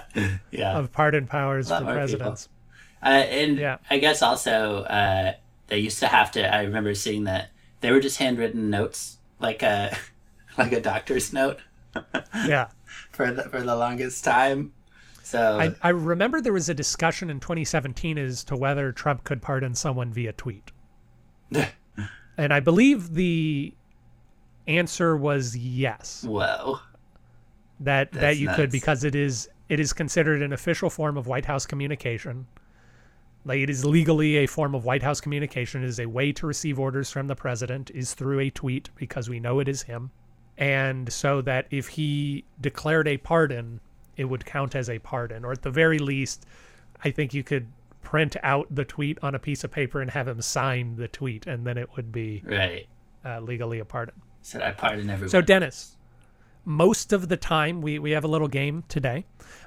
yeah. 0.50 0.78
of 0.78 0.90
pardon 0.90 1.26
powers 1.26 1.68
for 1.68 1.82
presidents. 1.84 2.48
Uh, 3.02 3.08
and 3.08 3.58
Yeah. 3.58 3.76
I 3.90 3.98
guess 3.98 4.22
also 4.22 4.84
uh, 4.84 5.34
they 5.66 5.78
used 5.78 5.98
to 5.98 6.06
have 6.06 6.32
to. 6.32 6.54
I 6.54 6.62
remember 6.62 6.94
seeing 6.94 7.24
that 7.24 7.50
they 7.82 7.90
were 7.92 8.00
just 8.00 8.16
handwritten 8.16 8.70
notes, 8.70 9.18
like 9.40 9.62
a 9.62 9.96
like 10.58 10.72
a 10.72 10.80
doctor's 10.80 11.32
note 11.32 11.60
Yeah. 12.46 12.68
for 13.12 13.32
the, 13.32 13.42
for 13.44 13.62
the 13.62 13.74
longest 13.76 14.24
time. 14.24 14.72
So 15.22 15.60
I, 15.60 15.74
I 15.82 15.90
remember 15.90 16.40
there 16.40 16.52
was 16.52 16.68
a 16.68 16.74
discussion 16.74 17.30
in 17.30 17.38
2017 17.40 18.18
as 18.18 18.42
to 18.44 18.56
whether 18.56 18.90
Trump 18.90 19.24
could 19.24 19.40
pardon 19.40 19.74
someone 19.74 20.12
via 20.12 20.32
tweet. 20.32 20.72
and 22.36 22.52
I 22.52 22.60
believe 22.60 23.14
the 23.14 23.72
answer 24.66 25.16
was 25.16 25.56
yes, 25.56 26.24
whoa, 26.24 26.80
that 27.80 28.12
that 28.12 28.20
That's 28.20 28.38
you 28.38 28.48
could 28.50 28.70
because 28.70 29.04
it 29.04 29.14
is 29.14 29.48
it 29.68 29.78
is 29.78 29.92
considered 29.92 30.42
an 30.42 30.52
official 30.52 30.90
form 30.90 31.16
of 31.16 31.26
White 31.26 31.44
House 31.44 31.64
communication. 31.64 32.46
Like 33.44 33.60
it 33.60 33.70
is 33.70 33.84
legally 33.84 34.36
a 34.38 34.46
form 34.46 34.74
of 34.74 34.84
White 34.84 35.02
House 35.02 35.20
communication. 35.20 35.82
It 35.82 35.88
is 35.88 35.98
a 36.00 36.06
way 36.06 36.32
to 36.32 36.46
receive 36.46 36.78
orders 36.78 37.10
from 37.10 37.26
the 37.26 37.34
president 37.34 37.90
is 37.94 38.14
through 38.14 38.40
a 38.40 38.50
tweet 38.50 38.90
because 38.96 39.30
we 39.30 39.40
know 39.40 39.60
it 39.60 39.68
is 39.68 39.82
him. 39.82 40.10
And 40.58 41.10
so 41.10 41.40
that 41.42 41.66
if 41.70 41.88
he 41.88 42.44
declared 42.60 43.08
a 43.08 43.16
pardon, 43.16 43.80
it 44.16 44.24
would 44.24 44.44
count 44.44 44.74
as 44.74 44.90
a 44.90 44.98
pardon, 44.98 45.44
or 45.44 45.52
at 45.52 45.62
the 45.62 45.70
very 45.70 45.98
least, 45.98 46.44
I 47.02 47.10
think 47.10 47.32
you 47.32 47.42
could 47.42 47.66
print 48.02 48.36
out 48.42 48.66
the 48.70 48.84
tweet 48.84 49.18
on 49.22 49.34
a 49.34 49.38
piece 49.38 49.64
of 49.64 49.70
paper 49.70 50.02
and 50.02 50.10
have 50.10 50.28
him 50.28 50.42
sign 50.42 50.96
the 50.96 51.08
tweet, 51.08 51.46
and 51.46 51.66
then 51.66 51.78
it 51.78 51.88
would 51.96 52.12
be 52.12 52.42
right. 52.44 52.86
uh, 53.24 53.40
legally 53.40 53.78
a 53.78 53.84
pardon. 53.86 54.14
Said 54.42 54.60
I 54.60 54.72
pardon 54.72 55.08
everyone. 55.08 55.30
So, 55.30 55.40
Dennis, 55.40 55.96
most 56.64 57.12
of 57.12 57.28
the 57.28 57.36
time, 57.36 57.80
we, 57.80 57.98
we 57.98 58.10
have 58.12 58.24
a 58.24 58.28
little 58.28 58.48
game 58.48 58.84
today. 58.88 59.24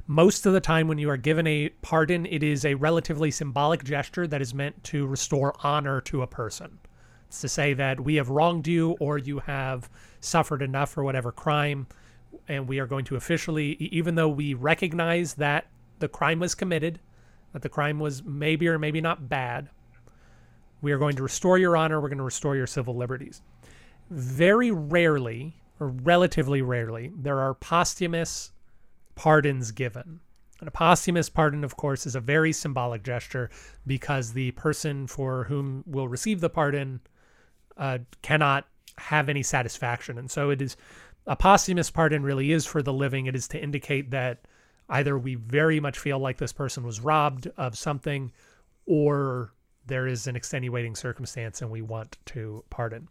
Most 0.08 0.46
of 0.46 0.54
the 0.54 0.62
time, 0.62 0.88
when 0.88 0.98
you 0.98 1.10
are 1.10 1.18
given 1.18 1.48
a 1.48 1.70
pardon, 1.82 2.26
it 2.26 2.44
is 2.44 2.66
a 2.66 2.76
relatively 2.76 3.32
symbolic 3.32 3.84
gesture 3.84 4.28
that 4.28 4.42
is 4.42 4.54
meant 4.54 4.84
to 4.86 5.06
restore 5.06 5.56
honor 5.64 6.02
to 6.02 6.22
a 6.22 6.28
person. 6.28 6.80
It's 7.28 7.42
to 7.42 7.50
say 7.50 7.74
that 7.74 8.00
we 8.00 8.16
have 8.16 8.30
wronged 8.30 8.68
you 8.68 8.92
or 9.00 9.18
you 9.18 9.40
have 9.40 9.90
suffered 10.20 10.62
enough 10.62 10.92
for 10.92 11.04
whatever 11.04 11.32
crime, 11.32 11.88
and 12.48 12.68
we 12.68 12.80
are 12.80 12.88
going 12.88 13.06
to 13.06 13.16
officially, 13.16 13.72
even 13.80 14.16
though 14.16 14.30
we 14.30 14.54
recognize 14.54 15.36
that 15.36 15.68
the 16.00 16.08
crime 16.08 16.40
was 16.40 16.56
committed, 16.56 17.00
that 17.54 17.62
the 17.62 17.70
crime 17.70 18.00
was 18.00 18.24
maybe 18.24 18.68
or 18.68 18.78
maybe 18.78 19.02
not 19.02 19.30
bad, 19.30 19.70
we 20.82 20.92
are 20.92 20.98
going 20.98 21.16
to 21.16 21.24
restore 21.24 21.58
your 21.58 21.78
honor, 21.78 22.02
we're 22.02 22.10
going 22.10 22.18
to 22.18 22.24
restore 22.24 22.56
your 22.56 22.68
civil 22.68 22.96
liberties 22.96 23.42
very 24.10 24.72
rarely, 24.72 25.56
or 25.80 25.88
relatively 25.88 26.62
rarely, 26.62 27.12
there 27.16 27.40
are 27.40 27.54
posthumous 27.54 28.52
pardons 29.16 29.72
given. 29.72 30.20
And 30.60 30.68
a 30.68 30.72
posthumous 30.72 31.30
pardon, 31.30 31.64
of 31.64 31.76
course, 31.76 32.06
is 32.06 32.16
a 32.16 32.22
very 32.22 32.54
symbolic 32.54 33.04
gesture 33.04 33.50
because 33.86 34.34
the 34.34 34.52
person 34.52 35.08
for 35.08 35.46
whom 35.46 35.84
will 35.86 36.08
receive 36.08 36.40
the 36.40 36.50
pardon 36.50 37.02
uh, 37.78 38.00
cannot 38.22 38.66
have 38.98 39.30
any 39.30 39.44
satisfaction. 39.44 40.18
And 40.18 40.30
so 40.30 40.52
it 40.52 40.62
is 40.62 40.78
a 41.26 41.36
posthumous 41.36 41.90
pardon 41.90 42.24
really 42.24 42.52
is 42.52 42.66
for 42.66 42.82
the 42.82 42.94
living. 42.94 43.26
It 43.26 43.36
is 43.36 43.48
to 43.50 43.62
indicate 43.62 44.12
that 44.12 44.46
either 44.90 45.18
we 45.18 45.36
very 45.36 45.80
much 45.80 45.98
feel 46.00 46.20
like 46.20 46.38
this 46.38 46.54
person 46.54 46.84
was 46.84 47.00
robbed 47.00 47.50
of 47.58 47.78
something 47.78 48.32
or 48.86 49.54
there 49.86 50.08
is 50.08 50.28
an 50.28 50.36
extenuating 50.36 50.96
circumstance 50.96 51.62
and 51.62 51.72
we 51.72 51.82
want 51.82 52.18
to 52.26 52.64
pardon 52.70 53.08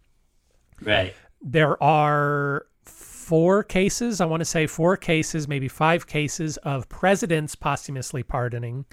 right. 0.83 1.15
There 1.43 1.83
are 1.83 2.67
four 2.85 3.63
cases 3.63 4.21
i 4.21 4.25
want 4.25 4.41
to 4.41 4.45
say 4.45 4.67
four 4.67 4.97
cases 4.97 5.49
maybe 5.49 5.69
five 5.69 6.07
cases 6.07 6.57
of 6.59 6.89
presidents 6.89 7.55
posthumously 7.55 8.23
pardoning 8.23 8.85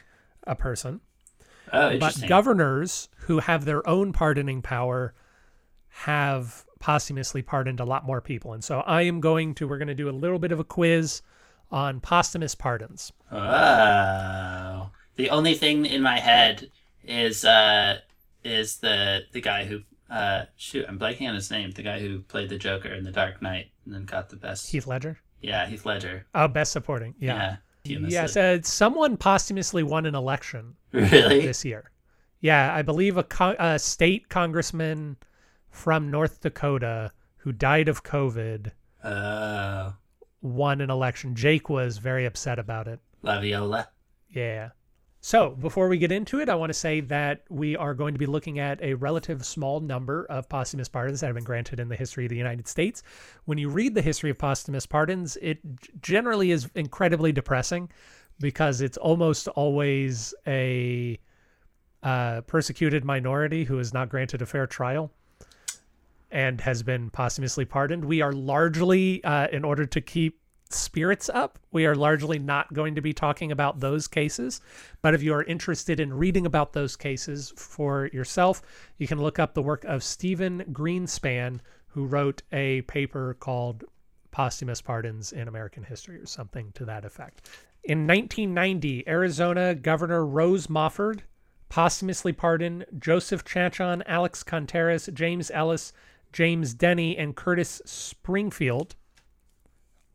a 0.49 0.55
person. 0.55 1.01
Oh, 1.71 1.97
but 1.99 2.19
governors 2.27 3.09
who 3.19 3.39
have 3.39 3.65
their 3.65 3.88
own 3.88 4.12
pardoning 4.12 4.62
power 4.62 5.13
have 5.89 6.65
posthumously 6.79 7.41
pardoned 7.41 7.79
a 7.79 7.85
lot 7.85 8.05
more 8.05 8.21
people. 8.21 8.53
And 8.53 8.63
so 8.63 8.79
i 8.81 9.03
am 9.03 9.19
going 9.19 9.53
to 9.55 9.67
we're 9.67 9.77
going 9.77 9.88
to 9.88 9.95
do 9.95 10.09
a 10.09 10.12
little 10.12 10.39
bit 10.39 10.51
of 10.51 10.59
a 10.59 10.63
quiz 10.63 11.21
on 11.71 11.99
posthumous 11.99 12.55
pardons. 12.55 13.12
Oh. 13.31 14.89
The 15.15 15.29
only 15.29 15.53
thing 15.53 15.85
in 15.85 16.01
my 16.01 16.19
head 16.19 16.71
is 17.03 17.45
uh 17.45 17.99
is 18.43 18.77
the 18.77 19.21
the 19.31 19.41
guy 19.41 19.65
who 19.65 19.81
uh 20.09 20.45
shoot 20.55 20.85
I'm 20.87 20.97
blanking 20.99 21.27
on 21.27 21.35
his 21.35 21.51
name 21.51 21.71
the 21.71 21.83
guy 21.83 21.99
who 21.99 22.19
played 22.21 22.49
the 22.49 22.57
Joker 22.57 22.89
in 22.89 23.03
The 23.03 23.11
Dark 23.11 23.41
Knight 23.41 23.67
and 23.85 23.93
then 23.93 24.05
got 24.05 24.29
the 24.29 24.35
best 24.35 24.69
heath 24.69 24.87
ledger 24.87 25.19
yeah 25.41 25.67
Heath 25.67 25.85
Ledger 25.85 26.25
oh 26.35 26.47
best 26.47 26.71
supporting 26.71 27.15
yeah, 27.19 27.57
yeah, 27.83 27.97
yes 28.07 28.35
uh, 28.35 28.62
someone 28.62 29.17
posthumously 29.17 29.83
won 29.83 30.05
an 30.05 30.15
election 30.15 30.75
really 30.91 31.41
this 31.41 31.63
year. 31.63 31.91
Yeah, 32.41 32.73
I 32.73 32.83
believe 32.83 33.17
a, 33.17 33.23
co 33.23 33.55
a 33.60 33.77
state 33.77 34.29
congressman 34.29 35.17
from 35.69 36.10
North 36.10 36.39
Dakota 36.41 37.12
who 37.37 37.51
died 37.51 37.89
of 37.89 38.03
COVID 38.03 38.71
oh 39.03 39.95
won 40.41 40.81
an 40.81 40.89
election. 40.89 41.35
Jake 41.35 41.69
was 41.69 41.97
very 41.97 42.25
upset 42.25 42.60
about 42.60 42.87
it. 42.87 42.99
La 43.21 43.39
Viola 43.39 43.89
Yeah. 44.29 44.69
So, 45.21 45.49
before 45.49 45.89
we 45.89 45.97
get 45.97 46.13
into 46.13 46.39
it, 46.39 46.47
I 46.47 46.55
want 46.55 46.69
to 46.69 46.73
say 46.73 47.01
that 47.01 47.43
we 47.49 47.75
are 47.75 47.93
going 47.93 48.13
to 48.13 48.17
be 48.17 48.25
looking 48.25 48.59
at 48.59 48.81
a 48.81 48.93
relative 48.93 49.45
small 49.45 49.81
number 49.81 50.25
of 50.29 50.47
posthumous 50.47 50.87
pardons 50.87 51.19
that 51.19 51.25
have 51.25 51.35
been 51.35 51.43
granted 51.43 51.81
in 51.81 51.89
the 51.89 51.95
history 51.97 52.23
of 52.23 52.29
the 52.29 52.37
United 52.37 52.69
States. 52.69 53.03
When 53.43 53.57
you 53.57 53.67
read 53.67 53.95
the 53.95 54.01
history 54.01 54.29
of 54.29 54.37
posthumous 54.37 54.85
pardons, 54.85 55.37
it 55.41 55.59
generally 56.01 56.51
is 56.51 56.69
incredibly 56.73 57.33
depressing 57.33 57.89
because 58.39 58.79
it's 58.79 58.97
almost 58.97 59.49
always 59.49 60.33
a 60.47 61.19
uh, 62.01 62.39
persecuted 62.41 63.03
minority 63.03 63.65
who 63.65 63.77
is 63.77 63.93
not 63.93 64.07
granted 64.07 64.41
a 64.41 64.45
fair 64.45 64.67
trial 64.67 65.11
and 66.31 66.61
has 66.61 66.81
been 66.81 67.09
posthumously 67.09 67.65
pardoned. 67.65 68.05
We 68.05 68.21
are 68.21 68.31
largely, 68.31 69.21
uh, 69.25 69.47
in 69.51 69.65
order 69.65 69.85
to 69.85 69.99
keep 69.99 70.38
spirits 70.71 71.29
up. 71.29 71.57
We 71.71 71.85
are 71.85 71.95
largely 71.95 72.37
not 72.37 72.73
going 72.73 72.95
to 72.95 73.01
be 73.01 73.13
talking 73.13 73.51
about 73.51 73.79
those 73.79 74.07
cases, 74.07 74.61
but 75.01 75.13
if 75.13 75.23
you 75.23 75.33
are 75.33 75.43
interested 75.43 75.99
in 75.99 76.13
reading 76.13 76.45
about 76.45 76.73
those 76.73 76.95
cases 76.95 77.51
for 77.55 78.09
yourself, 78.13 78.61
you 78.97 79.07
can 79.07 79.21
look 79.21 79.39
up 79.39 79.53
the 79.53 79.63
work 79.63 79.83
of 79.85 80.03
Stephen 80.03 80.63
Greenspan, 80.71 81.59
who 81.87 82.05
wrote 82.05 82.43
a 82.51 82.81
paper 82.83 83.35
called 83.39 83.83
Posthumous 84.31 84.81
Pardons 84.81 85.31
in 85.31 85.47
American 85.47 85.83
History 85.83 86.17
or 86.17 86.27
something 86.27 86.71
to 86.73 86.85
that 86.85 87.03
effect. 87.03 87.49
In 87.83 88.05
1990, 88.05 89.07
Arizona 89.07 89.73
Governor 89.73 90.23
Rose 90.25 90.67
Mofford 90.67 91.21
posthumously 91.69 92.33
pardoned 92.33 92.85
Joseph 92.99 93.43
Chacon, 93.43 94.03
Alex 94.05 94.43
Contreras, 94.43 95.09
James 95.13 95.49
Ellis, 95.51 95.93
James 96.31 96.75
Denny, 96.75 97.17
and 97.17 97.35
Curtis 97.35 97.81
Springfield 97.85 98.95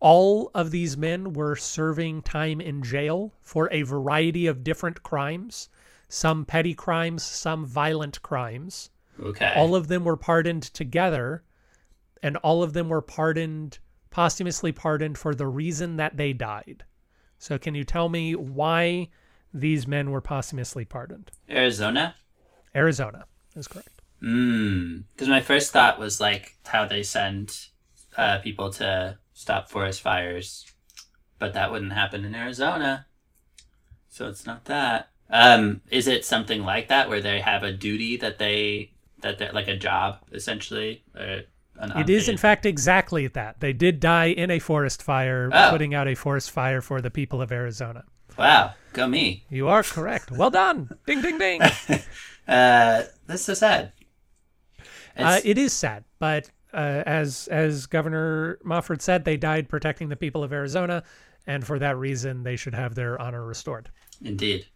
all 0.05 0.51
of 0.55 0.71
these 0.71 0.99
men 0.99 1.33
were 1.33 1.57
serving 1.57 2.21
time 2.21 2.61
in 2.61 2.83
jail 2.83 3.33
for 3.41 3.73
a 3.73 3.81
variety 3.81 4.47
of 4.47 4.63
different 4.63 5.03
crimes, 5.03 5.71
some 6.11 6.45
petty 6.45 6.75
crimes, 6.75 7.23
some 7.23 7.65
violent 7.65 8.21
crimes. 8.21 8.91
Okay. 9.19 9.55
All 9.57 9.75
of 9.75 9.89
them 9.89 10.05
were 10.05 10.19
pardoned 10.19 10.63
together, 10.63 11.43
and 12.23 12.37
all 12.39 12.63
of 12.63 12.75
them 12.75 12.91
were 12.91 13.01
pardoned, 13.01 13.79
posthumously 14.11 14.73
pardoned 14.73 15.17
for 15.17 15.35
the 15.35 15.47
reason 15.47 15.97
that 15.97 16.19
they 16.19 16.35
died. 16.35 16.85
So, 17.39 17.57
can 17.57 17.75
you 17.75 17.85
tell 17.85 18.11
me 18.11 18.35
why 18.35 19.09
these 19.55 19.87
men 19.87 20.11
were 20.11 20.21
posthumously 20.21 20.85
pardoned? 20.85 21.31
Arizona? 21.49 22.15
Arizona 22.77 23.25
is 23.57 23.69
correct. 23.69 24.03
Mm. 24.23 25.05
Because 25.15 25.29
my 25.29 25.41
first 25.41 25.73
thought 25.73 25.99
was 25.99 26.21
like 26.21 26.59
how 26.67 26.85
they 26.85 27.03
send 27.03 27.69
uh, 28.19 28.41
people 28.41 28.71
to 28.75 29.19
stop 29.35 29.69
forest 29.69 30.01
fires, 30.01 30.65
but 31.39 31.53
that 31.53 31.71
wouldn't 31.71 31.93
happen 31.93 32.25
in 32.25 32.35
Arizona. 32.35 33.07
So 34.09 34.29
it's 34.29 34.47
not 34.47 34.65
that. 34.65 35.11
Um, 35.29 35.83
is 35.91 36.07
it 36.07 36.25
something 36.25 36.63
like 36.63 36.89
that 36.89 37.09
where 37.11 37.21
they 37.21 37.41
have 37.41 37.63
a 37.63 37.73
duty 37.73 38.17
that 38.19 38.39
they 38.39 38.93
that 39.21 39.39
they're 39.39 39.53
like 39.53 39.69
a 39.69 39.77
job 39.77 40.19
essentially? 40.33 41.05
It 41.17 42.09
is, 42.09 42.29
in 42.29 42.37
fact, 42.37 42.65
exactly 42.67 43.27
that. 43.27 43.59
They 43.61 43.73
did 43.73 43.99
die 43.99 44.27
in 44.27 44.51
a 44.51 44.61
forest 44.61 45.03
fire, 45.03 45.51
Oh. 45.53 45.71
putting 45.71 45.93
out 45.95 46.07
a 46.07 46.15
forest 46.15 46.51
fire 46.53 46.81
for 46.81 47.01
the 47.01 47.11
people 47.11 47.43
of 47.43 47.51
Arizona. 47.51 48.05
Wow, 48.39 48.75
go 48.93 49.09
me. 49.09 49.45
You 49.51 49.67
are 49.69 49.83
correct. 49.83 50.31
Well 50.31 50.51
done. 50.51 50.91
ding, 51.07 51.21
ding, 51.21 51.39
ding. 51.39 51.61
Uh, 52.47 53.05
that's 53.27 53.43
so 53.43 53.55
sad. 53.55 53.93
Uh, 55.17 55.41
it 55.45 55.57
is 55.57 55.73
sad, 55.73 56.05
but 56.19 56.51
uh, 56.75 57.03
as 57.07 57.49
as 57.49 57.87
Governor 57.87 58.59
Mofford 58.65 59.01
said, 59.01 59.25
they 59.25 59.37
died 59.37 59.69
protecting 59.69 60.09
the 60.09 60.17
people 60.17 60.43
of 60.43 60.53
Arizona, 60.53 61.03
and 61.47 61.67
for 61.67 61.79
that 61.79 61.97
reason, 61.97 62.43
they 62.43 62.57
should 62.57 62.75
have 62.75 62.95
their 62.95 63.21
honor 63.21 63.45
restored. 63.45 63.91
indeed. 64.23 64.67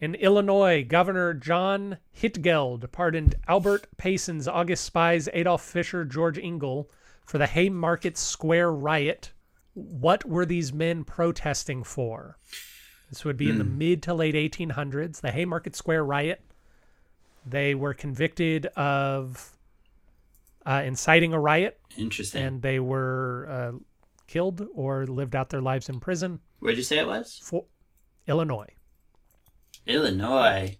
In 0.00 0.16
Illinois, 0.16 0.84
Governor 0.84 1.32
John 1.32 1.98
Altgeld 2.20 2.90
pardoned 2.90 3.36
Albert 3.46 3.86
Parsons, 3.96 4.48
August 4.48 4.84
Spies, 4.84 5.28
Adolf 5.32 5.62
Fischer, 5.62 6.04
George 6.04 6.38
Engel 6.38 6.90
for 7.24 7.38
the 7.38 7.46
Haymarket 7.46 8.18
Square 8.18 8.72
riot. 8.72 9.32
What 9.74 10.24
were 10.24 10.44
these 10.44 10.72
men 10.72 11.04
protesting 11.04 11.84
for? 11.84 12.36
This 13.08 13.24
would 13.24 13.36
be 13.36 13.48
in 13.48 13.58
the 13.58 13.64
mid 13.64 14.02
to 14.04 14.14
late 14.14 14.34
1800s, 14.34 15.20
the 15.20 15.30
Haymarket 15.30 15.76
Square 15.76 16.04
riot. 16.04 16.42
They 17.46 17.74
were 17.74 17.94
convicted 17.94 18.66
of 18.66 19.52
uh, 20.66 20.82
inciting 20.84 21.32
a 21.32 21.40
riot, 21.40 21.78
Interesting. 21.96 22.42
and 22.44 22.62
they 22.62 22.78
were 22.80 23.46
uh, 23.50 23.78
killed 24.26 24.66
or 24.74 25.06
lived 25.06 25.34
out 25.34 25.50
their 25.50 25.60
lives 25.62 25.88
in 25.88 26.00
prison. 26.00 26.40
Where'd 26.60 26.76
you 26.76 26.82
say 26.82 26.98
it 26.98 27.06
was? 27.06 27.40
For 27.42 27.64
Illinois, 28.26 28.68
Illinois. 29.86 30.78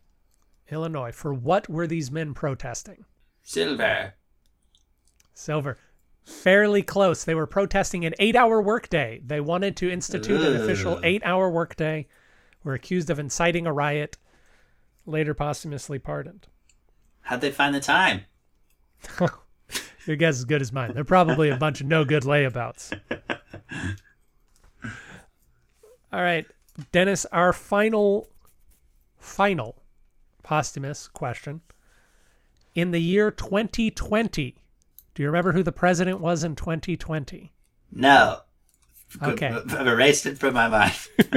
Illinois. 0.71 1.13
For 1.13 1.35
what 1.35 1.69
were 1.69 1.87
these 1.87 2.11
men 2.11 2.33
protesting? 2.35 3.05
Silver. 3.43 4.15
Silver. 5.35 5.79
Fairly 6.25 6.83
close. 6.83 7.25
They 7.25 7.35
were 7.35 7.47
protesting 7.47 8.05
an 8.05 8.15
eight-hour 8.19 8.63
workday. 8.63 9.21
They 9.27 9.41
wanted 9.41 9.77
to 9.79 9.91
institute 9.91 10.41
an 10.41 10.57
official 10.63 11.01
eight-hour 11.03 11.51
workday. 11.51 12.07
Were 12.65 12.75
accused 12.75 13.11
of 13.11 13.19
inciting 13.19 13.67
a 13.67 13.73
riot. 13.73 14.17
Later 15.05 15.35
posthumously 15.35 15.99
pardoned. 15.99 16.47
How'd 17.23 17.41
they 17.41 17.51
find 17.51 17.75
the 17.75 17.81
time? 17.81 18.23
Your 20.07 20.17
guess 20.17 20.37
is 20.37 20.41
as 20.41 20.45
good 20.45 20.63
as 20.63 20.73
mine. 20.73 20.95
They're 20.95 21.05
probably 21.05 21.51
a 21.51 21.57
bunch 21.57 21.81
of 21.81 21.87
no 21.87 22.05
good 22.05 22.25
layabouts. 22.25 22.99
All 26.13 26.23
right, 26.23 26.47
Dennis, 26.91 27.25
our 27.27 27.53
final, 27.53 28.29
final 29.19 29.83
posthumous 30.43 31.09
question. 31.09 31.63
In 32.75 32.91
the 32.91 33.01
year 33.01 33.31
2020, 33.31 34.57
do 35.15 35.23
you 35.23 35.29
remember 35.29 35.53
who 35.53 35.63
the 35.63 35.73
president 35.73 36.21
was 36.21 36.43
in 36.45 36.57
2020? 36.57 37.53
No. 37.93 38.41
Okay. 39.23 39.49
I've 39.49 39.87
erased 39.87 40.27
it 40.27 40.39
from 40.39 40.55
my 40.55 40.69
mind. 40.69 40.95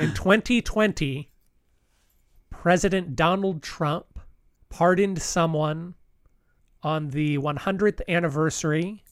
In 0.00 0.12
2020, 0.12 1.30
President 2.50 3.14
Donald 3.14 3.62
Trump 3.62 4.18
pardoned 4.70 5.22
someone 5.22 5.94
on 6.84 7.08
the 7.08 7.38
100th 7.38 8.00
anniversary 8.08 9.02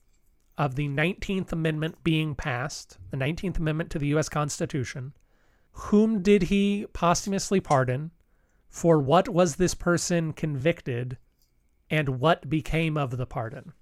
of 0.58 0.74
the 0.76 0.86
19th 0.88 1.50
Amendment 1.52 2.04
being 2.04 2.34
passed, 2.34 2.98
the 3.10 3.16
19th 3.16 3.58
Amendment 3.58 3.90
to 3.90 3.98
the 3.98 4.08
U.S. 4.08 4.28
Constitution. 4.28 5.14
Whom 5.72 6.22
did 6.22 6.44
he 6.44 6.86
posthumously 6.92 7.60
pardon? 7.60 8.10
For 8.68 8.98
what 8.98 9.28
was 9.28 9.56
this 9.56 9.74
person 9.74 10.32
convicted? 10.34 11.16
And 11.90 12.20
what 12.20 12.48
became 12.48 12.96
of 12.96 13.16
the 13.16 13.26
pardon? 13.26 13.72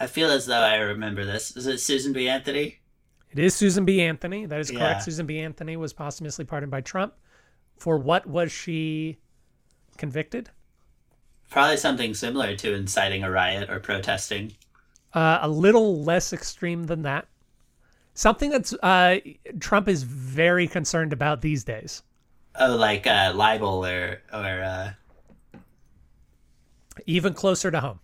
I 0.00 0.06
feel 0.06 0.30
as 0.30 0.46
though 0.46 0.54
I 0.60 0.76
remember 0.76 1.24
this. 1.24 1.56
Is 1.56 1.66
it 1.66 1.78
Susan 1.78 2.12
B. 2.12 2.28
Anthony? 2.28 2.80
It 3.30 3.38
is 3.38 3.54
Susan 3.54 3.84
B. 3.84 4.00
Anthony. 4.00 4.46
That 4.46 4.60
is 4.60 4.70
Yeah. 4.70 4.78
correct. 4.78 5.02
Susan 5.02 5.26
B. 5.26 5.40
Anthony 5.40 5.76
was 5.76 5.92
posthumously 5.92 6.44
pardoned 6.44 6.70
by 6.70 6.80
Trump. 6.80 7.14
For 7.76 7.98
what 7.98 8.26
was 8.26 8.52
she 8.52 9.18
convicted? 9.96 10.50
Probably 11.54 11.76
something 11.76 12.14
similar 12.14 12.56
to 12.56 12.74
inciting 12.74 13.22
a 13.22 13.30
riot 13.30 13.70
or 13.70 13.78
protesting. 13.78 14.56
Uh, 15.12 15.38
a 15.40 15.48
little 15.48 16.02
less 16.02 16.32
extreme 16.32 16.82
than 16.82 17.02
that. 17.02 17.28
Something 18.12 18.50
that's 18.50 18.72
uh, 18.82 19.18
Trump 19.60 19.86
is 19.86 20.02
very 20.02 20.66
concerned 20.66 21.12
about 21.12 21.42
these 21.42 21.62
days. 21.62 22.02
Oh, 22.58 22.74
like 22.74 23.06
uh, 23.06 23.30
libel 23.36 23.86
or 23.86 24.20
or 24.32 24.62
uh, 24.64 24.92
Even 27.06 27.34
closer 27.34 27.70
to 27.70 27.78
home. 27.78 28.00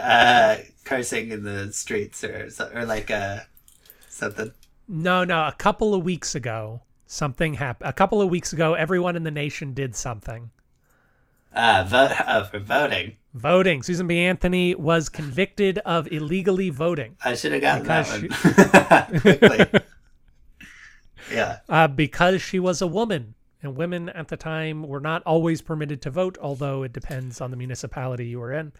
uh, 0.00 0.56
cursing 0.84 1.30
in 1.30 1.42
the 1.42 1.70
streets 1.74 2.24
or 2.24 2.48
or 2.74 2.86
like 2.86 3.10
uh, 3.10 3.40
something. 4.08 4.50
No, 4.88 5.24
no. 5.24 5.40
A 5.46 5.54
couple 5.58 5.92
of 5.92 6.04
weeks 6.04 6.34
ago, 6.34 6.80
something 7.06 7.52
happened. 7.52 7.90
A 7.90 7.92
couple 7.92 8.22
of 8.22 8.30
weeks 8.30 8.54
ago, 8.54 8.72
everyone 8.72 9.14
in 9.14 9.24
the 9.24 9.30
nation 9.30 9.74
did 9.74 9.94
something. 9.94 10.50
Uh, 11.54 11.84
vote 11.86 12.12
uh, 12.20 12.44
for 12.44 12.58
voting. 12.58 13.16
Voting. 13.34 13.82
Susan 13.82 14.06
B. 14.06 14.18
Anthony 14.18 14.74
was 14.74 15.08
convicted 15.08 15.78
of 15.78 16.10
illegally 16.10 16.70
voting 16.70 17.16
I 17.24 17.34
should 17.34 17.52
have 17.52 17.60
gotten 17.60 17.86
that 17.86 19.10
one 19.12 19.20
quickly. 19.20 19.80
yeah. 21.32 21.58
uh, 21.68 21.88
because 21.88 22.42
she 22.42 22.58
was 22.58 22.80
a 22.80 22.86
woman. 22.86 23.34
And 23.64 23.76
women 23.76 24.08
at 24.08 24.26
the 24.26 24.36
time 24.36 24.82
were 24.82 25.00
not 25.00 25.22
always 25.22 25.62
permitted 25.62 26.02
to 26.02 26.10
vote, 26.10 26.36
although 26.42 26.82
it 26.82 26.92
depends 26.92 27.40
on 27.40 27.52
the 27.52 27.56
municipality 27.56 28.26
you 28.26 28.40
were 28.40 28.52
in. 28.52 28.72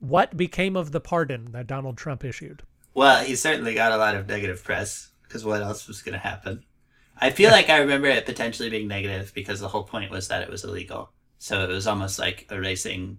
What 0.00 0.34
became 0.34 0.76
of 0.76 0.92
the 0.92 1.00
pardon 1.00 1.52
that 1.52 1.66
Donald 1.66 1.98
Trump 1.98 2.24
issued? 2.24 2.62
Well, 2.94 3.22
he 3.22 3.36
certainly 3.36 3.74
got 3.74 3.92
a 3.92 3.98
lot 3.98 4.16
of 4.16 4.26
negative 4.26 4.64
press 4.64 5.10
because 5.24 5.44
what 5.44 5.60
else 5.60 5.86
was 5.86 6.00
going 6.00 6.14
to 6.14 6.18
happen? 6.18 6.64
I 7.20 7.30
feel 7.30 7.50
like 7.50 7.68
I 7.68 7.78
remember 7.78 8.08
it 8.08 8.24
potentially 8.24 8.70
being 8.70 8.88
negative 8.88 9.32
because 9.34 9.60
the 9.60 9.68
whole 9.68 9.84
point 9.84 10.10
was 10.10 10.28
that 10.28 10.42
it 10.42 10.48
was 10.48 10.64
illegal. 10.64 11.10
So 11.38 11.62
it 11.62 11.68
was 11.68 11.86
almost 11.86 12.18
like 12.18 12.46
erasing 12.50 13.18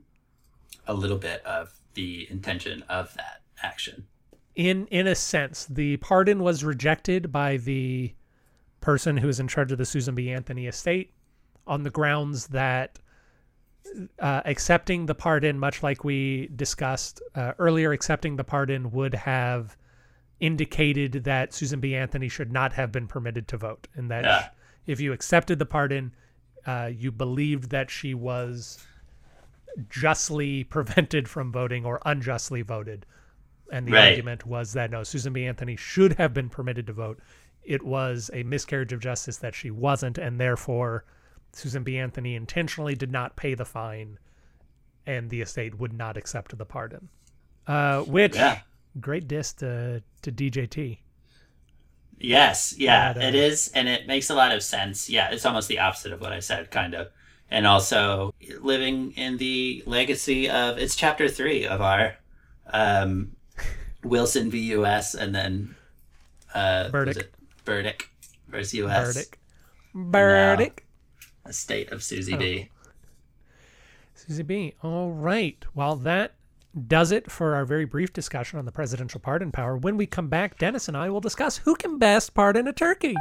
a 0.88 0.94
little 0.94 1.18
bit 1.18 1.46
of 1.46 1.72
the 1.94 2.28
intention 2.30 2.84
of 2.90 3.14
that 3.16 3.42
action. 3.64 4.06
in 4.56 4.88
in 4.88 5.08
a 5.08 5.16
sense 5.16 5.66
the 5.70 5.98
pardon 5.98 6.40
was 6.44 6.64
rejected 6.64 7.32
by 7.32 7.58
the 7.58 8.14
person 8.82 9.18
who 9.18 9.28
is 9.30 9.40
in 9.40 9.48
charge 9.48 9.72
of 9.72 9.78
the 9.78 9.86
Susan 9.86 10.16
B. 10.16 10.32
Anthony 10.32 10.68
estate 10.68 11.12
on 11.68 11.84
the 11.84 11.90
grounds 11.90 12.48
that 12.48 13.00
uh, 14.20 14.42
accepting 14.46 15.06
the 15.06 15.16
pardon, 15.16 15.58
much 15.60 15.82
like 15.84 16.04
we 16.04 16.50
discussed 16.56 17.22
uh, 17.36 17.54
earlier, 17.60 17.92
accepting 17.92 18.36
the 18.36 18.44
pardon 18.44 18.92
would 18.92 19.14
have 19.14 19.76
indicated 20.40 21.24
that 21.26 21.54
Susan 21.54 21.80
B. 21.80 21.96
Anthony 21.96 22.30
should 22.30 22.52
not 22.52 22.74
have 22.74 22.92
been 22.92 23.08
permitted 23.08 23.48
to 23.50 23.58
vote, 23.58 23.88
and 23.96 24.10
that 24.12 24.24
Yeah. 24.24 24.50
if 24.86 25.00
you 25.02 25.12
accepted 25.12 25.60
the 25.60 25.66
pardon, 25.66 26.14
uh, 26.70 26.88
you 26.88 27.12
believed 27.12 27.70
that 27.72 27.90
she 27.90 28.14
was 28.14 28.86
justly 29.90 30.64
prevented 30.76 31.28
from 31.28 31.52
voting 31.52 31.86
or 31.86 32.00
unjustly 32.06 32.62
voted. 32.62 33.06
And 33.72 33.88
the 33.88 33.94
Right. 33.94 34.10
argument 34.10 34.46
was 34.46 34.74
that 34.74 34.92
no, 34.92 35.04
Susan 35.04 35.34
B. 35.34 35.46
Anthony 35.46 35.76
should 35.76 36.14
have 36.14 36.34
been 36.34 36.50
permitted 36.50 36.86
to 36.88 36.94
vote. 36.94 37.20
It 37.64 37.84
was 37.84 38.30
a 38.34 38.44
miscarriage 38.44 38.94
of 38.94 39.00
justice 39.00 39.38
that 39.38 39.56
she 39.56 39.70
wasn't, 39.72 40.18
and 40.18 40.40
therefore 40.40 41.06
Susan 41.54 41.84
B. 41.84 41.98
Anthony 41.98 42.36
intentionally 42.36 42.96
did 42.96 43.12
not 43.12 43.36
pay 43.36 43.54
the 43.56 43.66
fine, 43.66 44.18
and 45.06 45.30
the 45.30 45.42
estate 45.42 45.80
would 45.80 45.94
not 45.94 46.18
accept 46.18 46.56
the 46.58 46.66
pardon. 46.66 47.10
Uh, 47.68 48.02
which 48.04 48.36
Yeah. 48.36 48.62
great 49.00 49.28
diss 49.28 49.54
to 49.54 50.04
to 50.24 50.32
DJT. 50.32 51.00
Yes, 52.20 52.76
yeah, 52.78 53.14
uh, 53.16 53.20
it 53.22 53.34
is, 53.36 53.72
and 53.74 53.88
it 53.88 54.06
makes 54.06 54.30
a 54.30 54.36
lot 54.36 54.52
of 54.52 54.62
sense. 54.62 55.10
Yeah, 55.10 55.32
it's 55.32 55.46
almost 55.46 55.68
the 55.70 55.80
opposite 55.80 56.12
of 56.12 56.20
what 56.22 56.34
I 56.34 56.40
said, 56.42 56.70
kind 56.70 56.94
of. 56.94 57.08
And 57.50 57.66
also 57.66 58.34
living 58.60 59.12
in 59.14 59.38
the 59.38 59.82
legacy 59.86 60.50
of 60.50 60.78
it's 60.78 60.96
chapter 60.96 61.28
three 61.30 61.66
of 61.66 61.82
our 61.82 62.16
um, 62.72 63.32
Wilson 64.04 64.52
v. 64.52 64.60
U.S. 64.74 65.16
and 65.16 65.34
then 65.34 65.76
uh, 66.54 66.90
Burdick. 66.90 67.32
Burdick 67.66 68.10
versus 68.48 68.74
U.S. 68.76 69.14
Burdick. 69.16 69.40
Burdick. 69.96 70.86
A 71.46 71.54
state 71.54 71.92
of 71.92 72.04
Susie 72.04 72.36
Oh. 72.36 72.38
B. 72.38 72.70
Susie 74.14 74.44
B. 74.44 74.76
All 74.84 75.12
right. 75.12 75.64
Well, 75.74 75.96
that 75.96 76.34
does 76.88 77.12
it 77.12 77.32
for 77.32 77.56
our 77.56 77.66
very 77.66 77.86
brief 77.86 78.14
discussion 78.14 78.60
on 78.60 78.66
the 78.66 78.72
presidential 78.72 79.20
pardon 79.20 79.52
power. 79.52 79.76
When 79.78 79.98
we 79.98 80.06
come 80.06 80.28
back, 80.28 80.58
Dennis 80.58 80.88
and 80.88 80.96
I 80.96 81.10
will 81.10 81.22
discuss 81.22 81.58
who 81.58 81.76
can 81.76 81.98
best 81.98 82.34
pardon 82.34 82.68
a 82.68 82.74
turkey. 82.74 83.16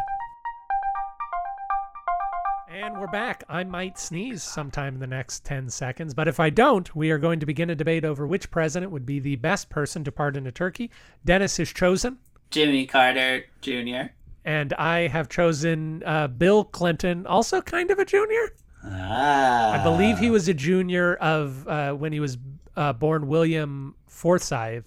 And 2.70 3.00
we're 3.00 3.06
back. 3.06 3.44
I 3.48 3.64
might 3.64 3.98
sneeze 3.98 4.42
sometime 4.42 4.94
in 4.94 5.00
the 5.00 5.06
next 5.06 5.44
10 5.44 5.70
seconds, 5.70 6.14
but 6.14 6.28
if 6.28 6.38
I 6.38 6.50
don't, 6.50 6.94
we 6.94 7.10
are 7.10 7.18
going 7.18 7.40
to 7.40 7.46
begin 7.46 7.70
a 7.70 7.74
debate 7.74 8.04
over 8.04 8.26
which 8.26 8.50
president 8.50 8.92
would 8.92 9.06
be 9.06 9.18
the 9.18 9.36
best 9.36 9.70
person 9.70 10.04
to 10.04 10.12
pardon 10.12 10.46
a 10.46 10.52
turkey. 10.52 10.90
Dennis 11.24 11.58
is 11.58 11.72
chosen, 11.72 12.18
Jimmy 12.50 12.86
Carter 12.86 13.44
Jr. 13.62 14.12
and 14.44 14.72
I 14.74 15.08
have 15.08 15.28
chosen 15.28 16.02
uh, 16.04 16.28
Bill 16.28 16.64
Clinton, 16.64 17.26
also 17.26 17.62
kind 17.62 17.90
of 17.90 17.98
a 17.98 18.04
junior. 18.04 18.52
Ah, 18.84 19.72
I 19.72 19.82
believe 19.82 20.18
he 20.18 20.30
was 20.30 20.46
a 20.48 20.54
junior 20.54 21.16
of 21.16 21.66
uh, 21.66 21.92
when 21.92 22.12
he 22.12 22.20
was 22.20 22.38
uh, 22.78 22.92
born 22.92 23.26
William 23.28 23.94
Forsyth. 24.06 24.84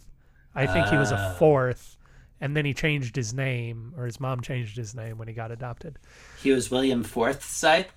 I 0.55 0.65
think 0.67 0.87
he 0.87 0.97
was 0.97 1.11
a 1.11 1.17
Ah. 1.17 1.35
fourth, 1.37 1.97
and 2.39 2.55
then 2.57 2.65
he 2.65 2.73
changed 2.73 3.15
his 3.15 3.33
name, 3.33 3.93
or 3.97 4.05
his 4.05 4.19
mom 4.19 4.41
changed 4.41 4.75
his 4.77 4.95
name 4.95 5.17
when 5.17 5.27
he 5.27 5.33
got 5.33 5.51
adopted. 5.51 5.99
he 6.41 6.51
was 6.51 6.71
William 6.71 7.03
Forsyth. 7.03 7.91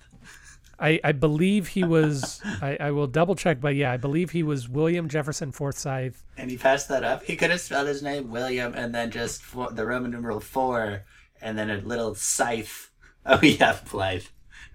I, 0.77 0.99
I 1.05 1.13
believe 1.13 1.69
he 1.69 1.85
was. 1.85 2.41
I, 2.61 2.75
I 2.79 2.91
will 2.91 3.07
double 3.07 3.35
check, 3.35 3.61
but 3.61 3.75
yeah, 3.75 3.93
I 3.93 3.97
believe 3.97 4.31
he 4.31 4.43
was 4.43 4.67
William 4.67 5.07
Jefferson 5.07 5.53
Forsyth. 5.53 6.23
And 6.37 6.51
he 6.51 6.57
passed 6.57 6.89
that 6.89 7.03
up. 7.03 7.23
He 7.23 7.37
could 7.37 7.49
have 7.49 7.61
spelled 7.61 7.87
his 7.87 8.03
name 8.03 8.29
William 8.29 8.73
and 8.75 8.93
then 8.93 9.09
just 9.09 9.41
four, 9.41 9.71
the 9.71 9.85
Roman 9.85 10.11
numeral 10.11 10.41
four 10.41 11.03
and 11.41 11.57
then 11.57 11.69
a 11.69 11.77
little 11.77 12.13
scythe. 12.15 12.91
Oh, 13.27 13.39
yeah, 13.41 13.75
Blythe. 13.89 14.25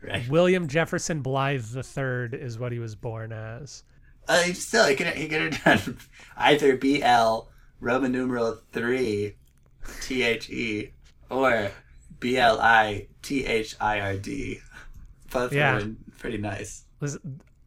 Right. 0.03 0.29
William 0.29 0.67
Jefferson 0.67 1.21
Blythe 1.23 1.67
the 1.67 1.85
Third 1.85 2.35
is 2.35 2.59
what 2.59 2.73
he 2.73 2.81
was 2.81 2.97
born 2.97 3.31
as. 3.31 3.85
Uh, 4.31 4.53
still, 4.55 4.87
he 4.87 4.95
could, 4.95 5.09
he 5.09 5.27
could 5.29 5.55
have 5.55 5.85
done 5.85 5.99
either 6.37 6.77
BL 6.77 7.49
Roman 7.81 8.13
numeral 8.13 8.59
three 8.73 9.35
T 10.03 10.23
H 10.23 10.49
E 10.51 10.93
or 11.31 11.71
B 12.21 12.37
L 12.39 12.61
I 12.61 13.09
T 13.23 13.45
H 13.45 13.75
I 13.81 14.01
R 14.01 14.15
D. 14.17 14.61
Both 15.33 15.53
Yeah. 15.53 15.79
been 15.79 15.97
pretty 16.19 16.39
nice. 16.39 16.85
Was 17.01 17.19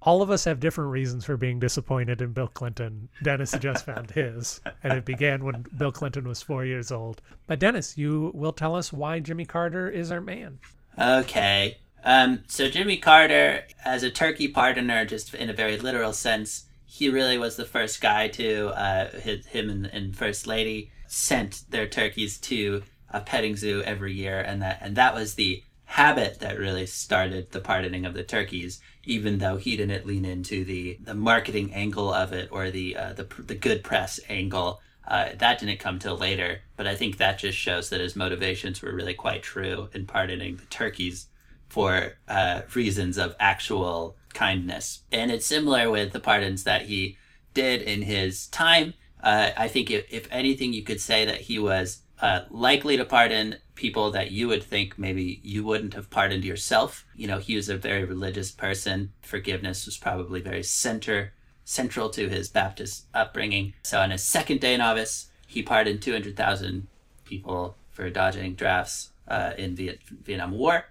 all 0.01 0.21
of 0.21 0.29
us 0.29 0.43
have 0.45 0.59
different 0.59 0.91
reasons 0.91 1.25
for 1.25 1.37
being 1.37 1.59
disappointed 1.59 2.21
in 2.21 2.33
Bill 2.33 2.47
Clinton. 2.47 3.09
Dennis 3.23 3.51
just 3.59 3.85
found 3.87 4.11
his, 4.11 4.61
and 4.83 4.93
it 4.93 5.05
began 5.05 5.43
when 5.43 5.65
Bill 5.77 5.91
Clinton 5.91 6.27
was 6.27 6.41
four 6.41 6.65
years 6.65 6.91
old. 6.91 7.21
But 7.47 7.59
Dennis, 7.59 7.97
you 7.97 8.31
will 8.33 8.51
tell 8.53 8.75
us 8.75 8.91
why 8.93 9.19
Jimmy 9.19 9.45
Carter 9.45 9.89
is 9.89 10.11
our 10.11 10.21
man. 10.21 10.59
Okay. 10.99 11.77
Um, 12.03 12.43
so 12.47 12.69
Jimmy 12.69 12.97
Carter, 12.97 13.63
as 13.85 14.03
a 14.03 14.11
turkey 14.11 14.51
pardoner, 14.51 15.07
just 15.07 15.33
in 15.33 15.49
a 15.49 15.53
very 15.53 15.77
literal 15.77 16.13
sense, 16.13 16.65
he 16.85 17.09
really 17.09 17.37
was 17.37 17.55
the 17.55 17.65
first 17.65 18.01
guy 18.01 18.27
to, 18.27 18.67
uh, 18.69 19.09
his, 19.19 19.45
him 19.47 19.69
and, 19.69 19.85
and 19.85 20.15
First 20.15 20.45
Lady 20.45 20.91
sent 21.07 21.63
their 21.69 21.87
turkeys 21.87 22.37
to 22.39 22.83
a 23.09 23.21
petting 23.21 23.55
zoo 23.55 23.81
every 23.83 24.13
year, 24.13 24.39
and 24.39 24.61
that 24.61 24.79
and 24.81 24.95
that 24.95 25.13
was 25.13 25.35
the 25.35 25.63
habit 25.85 26.39
that 26.39 26.57
really 26.57 26.87
started 26.87 27.51
the 27.51 27.59
pardoning 27.59 28.05
of 28.05 28.15
the 28.15 28.23
turkeys. 28.23 28.81
Even 29.05 29.37
though 29.37 29.57
he 29.57 29.77
didn't 29.77 30.05
lean 30.05 30.25
into 30.25 30.65
the 30.65 30.97
the 31.01 31.13
marketing 31.13 31.73
angle 31.73 32.11
of 32.11 32.33
it 32.33 32.49
or 32.51 32.71
the 32.71 32.97
uh, 32.97 33.13
the 33.13 33.27
the 33.39 33.55
good 33.55 33.83
press 33.83 34.19
angle, 34.29 34.81
uh, 35.07 35.29
that 35.37 35.59
didn't 35.59 35.79
come 35.79 35.99
till 35.99 36.17
later. 36.17 36.61
But 36.75 36.87
I 36.87 36.95
think 36.95 37.17
that 37.17 37.39
just 37.39 37.57
shows 37.57 37.89
that 37.89 38.01
his 38.01 38.15
motivations 38.15 38.81
were 38.81 38.93
really 38.93 39.13
quite 39.13 39.43
true 39.43 39.89
in 39.93 40.07
pardoning 40.07 40.57
the 40.57 40.65
turkeys 40.65 41.27
for 41.73 42.13
uh, 42.27 42.61
reasons 42.75 43.17
of 43.17 43.35
actual 43.39 44.15
kindness. 44.35 45.01
And 45.11 45.31
it's 45.31 45.47
similar 45.47 45.89
with 45.89 46.13
the 46.13 46.19
pardons 46.19 46.65
that 46.65 46.83
he 46.83 47.17
did 47.55 47.81
in 47.81 48.03
his 48.03 48.45
time. 48.45 48.93
Uh, 49.23 49.49
I 49.57 49.67
think 49.67 49.89
if, 49.89 50.05
if 50.11 50.27
anything, 50.29 50.71
you 50.71 50.83
could 50.83 51.01
say 51.01 51.25
that 51.25 51.41
he 51.41 51.57
was 51.57 52.03
uh, 52.21 52.41
likely 52.51 52.95
to 52.97 53.05
pardon 53.05 53.55
people 53.73 54.11
that 54.11 54.29
you 54.29 54.47
would 54.49 54.61
think 54.61 54.99
maybe 54.99 55.41
you 55.41 55.63
wouldn't 55.63 55.95
have 55.95 56.11
pardoned 56.11 56.45
yourself. 56.45 57.07
You 57.15 57.25
know, 57.25 57.39
he 57.39 57.55
was 57.55 57.69
a 57.69 57.77
very 57.77 58.03
religious 58.03 58.51
person. 58.51 59.11
Forgiveness 59.23 59.87
was 59.87 59.97
probably 59.97 60.41
very 60.41 60.61
center 60.61 61.33
central 61.65 62.09
to 62.11 62.29
his 62.29 62.49
Baptist 62.49 63.05
upbringing. 63.15 63.73
So 63.81 63.99
on 63.99 64.11
his 64.11 64.21
second 64.21 64.59
day 64.59 64.75
in 64.75 64.81
office, 64.81 65.31
he 65.47 65.63
pardoned 65.63 66.03
200,000 66.03 66.85
people 67.25 67.77
for 67.89 68.11
dodging 68.11 68.53
drafts 68.53 69.09
uh, 69.27 69.53
in 69.57 69.75
Viet- 69.75 70.01
Vietnam 70.23 70.51
War. 70.51 70.85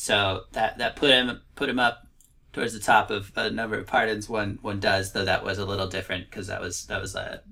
So 0.00 0.44
that 0.52 0.78
that 0.78 0.94
put 0.94 1.10
him 1.10 1.40
put 1.56 1.68
him 1.68 1.80
up 1.80 2.06
towards 2.52 2.72
the 2.72 2.78
top 2.78 3.10
of 3.10 3.32
a 3.34 3.50
number 3.50 3.76
of 3.76 3.88
pardons 3.88 4.28
one 4.28 4.60
one 4.62 4.78
does, 4.78 5.12
though 5.12 5.24
that 5.24 5.44
was 5.44 5.58
a 5.58 5.64
little 5.64 5.88
different 5.88 6.30
because 6.30 6.46
that 6.46 6.60
was 6.60 6.86
that 6.86 7.00
was 7.00 7.16
a 7.16 7.42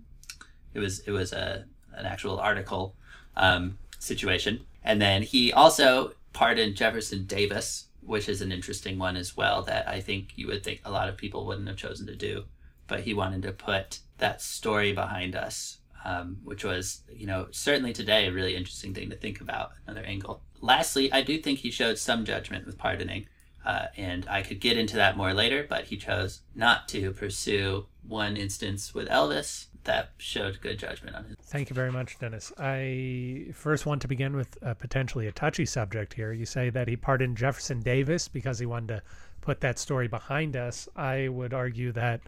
it 0.73 0.79
was 0.79 1.01
it 1.01 1.11
was 1.11 1.33
a 1.33 1.65
an 1.95 2.07
actual 2.07 2.39
article 2.39 2.95
um, 3.37 3.79
situation. 3.99 4.65
And 4.85 5.03
then 5.03 5.23
he 5.23 5.53
also 5.53 6.13
pardoned 6.33 6.77
Jefferson 6.77 7.27
Davis, 7.27 7.89
which 8.01 8.29
is 8.29 8.41
an 8.41 8.53
interesting 8.53 8.97
one 8.97 9.17
as 9.17 9.37
well. 9.37 9.63
That 9.63 9.89
I 9.89 10.01
think 10.01 10.35
you 10.37 10.47
would 10.47 10.63
think 10.63 10.83
a 10.85 10.93
lot 10.93 11.09
of 11.09 11.17
people 11.17 11.47
wouldn't 11.47 11.67
have 11.67 11.77
chosen 11.77 12.07
to 12.07 12.15
do, 12.15 12.45
but 12.87 13.01
he 13.01 13.13
wanted 13.13 13.43
to 13.43 13.53
put 13.53 13.99
that 14.19 14.41
story 14.41 14.93
behind 14.93 15.35
us, 15.35 15.79
um, 16.05 16.37
which 16.45 16.63
was 16.63 17.03
you 17.13 17.27
know 17.27 17.49
certainly 17.51 17.93
today 17.93 18.29
a 18.29 18.33
really 18.33 18.55
interesting 18.55 18.95
thing 18.95 19.11
to 19.11 19.17
think 19.17 19.41
about. 19.41 19.73
Another 19.85 20.07
angle. 20.07 20.43
Lastly, 20.61 21.13
I 21.13 21.23
do 21.23 21.39
think 21.39 21.61
he 21.61 21.71
showed 21.71 21.99
some 21.99 22.25
judgment 22.25 22.67
with 22.67 22.79
pardoning. 22.79 23.27
Uh, 23.65 23.87
and 23.97 24.29
I 24.29 24.43
could 24.43 24.61
get 24.61 24.79
into 24.79 24.95
that 24.97 25.17
more 25.17 25.35
later, 25.35 25.67
but 25.69 25.87
he 25.87 25.97
chose 25.97 26.43
not 26.55 26.87
to 26.89 27.11
pursue 27.13 27.87
one 28.07 28.37
instance 28.37 28.95
with 28.95 29.09
Elvis 29.09 29.67
that 29.83 30.11
showed 30.19 30.61
good 30.61 30.79
judgment 30.79 31.17
on 31.17 31.25
his. 31.25 31.37
Thank 31.43 31.71
you 31.71 31.75
very 31.75 31.91
much, 31.91 32.19
Dennis. 32.19 32.53
I 32.59 33.47
first 33.53 33.87
want 33.87 34.03
to 34.03 34.09
begin 34.09 34.37
with 34.37 34.57
uh, 34.63 34.75
potentially 34.75 35.27
a 35.27 35.33
touchy 35.33 35.67
subject 35.67 36.15
here. 36.15 36.33
You 36.33 36.47
say 36.47 36.71
that 36.71 36.87
he 36.87 36.97
pardoned 36.97 37.37
Jefferson 37.37 37.81
Davis 37.81 38.29
because 38.29 38.59
he 38.59 38.67
wanted 38.67 38.89
to 38.89 39.03
put 39.41 39.61
that 39.61 39.79
story 39.79 40.07
behind 40.07 40.57
us. 40.57 40.89
I 40.95 41.29
would 41.29 41.55
argue 41.55 41.91
that 41.93 42.21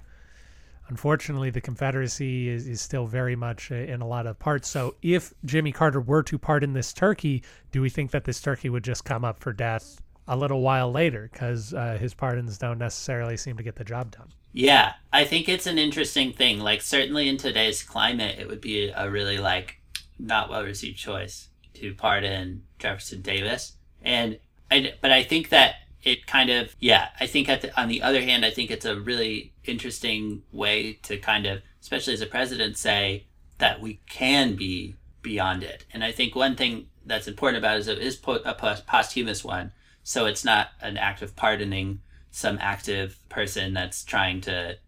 unfortunately 0.89 1.51
the 1.51 1.61
Confederacy 1.61 2.49
is, 2.49 2.66
is 2.66 2.80
still 2.80 3.07
very 3.07 3.36
much 3.36 3.70
uh, 3.70 3.76
in 3.76 4.01
a 4.01 4.07
lot 4.07 4.26
of 4.26 4.39
parts. 4.39 4.68
So 4.68 4.95
if 5.03 5.32
Jimmy 5.45 5.72
Carter 5.72 6.01
were 6.01 6.22
to 6.24 6.39
pardon 6.39 6.72
this 6.72 6.93
turkey, 6.93 7.43
do 7.72 7.80
we 7.80 7.91
think 7.91 8.11
that 8.11 8.24
this 8.24 8.41
turkey 8.41 8.68
would 8.68 8.84
just 8.84 9.05
come 9.05 9.24
up 9.24 9.39
for 9.39 9.53
death 9.53 10.01
a 10.26 10.36
little 10.36 10.61
while 10.61 10.91
later? 10.91 11.28
Because 11.32 11.74
uh, 11.74 11.97
his 12.01 12.14
pardons 12.14 12.59
don't 12.59 12.78
necessarily 12.78 13.36
seem 13.36 13.57
to 13.57 13.62
get 13.62 13.76
the 13.76 13.84
job 13.84 14.11
done. 14.11 14.28
Yeah, 14.53 14.95
I 15.12 15.24
think 15.24 15.49
it's 15.49 15.66
an 15.66 15.78
interesting 15.78 16.32
thing. 16.32 16.61
Like 16.61 16.82
certainly 16.82 17.28
in 17.28 17.36
today's 17.36 17.82
climate, 17.82 18.39
it 18.39 18.49
would 18.49 18.61
be 18.61 18.89
a 18.89 19.11
really 19.11 19.39
like 19.39 19.80
not 20.18 20.49
well 20.49 20.64
received 20.64 20.99
choice 20.99 21.49
to 21.74 21.95
pardon 21.95 22.64
Jefferson 22.78 23.20
Davis. 23.20 23.74
And 24.03 24.39
I, 24.70 24.95
but 25.01 25.12
I 25.12 25.22
think 25.22 25.51
that 25.51 25.76
it 26.03 26.27
kind 26.27 26.51
of 26.51 26.75
yeah. 26.79 27.09
I 27.21 27.27
think 27.27 27.49
at 27.49 27.63
the, 27.63 27.81
on 27.81 27.89
the 27.89 28.03
other 28.03 28.21
hand, 28.21 28.45
I 28.45 28.51
think 28.51 28.71
it's 28.71 28.85
a 28.85 28.99
really 28.99 29.53
interesting 29.65 30.43
way 30.53 30.95
to 31.03 31.19
kind 31.19 31.47
of, 31.47 31.63
especially 31.81 32.15
as 32.15 32.21
a 32.21 32.27
president, 32.27 32.77
say 32.77 33.27
that 33.59 33.81
we 33.81 34.01
can 34.09 34.55
be 34.55 34.97
beyond 35.23 35.63
it. 35.63 35.85
And 35.93 36.05
I 36.05 36.13
think 36.13 36.35
one 36.35 36.57
thing 36.57 36.87
that's 37.05 37.29
important 37.29 37.59
about 37.59 37.77
it 37.77 37.81
is 37.81 37.89
it 37.89 37.99
is 37.99 38.17
po- 38.17 38.43
a 38.45 38.55
pos- 38.55 38.81
posthumous 38.83 39.45
one. 39.45 39.73
So 40.03 40.27
it's 40.27 40.45
not 40.45 40.69
an 40.81 40.97
act 40.97 41.23
of 41.23 41.37
pardoning 41.37 42.01
some 42.31 42.59
active 42.61 43.19
person 43.29 43.75
that's 43.75 44.05
trying 44.05 44.41
to, 44.43 44.79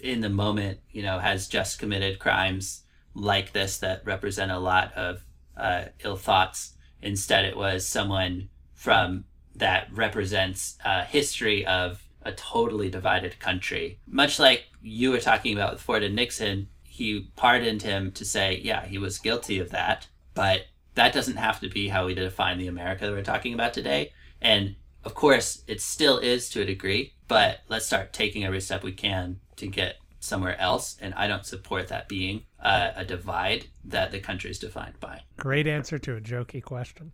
in 0.00 0.20
the 0.20 0.28
moment, 0.28 0.80
you 0.90 1.02
know, 1.02 1.18
has 1.18 1.46
just 1.48 1.78
committed 1.78 2.18
crimes 2.18 2.82
like 3.14 3.52
this 3.52 3.78
that 3.78 4.04
represent 4.04 4.50
a 4.50 4.58
lot 4.58 4.92
of 4.94 5.24
uh, 5.56 5.84
ill 6.04 6.16
thoughts. 6.16 6.74
Instead, 7.00 7.44
it 7.44 7.56
was 7.56 7.86
someone 7.86 8.48
from 8.74 9.24
that 9.56 9.88
represents 9.92 10.78
a 10.84 11.04
history 11.04 11.66
of 11.66 12.02
a 12.22 12.32
totally 12.32 12.90
divided 12.90 13.38
country. 13.38 14.00
Much 14.06 14.38
like 14.38 14.64
you 14.82 15.10
were 15.10 15.20
talking 15.20 15.52
about 15.52 15.72
with 15.72 15.82
Ford 15.82 16.02
and 16.02 16.16
Nixon, 16.16 16.68
he 16.82 17.30
pardoned 17.36 17.82
him 17.82 18.10
to 18.12 18.24
say, 18.24 18.60
yeah, 18.62 18.84
he 18.86 18.98
was 18.98 19.18
guilty 19.18 19.58
of 19.58 19.70
that, 19.70 20.08
but 20.34 20.66
that 20.94 21.12
doesn't 21.12 21.36
have 21.36 21.60
to 21.60 21.68
be 21.68 21.88
how 21.88 22.06
we 22.06 22.14
define 22.14 22.58
the 22.58 22.66
America 22.66 23.06
that 23.06 23.12
we're 23.12 23.22
talking 23.22 23.54
about 23.54 23.74
today. 23.74 24.12
And 24.40 24.76
of 25.04 25.14
course, 25.14 25.62
it 25.68 25.80
still 25.80 26.18
is 26.18 26.48
to 26.50 26.62
a 26.62 26.64
degree, 26.64 27.14
but 27.28 27.60
let's 27.68 27.86
start 27.86 28.12
taking 28.12 28.44
every 28.44 28.60
step 28.60 28.82
we 28.82 28.92
can 28.92 29.38
to 29.56 29.66
get 29.66 29.96
somewhere 30.18 30.58
else. 30.60 30.96
And 31.00 31.14
I 31.14 31.28
don't 31.28 31.46
support 31.46 31.88
that 31.88 32.08
being 32.08 32.42
uh, 32.60 32.90
a 32.96 33.04
divide 33.04 33.66
that 33.84 34.10
the 34.10 34.18
country 34.18 34.50
is 34.50 34.58
defined 34.58 34.98
by. 34.98 35.20
Great 35.36 35.66
answer 35.68 35.98
to 35.98 36.16
a 36.16 36.20
jokey 36.20 36.62
question. 36.62 37.12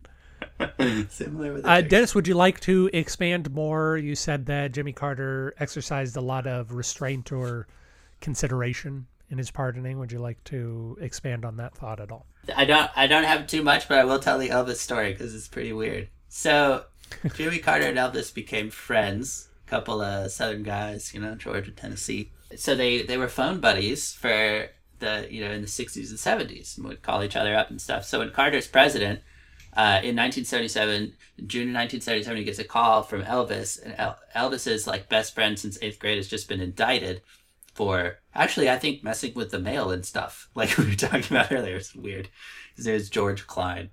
Similar 1.08 1.54
with 1.54 1.66
Uh, 1.66 1.80
Dennis, 1.80 2.14
would 2.14 2.28
you 2.28 2.34
like 2.34 2.60
to 2.60 2.88
expand 2.92 3.50
more? 3.52 3.96
You 3.96 4.14
said 4.14 4.46
that 4.46 4.72
Jimmy 4.72 4.92
Carter 4.92 5.54
exercised 5.58 6.16
a 6.16 6.20
lot 6.20 6.46
of 6.46 6.72
restraint 6.72 7.32
or 7.32 7.66
consideration 8.20 9.06
in 9.30 9.38
his 9.38 9.50
pardoning. 9.50 9.98
Would 9.98 10.12
you 10.12 10.18
like 10.18 10.42
to 10.44 10.96
expand 11.00 11.44
on 11.44 11.56
that 11.56 11.74
thought 11.74 12.00
at 12.00 12.12
all? 12.12 12.26
I 12.56 12.64
don't 12.64 12.90
I 12.96 13.06
don't 13.06 13.24
have 13.24 13.46
too 13.46 13.62
much, 13.62 13.88
but 13.88 13.98
I 13.98 14.04
will 14.04 14.18
tell 14.18 14.38
the 14.38 14.50
Elvis 14.50 14.76
story 14.76 15.12
because 15.12 15.34
it's 15.34 15.48
pretty 15.48 15.72
weird. 15.72 16.08
So 16.28 16.84
Jimmy 17.34 17.58
Carter 17.58 17.86
and 17.86 17.98
Elvis 17.98 18.32
became 18.32 18.70
friends. 18.70 19.48
A 19.66 19.70
couple 19.70 20.00
of 20.00 20.30
Southern 20.30 20.62
guys, 20.62 21.14
you 21.14 21.20
know, 21.20 21.34
Georgia, 21.34 21.70
Tennessee. 21.70 22.30
So 22.56 22.74
they 22.74 23.02
they 23.02 23.16
were 23.16 23.28
phone 23.28 23.60
buddies 23.60 24.12
for 24.12 24.68
the 24.98 25.26
you 25.30 25.42
know 25.44 25.50
in 25.50 25.62
the 25.62 25.68
sixties 25.68 26.10
and 26.10 26.18
seventies, 26.20 26.76
and 26.76 26.86
would 26.86 27.02
call 27.02 27.22
each 27.24 27.36
other 27.36 27.54
up 27.56 27.70
and 27.70 27.80
stuff. 27.80 28.04
So 28.04 28.18
when 28.20 28.30
Carter's 28.30 28.68
president. 28.68 29.20
Uh, 29.74 30.00
in 30.04 30.14
1977, 30.16 31.14
June 31.46 31.70
of 31.70 31.74
1977, 31.74 32.36
he 32.36 32.44
gets 32.44 32.58
a 32.58 32.64
call 32.64 33.02
from 33.02 33.22
Elvis, 33.22 33.82
and 33.82 33.94
El- 33.96 34.18
Elvis's 34.36 34.86
like 34.86 35.08
best 35.08 35.34
friend 35.34 35.58
since 35.58 35.78
eighth 35.80 35.98
grade 35.98 36.18
has 36.18 36.28
just 36.28 36.48
been 36.48 36.60
indicted 36.60 37.22
for 37.74 38.18
actually 38.34 38.68
I 38.68 38.78
think 38.78 39.02
messing 39.02 39.32
with 39.34 39.50
the 39.50 39.58
mail 39.58 39.90
and 39.90 40.04
stuff 40.04 40.50
like 40.54 40.76
we 40.76 40.86
were 40.86 40.94
talking 40.94 41.36
about 41.36 41.52
earlier. 41.52 41.76
It's 41.76 41.94
weird. 41.94 42.28
There's 42.76 43.10
George 43.10 43.46
Klein, 43.46 43.90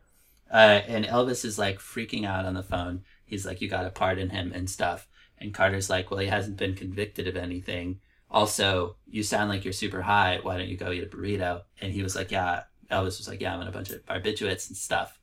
uh, 0.51 0.81
and 0.87 1.05
Elvis 1.05 1.45
is 1.45 1.57
like 1.59 1.79
freaking 1.79 2.25
out 2.25 2.45
on 2.45 2.53
the 2.53 2.63
phone. 2.63 3.03
He's 3.25 3.45
like, 3.45 3.61
"You 3.61 3.69
got 3.69 3.83
to 3.83 3.89
pardon 3.89 4.29
him 4.29 4.51
and 4.53 4.69
stuff." 4.69 5.07
And 5.37 5.53
Carter's 5.53 5.89
like, 5.89 6.11
"Well, 6.11 6.19
he 6.19 6.27
hasn't 6.27 6.57
been 6.57 6.75
convicted 6.75 7.27
of 7.27 7.37
anything. 7.37 7.99
Also, 8.31 8.95
you 9.07 9.23
sound 9.23 9.49
like 9.49 9.63
you're 9.63 9.73
super 9.73 10.01
high. 10.01 10.39
Why 10.41 10.57
don't 10.57 10.69
you 10.69 10.77
go 10.77 10.91
eat 10.91 11.03
a 11.03 11.07
burrito?" 11.07 11.61
And 11.81 11.93
he 11.93 12.03
was 12.03 12.15
like, 12.15 12.31
"Yeah." 12.31 12.63
Elvis 12.91 13.19
was 13.19 13.27
like, 13.27 13.39
"Yeah, 13.39 13.53
I'm 13.53 13.61
on 13.61 13.67
a 13.67 13.71
bunch 13.71 13.91
of 13.91 14.05
barbiturates 14.05 14.69
and 14.69 14.77
stuff." 14.77 15.18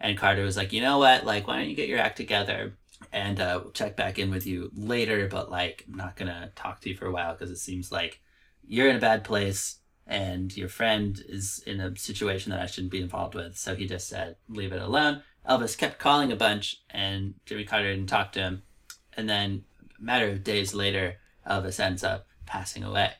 And 0.00 0.18
Carter 0.18 0.42
was 0.42 0.56
like, 0.56 0.72
"You 0.72 0.80
know 0.80 0.98
what? 0.98 1.24
Like, 1.24 1.46
why 1.46 1.58
don't 1.58 1.68
you 1.68 1.76
get 1.76 1.88
your 1.88 1.98
act 1.98 2.16
together?" 2.16 2.74
and 3.12 3.38
uh, 3.38 3.60
check 3.74 3.96
back 3.96 4.18
in 4.18 4.30
with 4.30 4.46
you 4.46 4.70
later. 4.74 5.28
But 5.28 5.50
like, 5.50 5.84
I'm 5.88 5.96
not 5.96 6.16
gonna 6.16 6.50
talk 6.56 6.80
to 6.80 6.90
you 6.90 6.96
for 6.96 7.06
a 7.06 7.12
while 7.12 7.32
because 7.32 7.50
it 7.50 7.58
seems 7.58 7.92
like 7.92 8.20
you're 8.66 8.88
in 8.88 8.96
a 8.96 9.00
bad 9.00 9.24
place 9.24 9.78
and 10.06 10.54
your 10.56 10.68
friend 10.68 11.22
is 11.28 11.62
in 11.66 11.80
a 11.80 11.96
situation 11.96 12.50
that 12.50 12.60
I 12.60 12.66
shouldn't 12.66 12.92
be 12.92 13.00
involved 13.00 13.34
with. 13.34 13.56
So 13.56 13.74
he 13.74 13.86
just 13.86 14.08
said, 14.08 14.36
leave 14.48 14.72
it 14.72 14.82
alone. 14.82 15.22
Elvis 15.48 15.76
kept 15.76 15.98
calling 15.98 16.32
a 16.32 16.36
bunch, 16.36 16.82
and 16.90 17.34
Jimmy 17.44 17.64
Carter 17.64 17.94
didn't 17.94 18.08
talk 18.08 18.32
to 18.32 18.40
him. 18.40 18.62
And 19.16 19.28
then, 19.28 19.64
a 19.98 20.02
matter 20.02 20.28
of 20.28 20.44
days 20.44 20.74
later, 20.74 21.16
Elvis 21.48 21.80
ends 21.80 22.02
up 22.02 22.26
passing 22.46 22.82
away. 22.82 23.12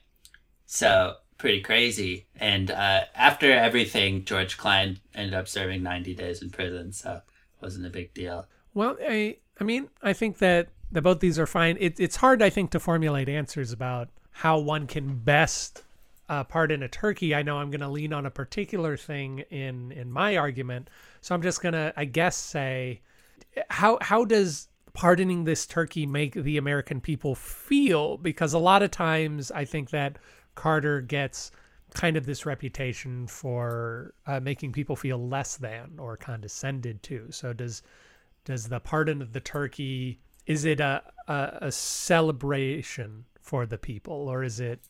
So 0.66 1.16
pretty 1.45 1.61
crazy. 1.61 2.24
And 2.40 2.70
uh, 2.70 3.03
after 3.14 3.53
everything, 3.53 4.24
George 4.24 4.57
Klein 4.57 4.99
ended 5.14 5.34
up 5.34 5.47
serving 5.47 5.82
90 5.82 6.14
days 6.14 6.40
in 6.40 6.49
prison. 6.49 6.90
So 6.90 7.16
it 7.16 7.62
wasn't 7.62 7.84
a 7.84 7.90
big 7.90 8.14
deal. 8.14 8.47
Well, 8.72 8.97
I 9.07 9.36
I 9.61 9.64
mean, 9.64 9.90
I 10.03 10.14
think 10.14 10.38
that 10.38 10.68
that 10.92 11.03
both 11.03 11.20
these 11.20 11.38
are 11.38 11.47
fine. 11.47 11.76
It, 11.78 12.01
it's 12.01 12.16
hard, 12.16 12.40
I 12.40 12.49
think, 12.49 12.70
to 12.70 12.80
formulate 12.80 13.28
answers 13.28 13.72
about 13.72 14.09
how 14.30 14.59
one 14.59 14.86
can 14.86 15.18
best 15.18 15.82
uh, 16.30 16.45
pardon 16.45 16.82
a 16.82 16.88
turkey. 16.88 17.34
I 17.34 17.42
know 17.42 17.59
I'm 17.59 17.70
going 17.70 17.82
to 17.82 17.90
lean 17.90 18.14
on 18.14 18.24
a 18.24 18.30
particular 18.30 18.97
thing 18.97 19.40
in 19.51 19.92
in 19.92 20.11
my 20.11 20.38
argument, 20.38 20.88
so 21.20 21.34
I'm 21.34 21.42
just 21.42 21.61
going 21.61 21.74
to, 21.74 21.92
I 21.95 22.07
guess, 22.07 22.38
say 22.38 23.03
how 23.68 23.99
how 24.01 24.24
does 24.24 24.68
pardoning 24.95 25.45
this 25.45 25.66
turkey 25.66 26.07
make 26.07 26.32
the 26.32 26.57
American 26.57 27.03
people 27.03 27.34
feel? 27.34 28.16
Because 28.16 28.55
a 28.55 28.59
lot 28.59 28.82
of 28.82 28.90
times, 28.90 29.51
I 29.51 29.66
think 29.66 29.90
that 29.90 30.16
Carter 30.55 31.00
gets 31.00 31.50
kind 31.94 32.16
of 32.16 32.26
this 32.26 32.44
reputation 32.44 33.26
for 33.26 34.14
uh, 34.26 34.40
making 34.40 34.72
people 34.72 34.96
feel 34.96 35.28
less 35.28 35.57
than 35.57 35.92
or 35.98 36.16
condescended 36.16 37.02
to. 37.05 37.30
So 37.30 37.52
does 37.52 37.82
does 38.44 38.68
the 38.68 38.80
pardon 38.80 39.22
of 39.22 39.32
the 39.32 39.40
turkey 39.40 40.20
is 40.46 40.64
it 40.64 40.80
a 40.80 41.02
a, 41.28 41.59
a 41.62 41.72
celebration 41.72 43.24
for 43.40 43.64
the 43.64 43.78
people 43.78 44.28
or 44.28 44.42
is 44.42 44.61
it 44.61 44.80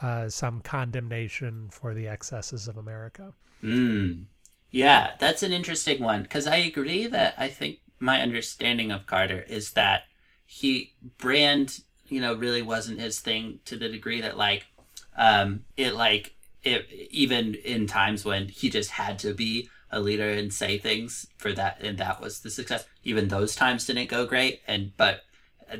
uh, 0.00 0.28
some 0.28 0.60
condemnation 0.60 1.68
for 1.70 1.94
the 1.94 2.06
excesses 2.06 2.68
of 2.68 2.76
America? 2.76 3.32
Mm. 3.62 4.26
Yeah, 4.70 5.12
that's 5.18 5.42
an 5.42 5.52
interesting 5.52 6.02
one 6.02 6.22
because 6.22 6.46
I 6.46 6.56
agree 6.56 7.06
that 7.06 7.34
I 7.38 7.48
think 7.48 7.78
my 7.98 8.20
understanding 8.20 8.90
of 8.90 9.06
Carter 9.06 9.44
is 9.48 9.72
that 9.72 10.04
he 10.44 10.94
brand 11.18 11.80
you 12.08 12.20
know 12.20 12.34
really 12.34 12.62
wasn't 12.62 13.00
his 13.00 13.20
thing 13.20 13.58
to 13.64 13.76
the 13.76 13.88
degree 13.88 14.20
that 14.20 14.36
like 14.36 14.66
um 15.16 15.64
it 15.76 15.94
like 15.94 16.34
it 16.62 16.86
even 17.10 17.54
in 17.54 17.86
times 17.86 18.24
when 18.24 18.48
he 18.48 18.68
just 18.68 18.90
had 18.90 19.18
to 19.18 19.32
be 19.32 19.68
a 19.90 20.00
leader 20.00 20.28
and 20.28 20.52
say 20.52 20.78
things 20.78 21.26
for 21.38 21.52
that 21.52 21.80
and 21.80 21.98
that 21.98 22.20
was 22.20 22.40
the 22.40 22.50
success 22.50 22.84
even 23.04 23.28
those 23.28 23.54
times 23.54 23.86
didn't 23.86 24.08
go 24.08 24.26
great. 24.26 24.60
And 24.66 24.92
but 24.96 25.20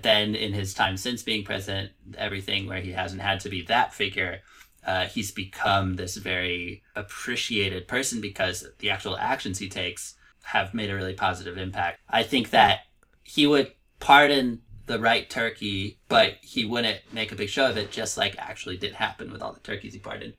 then 0.03 0.35
in 0.35 0.53
his 0.53 0.75
time 0.75 0.97
since 0.97 1.23
being 1.23 1.45
president 1.45 1.93
everything 2.17 2.67
where 2.67 2.81
he 2.81 2.93
hasn't 2.93 3.23
had 3.23 3.41
to 3.41 3.49
be 3.49 3.63
that 3.63 3.93
figure 3.93 4.41
uh, 4.87 5.07
he's 5.07 5.33
become 5.33 5.95
this 5.95 6.17
very 6.17 6.83
appreciated 6.95 7.89
person 7.89 8.21
because 8.21 8.65
the 8.79 8.89
actual 8.89 9.17
actions 9.17 9.59
he 9.59 9.69
takes 9.69 10.15
have 10.45 10.75
made 10.75 10.91
a 10.91 10.95
really 10.95 11.13
positive 11.13 11.59
impact. 11.59 11.99
I 12.09 12.23
think 12.23 12.51
that 12.51 12.83
he 13.25 13.49
would 13.49 13.73
pardon 13.99 14.63
the 14.87 14.99
right 14.99 15.29
turkey 15.29 15.99
but 16.09 16.35
he 16.41 16.65
wouldn't 16.65 17.01
make 17.13 17.33
a 17.33 17.37
big 17.37 17.49
show 17.49 17.69
of 17.69 17.77
it 17.77 17.91
just 17.91 18.17
like 18.17 18.37
actually 18.39 18.77
did 18.77 18.95
happen 18.95 19.31
with 19.33 19.43
all 19.43 19.53
the 19.53 19.61
turkeys 19.61 19.93
he 19.93 19.99
pardoned 19.99 20.35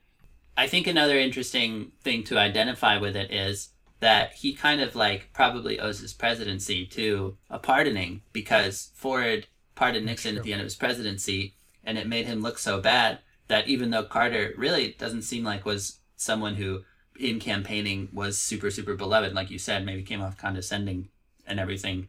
I 0.56 0.66
think 0.66 0.88
another 0.88 1.16
interesting 1.16 1.92
thing 2.02 2.24
to 2.24 2.38
identify 2.38 2.98
with 2.98 3.14
it 3.14 3.30
is 3.30 3.68
that 4.00 4.32
he 4.34 4.52
kind 4.52 4.80
of 4.80 4.96
like 4.96 5.30
probably 5.32 5.78
owes 5.78 6.00
his 6.00 6.12
presidency 6.12 6.84
to 6.86 7.36
a 7.48 7.60
pardoning 7.60 8.22
because 8.32 8.90
Ford 8.94 9.46
pardoned 9.74 10.06
Nixon 10.06 10.36
at 10.36 10.42
the 10.42 10.52
end 10.52 10.60
of 10.60 10.66
his 10.66 10.74
presidency 10.74 11.54
and 11.84 11.96
it 11.96 12.08
made 12.08 12.26
him 12.26 12.42
look 12.42 12.58
so 12.58 12.80
bad 12.80 13.20
that 13.46 13.68
even 13.68 13.90
though 13.90 14.02
Carter 14.02 14.52
really 14.56 14.96
doesn't 14.98 15.22
seem 15.22 15.44
like 15.44 15.64
was 15.64 16.00
someone 16.16 16.56
who 16.56 16.82
in 17.18 17.38
campaigning 17.38 18.08
was 18.12 18.38
super 18.38 18.70
super 18.70 18.94
beloved 18.94 19.34
like 19.34 19.50
you 19.50 19.58
said 19.58 19.84
maybe 19.84 20.02
came 20.02 20.20
off 20.20 20.36
condescending 20.36 21.08
and 21.46 21.58
everything 21.58 22.08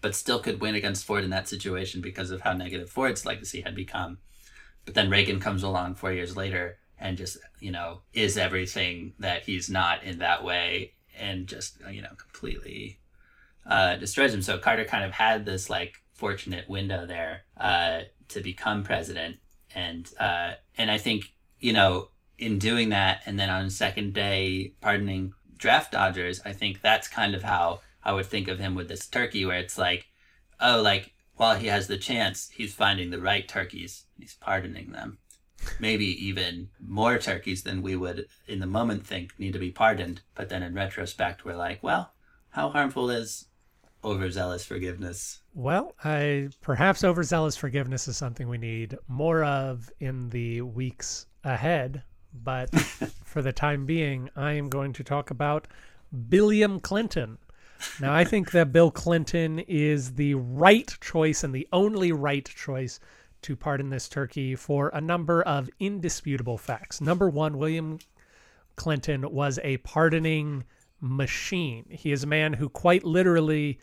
but 0.00 0.14
still 0.14 0.40
could 0.40 0.60
win 0.60 0.74
against 0.74 1.04
Ford 1.04 1.24
in 1.24 1.30
that 1.30 1.48
situation 1.48 2.00
because 2.00 2.30
of 2.30 2.42
how 2.42 2.52
negative 2.52 2.90
Ford's 2.90 3.26
legacy 3.26 3.60
had 3.60 3.74
become. 3.74 4.18
But 4.84 4.94
then 4.94 5.10
Reagan 5.10 5.40
comes 5.40 5.62
along 5.62 5.96
4 5.96 6.12
years 6.12 6.36
later 6.36 6.78
and 6.98 7.16
just 7.16 7.38
you 7.60 7.70
know 7.70 8.02
is 8.12 8.36
everything 8.36 9.14
that 9.18 9.44
he's 9.44 9.70
not 9.70 10.02
in 10.02 10.18
that 10.18 10.44
way 10.44 10.92
and 11.18 11.46
just 11.46 11.78
you 11.90 12.02
know 12.02 12.14
completely 12.16 12.98
uh, 13.66 13.96
destroys 13.96 14.34
him. 14.34 14.42
So 14.42 14.58
carter 14.58 14.84
kind 14.84 15.04
of 15.04 15.12
had 15.12 15.44
this 15.44 15.70
like 15.70 16.02
fortunate 16.14 16.68
window 16.68 17.06
there 17.06 17.42
uh, 17.56 18.00
to 18.28 18.40
become 18.40 18.82
president. 18.82 19.36
And 19.74 20.10
uh, 20.18 20.52
and 20.80 20.90
i 20.90 20.98
think 20.98 21.32
you 21.60 21.72
know 21.72 22.08
in 22.38 22.58
doing 22.58 22.88
that 22.88 23.20
and 23.26 23.38
then 23.38 23.50
on 23.50 23.68
second 23.70 24.14
day 24.14 24.72
pardoning 24.80 25.32
draft 25.56 25.92
dodgers 25.92 26.40
i 26.44 26.52
think 26.52 26.80
that's 26.80 27.06
kind 27.06 27.34
of 27.34 27.42
how 27.42 27.80
i 28.04 28.12
would 28.12 28.26
think 28.26 28.48
of 28.48 28.58
him 28.58 28.74
with 28.74 28.88
this 28.88 29.06
turkey 29.06 29.44
where 29.44 29.58
it's 29.58 29.78
like 29.78 30.06
oh 30.60 30.80
like 30.82 31.12
while 31.36 31.56
he 31.56 31.68
has 31.68 31.86
the 31.86 31.96
chance 31.96 32.50
he's 32.52 32.74
finding 32.74 33.10
the 33.10 33.20
right 33.20 33.48
turkeys 33.48 34.04
he's 34.18 34.34
pardoning 34.34 34.92
them 34.92 35.18
maybe 35.78 36.06
even 36.26 36.68
more 36.80 37.18
turkeys 37.18 37.62
than 37.62 37.82
we 37.82 37.96
would 37.96 38.26
in 38.46 38.60
the 38.60 38.66
moment 38.66 39.06
think 39.06 39.38
need 39.38 39.52
to 39.52 39.58
be 39.58 39.70
pardoned. 39.70 40.22
But 40.34 40.48
then 40.48 40.62
in 40.62 40.74
retrospect, 40.74 41.44
we're 41.44 41.56
like, 41.56 41.82
well, 41.82 42.12
how 42.50 42.70
harmful 42.70 43.10
is 43.10 43.46
overzealous 44.02 44.64
forgiveness? 44.64 45.40
Well, 45.54 45.94
I 46.02 46.48
perhaps 46.60 47.04
overzealous 47.04 47.56
forgiveness 47.56 48.08
is 48.08 48.16
something 48.16 48.48
we 48.48 48.58
need 48.58 48.96
more 49.08 49.44
of 49.44 49.90
in 50.00 50.30
the 50.30 50.62
weeks 50.62 51.26
ahead. 51.44 52.02
But 52.32 52.70
for 53.24 53.42
the 53.42 53.52
time 53.52 53.86
being, 53.86 54.30
I 54.36 54.52
am 54.52 54.68
going 54.68 54.92
to 54.94 55.04
talk 55.04 55.30
about 55.30 55.68
Billiam 56.28 56.80
Clinton. 56.80 57.38
Now, 58.00 58.14
I 58.14 58.24
think 58.24 58.50
that 58.52 58.72
Bill 58.72 58.90
Clinton 58.90 59.58
is 59.60 60.14
the 60.14 60.34
right 60.34 60.92
choice 61.00 61.44
and 61.44 61.54
the 61.54 61.68
only 61.72 62.12
right 62.12 62.44
choice 62.44 63.00
to 63.42 63.56
pardon 63.56 63.90
this 63.90 64.08
turkey 64.08 64.54
for 64.54 64.90
a 64.90 65.00
number 65.00 65.42
of 65.42 65.70
indisputable 65.78 66.58
facts. 66.58 67.00
Number 67.00 67.28
one, 67.30 67.58
William 67.58 67.98
Clinton 68.76 69.30
was 69.32 69.58
a 69.62 69.78
pardoning 69.78 70.64
machine. 71.00 71.86
He 71.88 72.12
is 72.12 72.22
a 72.22 72.26
man 72.26 72.52
who 72.52 72.68
quite 72.68 73.04
literally 73.04 73.80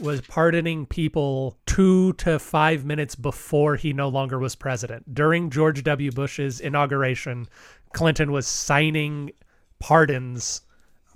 was 0.00 0.20
pardoning 0.22 0.86
people 0.86 1.56
two 1.64 2.12
to 2.14 2.38
five 2.38 2.84
minutes 2.84 3.14
before 3.14 3.76
he 3.76 3.92
no 3.92 4.08
longer 4.08 4.38
was 4.38 4.54
president. 4.54 5.14
During 5.14 5.48
George 5.50 5.82
W. 5.84 6.10
Bush's 6.10 6.60
inauguration, 6.60 7.48
Clinton 7.92 8.30
was 8.30 8.46
signing 8.46 9.30
pardons 9.78 10.62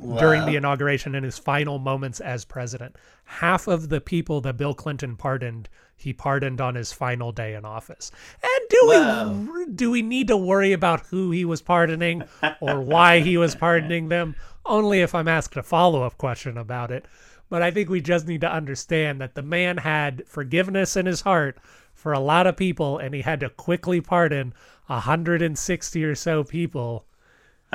during 0.01 0.47
the 0.47 0.57
inauguration 0.57 1.15
in 1.15 1.25
his 1.25 1.39
final 1.39 1.79
moments 1.79 2.21
as 2.21 2.45
president. 2.45 2.97
Half 3.25 3.69
of 3.69 3.89
the 3.89 4.01
people 4.01 4.41
that 4.43 4.57
Bill 4.57 4.75
Clinton 4.75 5.17
pardoned, 5.17 5.69
he 5.97 6.13
pardoned 6.13 6.61
on 6.61 6.75
his 6.75 6.93
final 6.93 7.33
day 7.33 7.55
in 7.55 7.65
office. 7.65 8.11
And 8.43 8.69
do 8.69 8.87
we 8.89 9.67
do 9.75 9.91
we 9.91 10.03
need 10.03 10.29
to 10.29 10.37
worry 10.37 10.73
about 10.73 11.07
who 11.07 11.31
he 11.31 11.45
was 11.45 11.63
pardoning 11.63 12.25
or 12.61 12.81
why 12.81 13.21
he 13.21 13.37
was 13.37 13.55
pardoning 13.57 14.09
them? 14.09 14.35
Only 14.65 15.01
if 15.01 15.15
I'm 15.15 15.29
asked 15.29 15.57
a 15.57 15.63
follow-up 15.63 16.19
question 16.19 16.57
about 16.57 16.91
it. 16.91 17.07
But 17.49 17.63
I 17.63 17.71
think 17.71 17.89
we 17.89 18.01
just 18.01 18.29
need 18.29 18.43
to 18.43 18.53
understand 18.53 19.21
that 19.21 19.35
the 19.35 19.43
man 19.43 19.79
had 19.79 20.23
forgiveness 20.27 20.97
in 20.97 21.07
his 21.07 21.23
heart 21.23 21.59
for 21.93 22.13
a 22.13 22.21
lot 22.21 22.47
of 22.47 22.57
people 22.57 22.99
and 22.99 23.15
he 23.15 23.23
had 23.23 23.41
to 23.41 23.51
quickly 23.51 24.01
pardon 24.01 24.55
160 24.87 26.05
or 26.05 26.15
so 26.15 26.45
people 26.45 27.05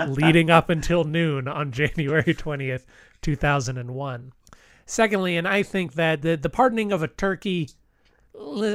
leading 0.07 0.49
up 0.49 0.69
until 0.69 1.03
noon 1.03 1.47
on 1.47 1.71
January 1.73 2.33
20th, 2.33 2.85
2001. 3.21 4.31
Secondly, 4.85 5.37
and 5.37 5.47
I 5.47 5.63
think 5.63 5.93
that 5.93 6.21
the, 6.21 6.35
the 6.35 6.49
pardoning 6.49 6.91
of 6.91 7.01
a 7.01 7.07
turkey, 7.07 7.69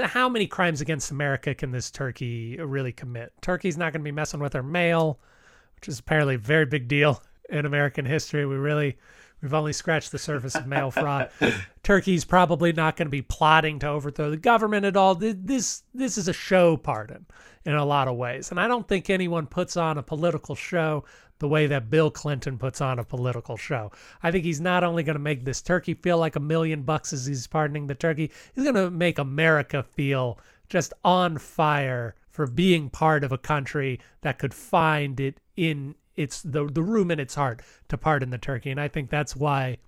how 0.02 0.28
many 0.28 0.46
crimes 0.46 0.80
against 0.80 1.10
America 1.10 1.54
can 1.54 1.70
this 1.70 1.90
turkey 1.90 2.56
really 2.58 2.92
commit? 2.92 3.32
Turkey's 3.42 3.76
not 3.76 3.92
going 3.92 4.00
to 4.00 4.04
be 4.04 4.12
messing 4.12 4.40
with 4.40 4.54
our 4.54 4.62
mail, 4.62 5.20
which 5.76 5.88
is 5.88 6.00
apparently 6.00 6.34
a 6.34 6.38
very 6.38 6.66
big 6.66 6.88
deal 6.88 7.22
in 7.48 7.64
American 7.64 8.04
history. 8.04 8.44
We 8.44 8.56
really, 8.56 8.98
we've 9.43 9.55
only 9.55 9.72
scratched 9.72 10.12
the 10.12 10.18
surface 10.18 10.55
of 10.55 10.66
mail 10.66 10.91
fraud. 10.91 11.30
Turkey's 11.82 12.24
probably 12.24 12.72
not 12.72 12.97
going 12.97 13.07
to 13.07 13.11
be 13.11 13.22
plotting 13.22 13.78
to 13.80 13.88
overthrow 13.88 14.30
the 14.30 14.36
government 14.36 14.84
at 14.84 14.97
all. 14.97 15.14
This, 15.14 15.82
this 15.95 16.18
is 16.18 16.28
a 16.28 16.32
show 16.32 16.76
pardon 16.76 17.26
in 17.64 17.74
a 17.74 17.84
lot 17.84 18.09
of 18.09 18.16
ways. 18.16 18.51
And 18.51 18.61
I 18.61 18.68
don't 18.68 18.86
think 18.86 19.11
anyone 19.11 19.47
puts 19.47 19.76
on 19.76 19.99
a 19.99 20.03
political 20.03 20.55
show 20.55 21.05
the 21.41 21.49
way 21.49 21.66
that 21.66 21.91
Bill 21.91 22.11
Clinton 22.11 22.59
puts 22.59 22.80
on 22.80 22.99
a 22.99 23.05
political 23.05 23.57
show. 23.57 23.91
I 24.22 24.30
think 24.30 24.45
he's 24.45 24.61
not 24.61 24.84
only 24.84 25.03
going 25.03 25.14
to 25.16 25.20
make 25.20 25.45
this 25.45 25.62
turkey 25.62 25.95
feel 25.95 26.18
like 26.18 26.36
a 26.36 26.41
million 26.41 26.82
bucks 26.82 27.12
as 27.12 27.26
he's 27.26 27.47
pardoning 27.47 27.86
the 27.86 27.95
turkey, 27.95 28.30
he's 28.55 28.64
going 28.64 28.76
to 28.76 28.91
make 28.91 29.18
America 29.18 29.82
feel 29.82 30.38
just 30.68 30.93
on 31.03 31.38
fire 31.38 32.14
for 32.28 32.47
being 32.47 32.88
part 32.88 33.24
of 33.24 33.32
a 33.32 33.38
country 33.38 33.99
that 34.20 34.38
could 34.38 34.55
find 34.55 35.18
it 35.18 35.41
in 35.57 35.95
its 36.20 36.42
the 36.42 36.66
the 36.66 36.82
room 36.82 37.10
in 37.10 37.18
its 37.18 37.34
heart 37.34 37.62
to 37.88 37.96
pardon 37.96 38.30
the 38.30 38.38
turkey. 38.38 38.70
And 38.70 38.80
I 38.80 38.88
think 38.88 39.10
that's 39.10 39.34
why 39.34 39.78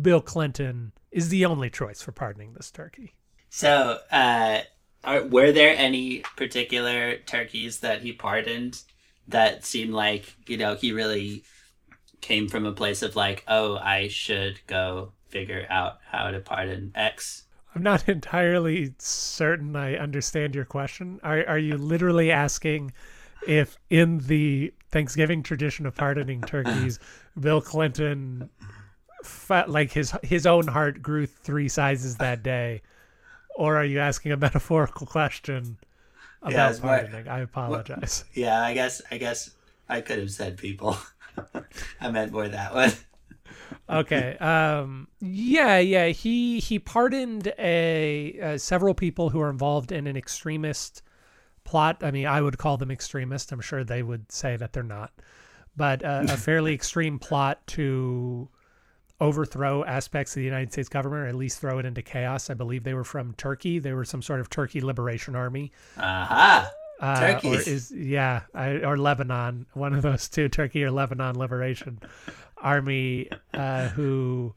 Bill 0.00 0.20
Clinton 0.20 0.92
is 1.10 1.28
the 1.28 1.44
only 1.44 1.70
choice 1.70 2.02
for 2.02 2.12
pardoning 2.12 2.54
this 2.54 2.70
turkey. 2.70 3.14
So, 3.48 3.98
uh, 4.10 4.60
are, 5.04 5.22
were 5.24 5.52
there 5.52 5.74
any 5.76 6.24
particular 6.36 7.16
turkeys 7.18 7.80
that 7.80 8.02
he 8.02 8.12
pardoned 8.12 8.82
that 9.28 9.64
seemed 9.64 9.92
like 9.92 10.34
you 10.46 10.56
know 10.56 10.74
he 10.74 10.92
really 10.92 11.44
came 12.20 12.48
from 12.48 12.66
a 12.66 12.72
place 12.72 13.02
of 13.02 13.14
like, 13.14 13.44
oh, 13.46 13.76
I 13.76 14.08
should 14.08 14.58
go 14.66 15.12
figure 15.28 15.66
out 15.68 15.98
how 16.10 16.30
to 16.30 16.40
pardon 16.40 16.92
X? 16.94 17.44
I'm 17.74 17.82
not 17.82 18.08
entirely 18.08 18.94
certain 18.98 19.76
I 19.76 19.96
understand 19.96 20.54
your 20.54 20.64
question. 20.64 21.20
Are 21.22 21.46
are 21.46 21.58
you 21.58 21.76
literally 21.76 22.32
asking 22.32 22.92
if 23.46 23.78
in 23.90 24.18
the 24.18 24.72
Thanksgiving 24.90 25.42
tradition 25.42 25.84
of 25.86 25.94
pardoning 25.94 26.42
turkeys, 26.42 26.98
Bill 27.38 27.60
Clinton, 27.60 28.48
like 29.66 29.92
his 29.92 30.12
his 30.22 30.46
own 30.46 30.66
heart 30.68 31.02
grew 31.02 31.26
three 31.26 31.68
sizes 31.68 32.16
that 32.18 32.42
day, 32.42 32.82
or 33.56 33.76
are 33.76 33.84
you 33.84 33.98
asking 33.98 34.32
a 34.32 34.36
metaphorical 34.36 35.06
question 35.06 35.76
about 36.42 36.52
Yeah, 36.74 36.80
pardoning? 36.80 37.24
what- 37.26 37.28
I 37.34 37.40
apologize. 37.40 38.24
Yeah, 38.34 38.62
I 38.62 38.74
guess 38.74 39.02
I 39.10 39.18
guess 39.18 39.50
I 39.88 40.00
could 40.00 40.18
have 40.18 40.30
said 40.30 40.56
people. 40.56 40.96
I 42.00 42.10
meant 42.10 42.32
more 42.32 42.48
that 42.48 42.74
one. 42.74 42.92
okay. 43.90 44.36
Um. 44.38 45.08
Yeah. 45.20 45.78
Yeah. 45.78 46.06
He 46.08 46.60
he 46.60 46.78
pardoned 46.78 47.52
a 47.58 48.38
uh, 48.40 48.58
several 48.58 48.94
people 48.94 49.30
who 49.30 49.38
were 49.40 49.50
involved 49.50 49.90
in 49.92 50.06
an 50.06 50.16
extremist 50.16 51.02
plot. 51.66 51.98
I 52.02 52.10
mean, 52.10 52.26
I 52.26 52.40
would 52.40 52.56
call 52.58 52.76
them 52.76 52.90
extremist. 52.90 53.52
I'm 53.52 53.60
sure 53.60 53.84
they 53.84 54.02
would 54.02 54.30
say 54.32 54.56
that 54.56 54.72
they're 54.72 54.82
not, 54.82 55.12
but 55.76 56.04
uh, 56.04 56.24
a 56.28 56.36
fairly 56.36 56.72
extreme 56.72 57.18
plot 57.18 57.66
to 57.68 58.48
overthrow 59.20 59.84
aspects 59.84 60.32
of 60.32 60.40
the 60.40 60.44
United 60.44 60.72
States 60.72 60.88
government, 60.88 61.24
or 61.24 61.26
at 61.26 61.34
least 61.34 61.58
throw 61.60 61.78
it 61.78 61.86
into 61.86 62.02
chaos. 62.02 62.50
I 62.50 62.54
believe 62.54 62.84
they 62.84 62.94
were 62.94 63.04
from 63.04 63.34
Turkey. 63.34 63.78
They 63.78 63.92
were 63.92 64.04
some 64.04 64.22
sort 64.22 64.40
of 64.40 64.48
Turkey 64.48 64.80
Liberation 64.80 65.34
Army. 65.34 65.72
Aha! 65.98 66.70
Uh, 67.00 67.32
Turkey. 67.32 67.48
is 67.48 67.92
yeah, 67.92 68.42
I, 68.54 68.78
or 68.78 68.96
Lebanon, 68.96 69.66
one 69.74 69.92
of 69.92 70.02
those 70.02 70.28
two, 70.28 70.48
Turkey 70.48 70.82
or 70.84 70.90
Lebanon 70.90 71.38
Liberation 71.38 72.00
Army, 72.56 73.28
uh, 73.52 73.88
who 73.88 74.54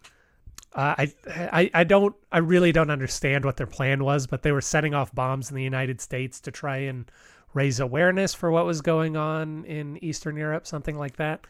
uh, 0.74 0.95
I, 0.97 1.13
I 1.28 1.72
I 1.74 1.84
don't 1.84 2.15
I 2.32 2.39
really 2.39 2.72
don't 2.72 2.91
understand 2.91 3.45
what 3.45 3.57
their 3.57 3.67
plan 3.67 4.03
was, 4.03 4.28
but 4.28 4.43
they 4.43 4.51
were 4.51 4.61
setting 4.61 4.93
off 4.93 5.13
bombs 5.13 5.49
in 5.49 5.55
the 5.55 5.63
United 5.63 6.01
States 6.01 6.39
to 6.41 6.51
try 6.51 6.78
and 6.78 7.09
raise 7.53 7.80
awareness 7.80 8.34
for 8.34 8.51
what 8.51 8.65
was 8.65 8.82
going 8.82 9.17
on 9.17 9.65
in 9.65 10.03
Eastern 10.03 10.38
Europe, 10.38 10.67
something 10.67 10.97
like 10.97 11.17
that. 11.17 11.47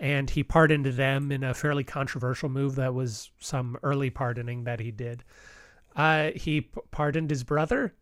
And 0.00 0.28
he 0.28 0.44
pardoned 0.44 0.86
them 0.86 1.32
in 1.32 1.42
a 1.42 1.54
fairly 1.54 1.82
controversial 1.82 2.48
move 2.48 2.76
that 2.76 2.94
was 2.94 3.30
some 3.40 3.78
early 3.82 4.10
pardoning 4.10 4.64
that 4.64 4.78
he 4.78 4.90
did. 4.90 5.24
Uh, 5.96 6.30
he 6.36 6.68
pardoned 6.92 7.30
his 7.30 7.42
brother 7.42 7.94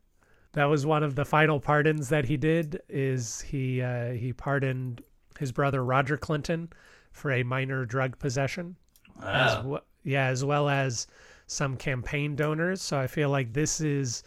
that 0.56 0.64
was 0.64 0.86
one 0.86 1.02
of 1.02 1.14
the 1.14 1.24
final 1.26 1.60
pardons 1.60 2.08
that 2.08 2.24
he 2.24 2.38
did 2.38 2.80
is 2.88 3.42
he 3.42 3.82
uh, 3.82 4.12
he 4.12 4.32
pardoned 4.32 5.02
his 5.38 5.52
brother 5.52 5.84
Roger 5.84 6.16
Clinton 6.16 6.70
for 7.12 7.30
a 7.30 7.42
minor 7.42 7.84
drug 7.84 8.18
possession 8.18 8.74
as 9.22 9.64
well, 9.64 9.82
yeah 10.04 10.26
as 10.26 10.44
well 10.44 10.68
as 10.68 11.06
some 11.46 11.76
campaign 11.76 12.34
donors 12.36 12.82
so 12.82 12.98
I 12.98 13.06
feel 13.06 13.30
like 13.30 13.52
this 13.52 13.80
is 13.80 14.22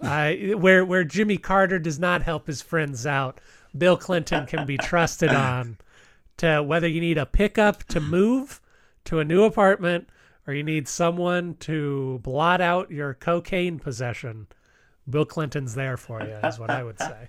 uh, 0.00 0.32
where 0.56 0.84
where 0.84 1.04
Jimmy 1.04 1.36
Carter 1.36 1.78
does 1.78 1.98
not 1.98 2.22
help 2.22 2.46
his 2.46 2.62
friends 2.62 3.06
out 3.06 3.40
Bill 3.76 3.96
Clinton 3.96 4.46
can 4.46 4.66
be 4.66 4.76
trusted 4.76 5.30
on 5.34 5.78
to 6.38 6.62
whether 6.62 6.88
you 6.88 7.00
need 7.00 7.18
a 7.18 7.26
pickup 7.26 7.84
to 7.84 8.00
move 8.00 8.60
to 9.04 9.20
a 9.20 9.24
new 9.24 9.44
apartment 9.44 10.08
or 10.46 10.54
you 10.54 10.62
need 10.62 10.88
someone 10.88 11.54
to 11.60 12.20
blot 12.22 12.60
out 12.60 12.90
your 12.90 13.14
cocaine 13.14 13.78
possession 13.78 14.46
Bill 15.08 15.24
Clinton's 15.24 15.74
there 15.74 15.96
for 15.96 16.22
you, 16.22 16.34
is 16.48 16.58
what 16.58 16.70
I 16.70 16.82
would 16.82 16.98
say. 16.98 17.28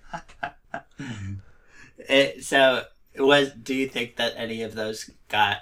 It, 1.97 2.43
so 2.43 2.83
was 3.17 3.51
do 3.51 3.73
you 3.73 3.87
think 3.87 4.17
that 4.17 4.33
any 4.35 4.61
of 4.61 4.75
those 4.75 5.09
got 5.29 5.57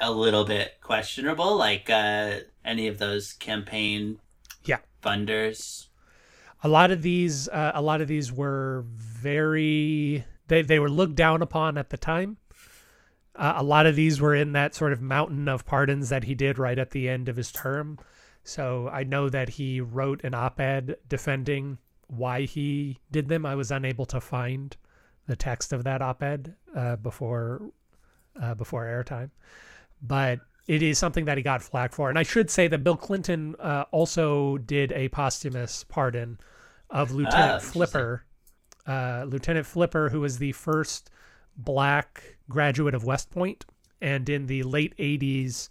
a 0.00 0.10
little 0.12 0.44
bit 0.44 0.78
questionable 0.80 1.56
like 1.56 1.88
uh 1.90 2.36
any 2.64 2.86
of 2.88 2.98
those 2.98 3.32
campaign 3.34 4.18
Yeah. 4.64 4.78
funders 5.02 5.88
A 6.62 6.68
lot 6.68 6.90
of 6.90 7.02
these, 7.02 7.48
uh, 7.48 7.70
a 7.74 7.80
lot 7.82 8.00
of 8.00 8.08
these 8.08 8.32
were 8.32 8.84
very 8.88 10.24
they 10.48 10.62
they 10.62 10.78
were 10.80 10.90
looked 10.90 11.14
down 11.14 11.40
upon 11.42 11.78
at 11.78 11.90
the 11.90 11.96
time. 11.96 12.36
Uh, 13.36 13.54
a 13.56 13.62
lot 13.62 13.86
of 13.86 13.94
these 13.94 14.20
were 14.20 14.34
in 14.34 14.50
that 14.52 14.74
sort 14.74 14.92
of 14.92 15.00
mountain 15.00 15.46
of 15.48 15.64
pardons 15.64 16.08
that 16.08 16.24
he 16.24 16.34
did 16.34 16.58
right 16.58 16.78
at 16.78 16.90
the 16.90 17.08
end 17.08 17.28
of 17.28 17.36
his 17.36 17.52
term. 17.52 17.96
So 18.42 18.88
I 18.88 19.04
know 19.04 19.28
that 19.28 19.50
he 19.50 19.80
wrote 19.80 20.24
an 20.24 20.34
op-ed 20.34 20.96
defending 21.08 21.78
why 22.08 22.42
he 22.42 22.98
did 23.12 23.28
them. 23.28 23.46
I 23.46 23.54
was 23.54 23.70
unable 23.70 24.06
to 24.06 24.20
find 24.20 24.76
the 25.26 25.36
text 25.36 25.72
of 25.72 25.84
that 25.84 26.02
op-ed 26.02 26.56
uh, 26.74 26.96
before 26.96 27.70
uh, 28.40 28.54
before 28.54 28.84
airtime, 28.86 29.30
but 30.02 30.40
it 30.68 30.82
is 30.82 30.98
something 30.98 31.24
that 31.24 31.38
he 31.38 31.42
got 31.42 31.62
flack 31.62 31.92
for. 31.92 32.10
And 32.10 32.18
I 32.18 32.22
should 32.22 32.50
say 32.50 32.68
that 32.68 32.84
Bill 32.84 32.96
Clinton 32.96 33.56
uh, 33.58 33.84
also 33.90 34.58
did 34.58 34.92
a 34.92 35.08
posthumous 35.08 35.84
pardon 35.84 36.38
of 36.90 37.10
Lieutenant 37.10 37.54
interesting. 37.54 37.72
Flipper, 37.72 38.24
uh, 38.86 39.24
Lieutenant 39.26 39.66
Flipper, 39.66 40.10
who 40.10 40.20
was 40.20 40.38
the 40.38 40.52
first 40.52 41.10
black 41.56 42.36
graduate 42.48 42.94
of 42.94 43.04
West 43.04 43.30
Point, 43.30 43.64
and 44.00 44.28
in 44.28 44.46
the 44.46 44.62
late 44.62 44.96
'80s. 44.98 45.70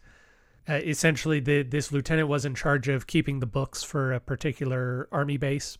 Uh, 0.69 0.81
essentially, 0.83 1.39
the, 1.39 1.63
this 1.63 1.93
lieutenant 1.93 2.27
was 2.27 2.43
in 2.43 2.53
charge 2.53 2.89
of 2.89 3.07
keeping 3.07 3.39
the 3.39 3.45
books 3.45 3.83
for 3.83 4.11
a 4.11 4.19
particular 4.19 5.07
army 5.13 5.37
base, 5.37 5.77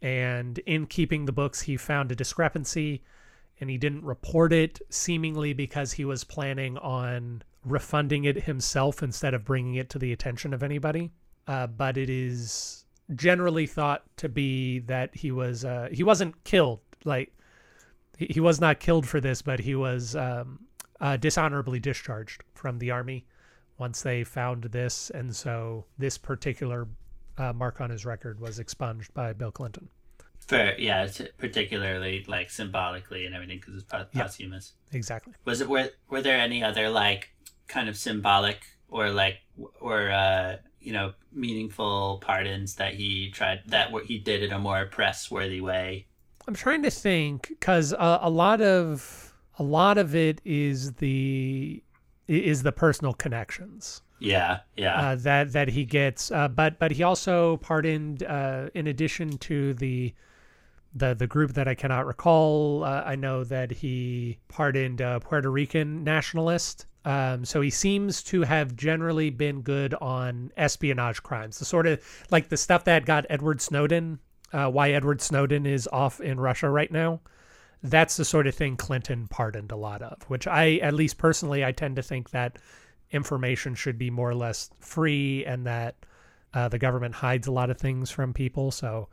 and 0.00 0.58
in 0.60 0.86
keeping 0.86 1.24
the 1.24 1.32
books, 1.32 1.62
he 1.62 1.76
found 1.76 2.12
a 2.12 2.14
discrepancy, 2.14 3.02
and 3.60 3.68
he 3.68 3.76
didn't 3.76 4.04
report 4.04 4.52
it, 4.52 4.80
seemingly 4.88 5.52
because 5.52 5.92
he 5.92 6.04
was 6.04 6.22
planning 6.22 6.78
on 6.78 7.42
refunding 7.64 8.24
it 8.24 8.44
himself 8.44 9.02
instead 9.02 9.34
of 9.34 9.44
bringing 9.44 9.74
it 9.74 9.90
to 9.90 9.98
the 9.98 10.12
attention 10.12 10.54
of 10.54 10.62
anybody. 10.62 11.10
Uh, 11.46 11.66
but 11.66 11.96
it 11.96 12.10
is 12.10 12.84
generally 13.14 13.66
thought 13.66 14.02
to 14.18 14.28
be 14.28 14.80
that 14.80 15.14
he 15.16 15.30
was 15.30 15.64
uh, 15.64 15.88
he 15.90 16.02
wasn't 16.02 16.44
killed 16.44 16.80
like 17.04 17.32
he, 18.18 18.26
he 18.30 18.40
was 18.40 18.60
not 18.60 18.80
killed 18.80 19.06
for 19.08 19.20
this, 19.20 19.40
but 19.42 19.60
he 19.60 19.74
was 19.74 20.14
um, 20.16 20.60
uh, 21.00 21.16
dishonorably 21.16 21.80
discharged 21.80 22.42
from 22.54 22.78
the 22.78 22.90
army 22.90 23.26
once 23.78 24.02
they 24.02 24.24
found 24.24 24.64
this, 24.64 25.08
and 25.10 25.34
so 25.34 25.84
this 25.98 26.18
particular 26.18 26.88
uh, 27.38 27.52
mark 27.52 27.80
on 27.80 27.88
his 27.90 28.04
record 28.04 28.40
was 28.40 28.58
expunged 28.58 29.14
by 29.14 29.32
Bill 29.32 29.52
Clinton. 29.52 29.88
For 30.48 30.74
yeah, 30.78 31.04
it's 31.04 31.20
particularly 31.38 32.24
like 32.26 32.50
symbolically 32.50 33.24
and 33.26 33.34
everything 33.34 33.58
because 33.58 33.74
it's 33.74 33.84
po- 33.84 34.06
Yeah. 34.12 34.22
posthumous. 34.22 34.74
Exactly. 34.92 35.34
Was 35.44 35.60
it 35.60 35.68
were 35.68 35.90
were 36.10 36.22
there 36.22 36.38
any 36.38 36.62
other 36.62 36.88
like 36.90 37.30
kind 37.68 37.88
of 37.88 37.96
symbolic 37.96 38.62
or 38.88 39.10
like 39.10 39.38
or 39.80 40.10
uh 40.10 40.56
you 40.80 40.92
know 40.92 41.12
meaningful 41.32 42.18
pardons 42.24 42.76
that 42.76 42.94
he 42.94 43.30
tried 43.30 43.60
that 43.66 43.92
what 43.92 44.04
he 44.04 44.18
did 44.18 44.42
in 44.42 44.52
a 44.52 44.58
more 44.58 44.86
press 44.86 45.30
worthy 45.30 45.60
way? 45.60 46.06
I'm 46.46 46.54
trying 46.54 46.82
to 46.84 46.90
think 46.90 47.48
because 47.48 47.92
uh, 47.92 48.18
a 48.22 48.30
lot 48.30 48.60
of 48.62 49.34
a 49.58 49.62
lot 49.62 49.98
of 49.98 50.14
it 50.14 50.40
is 50.44 50.94
the 50.94 51.82
is 52.26 52.62
the 52.62 52.72
personal 52.72 53.12
connections 53.12 54.02
Yeah, 54.18 54.60
yeah. 54.76 54.94
uh, 55.12 55.16
that 55.16 55.52
that 55.52 55.68
he 55.68 55.84
gets. 55.84 56.30
Uh, 56.30 56.48
but 56.48 56.78
but 56.78 56.92
he 56.92 57.02
also 57.02 57.58
pardoned 57.58 58.22
uh, 58.22 58.70
in 58.74 58.86
addition 58.86 59.36
to 59.38 59.74
the 59.74 60.14
the 60.94 61.14
the 61.14 61.26
group 61.26 61.52
that 61.52 61.68
I 61.68 61.74
cannot 61.74 62.06
recall. 62.06 62.84
Uh, 62.84 63.02
I 63.04 63.14
know 63.16 63.44
that 63.44 63.70
he 63.70 64.38
pardoned 64.48 65.00
a 65.00 65.20
Puerto 65.20 65.50
Rican 65.50 66.02
nationalist. 66.04 66.86
Um, 67.04 67.44
so 67.44 67.60
he 67.60 67.70
seems 67.70 68.22
to 68.24 68.42
have 68.42 68.76
generally 68.76 69.30
been 69.30 69.62
good 69.62 69.94
on 69.94 70.52
espionage 70.56 71.22
crimes, 71.22 71.58
the 71.58 71.64
sort 71.64 71.86
of 71.86 72.02
like 72.30 72.48
the 72.48 72.56
stuff 72.56 72.84
that 72.84 73.06
got 73.06 73.26
Edward 73.30 73.60
Snowden. 73.60 74.18
Uh, 74.50 74.70
why 74.70 74.92
Edward 74.92 75.20
Snowden 75.20 75.66
is 75.66 75.86
off 75.92 76.20
in 76.20 76.40
Russia 76.40 76.70
right 76.70 76.90
now. 76.90 77.20
That's 77.82 78.16
the 78.16 78.24
sort 78.24 78.46
of 78.46 78.54
thing 78.54 78.76
Clinton 78.76 79.28
pardoned 79.28 79.70
a 79.70 79.76
lot 79.76 80.00
of, 80.00 80.22
which 80.24 80.46
I, 80.46 80.76
at 80.76 80.94
least 80.94 81.18
personally, 81.18 81.64
I 81.64 81.72
tend 81.72 81.96
to 81.96 82.02
think 82.02 82.30
that 82.30 82.56
information 83.10 83.74
should 83.74 83.98
be 83.98 84.10
more 84.10 84.30
or 84.30 84.34
less 84.34 84.70
free 84.80 85.44
and 85.44 85.66
that 85.66 85.96
uh, 86.54 86.68
the 86.68 86.78
government 86.78 87.14
hides 87.14 87.46
a 87.46 87.52
lot 87.52 87.70
of 87.70 87.78
things 87.78 88.10
from 88.10 88.32
people. 88.32 88.70
So 88.70 89.08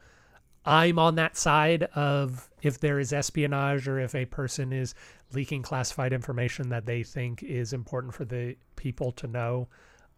I'm 0.65 0.97
on 0.97 1.15
that 1.15 1.37
side 1.37 1.83
of 1.95 2.49
if 2.61 2.79
there 2.79 2.99
is 2.99 3.13
espionage 3.13 3.87
or 3.87 3.99
if 3.99 4.15
a 4.15 4.25
person 4.25 4.73
is 4.73 4.95
leaking 5.33 5.61
classified 5.61 6.13
information 6.13 6.69
that 6.69 6.85
they 6.85 7.03
think 7.03 7.43
is 7.43 7.73
important 7.73 8.13
for 8.13 8.25
the 8.25 8.55
people 8.75 9.11
to 9.13 9.27
know. 9.27 9.67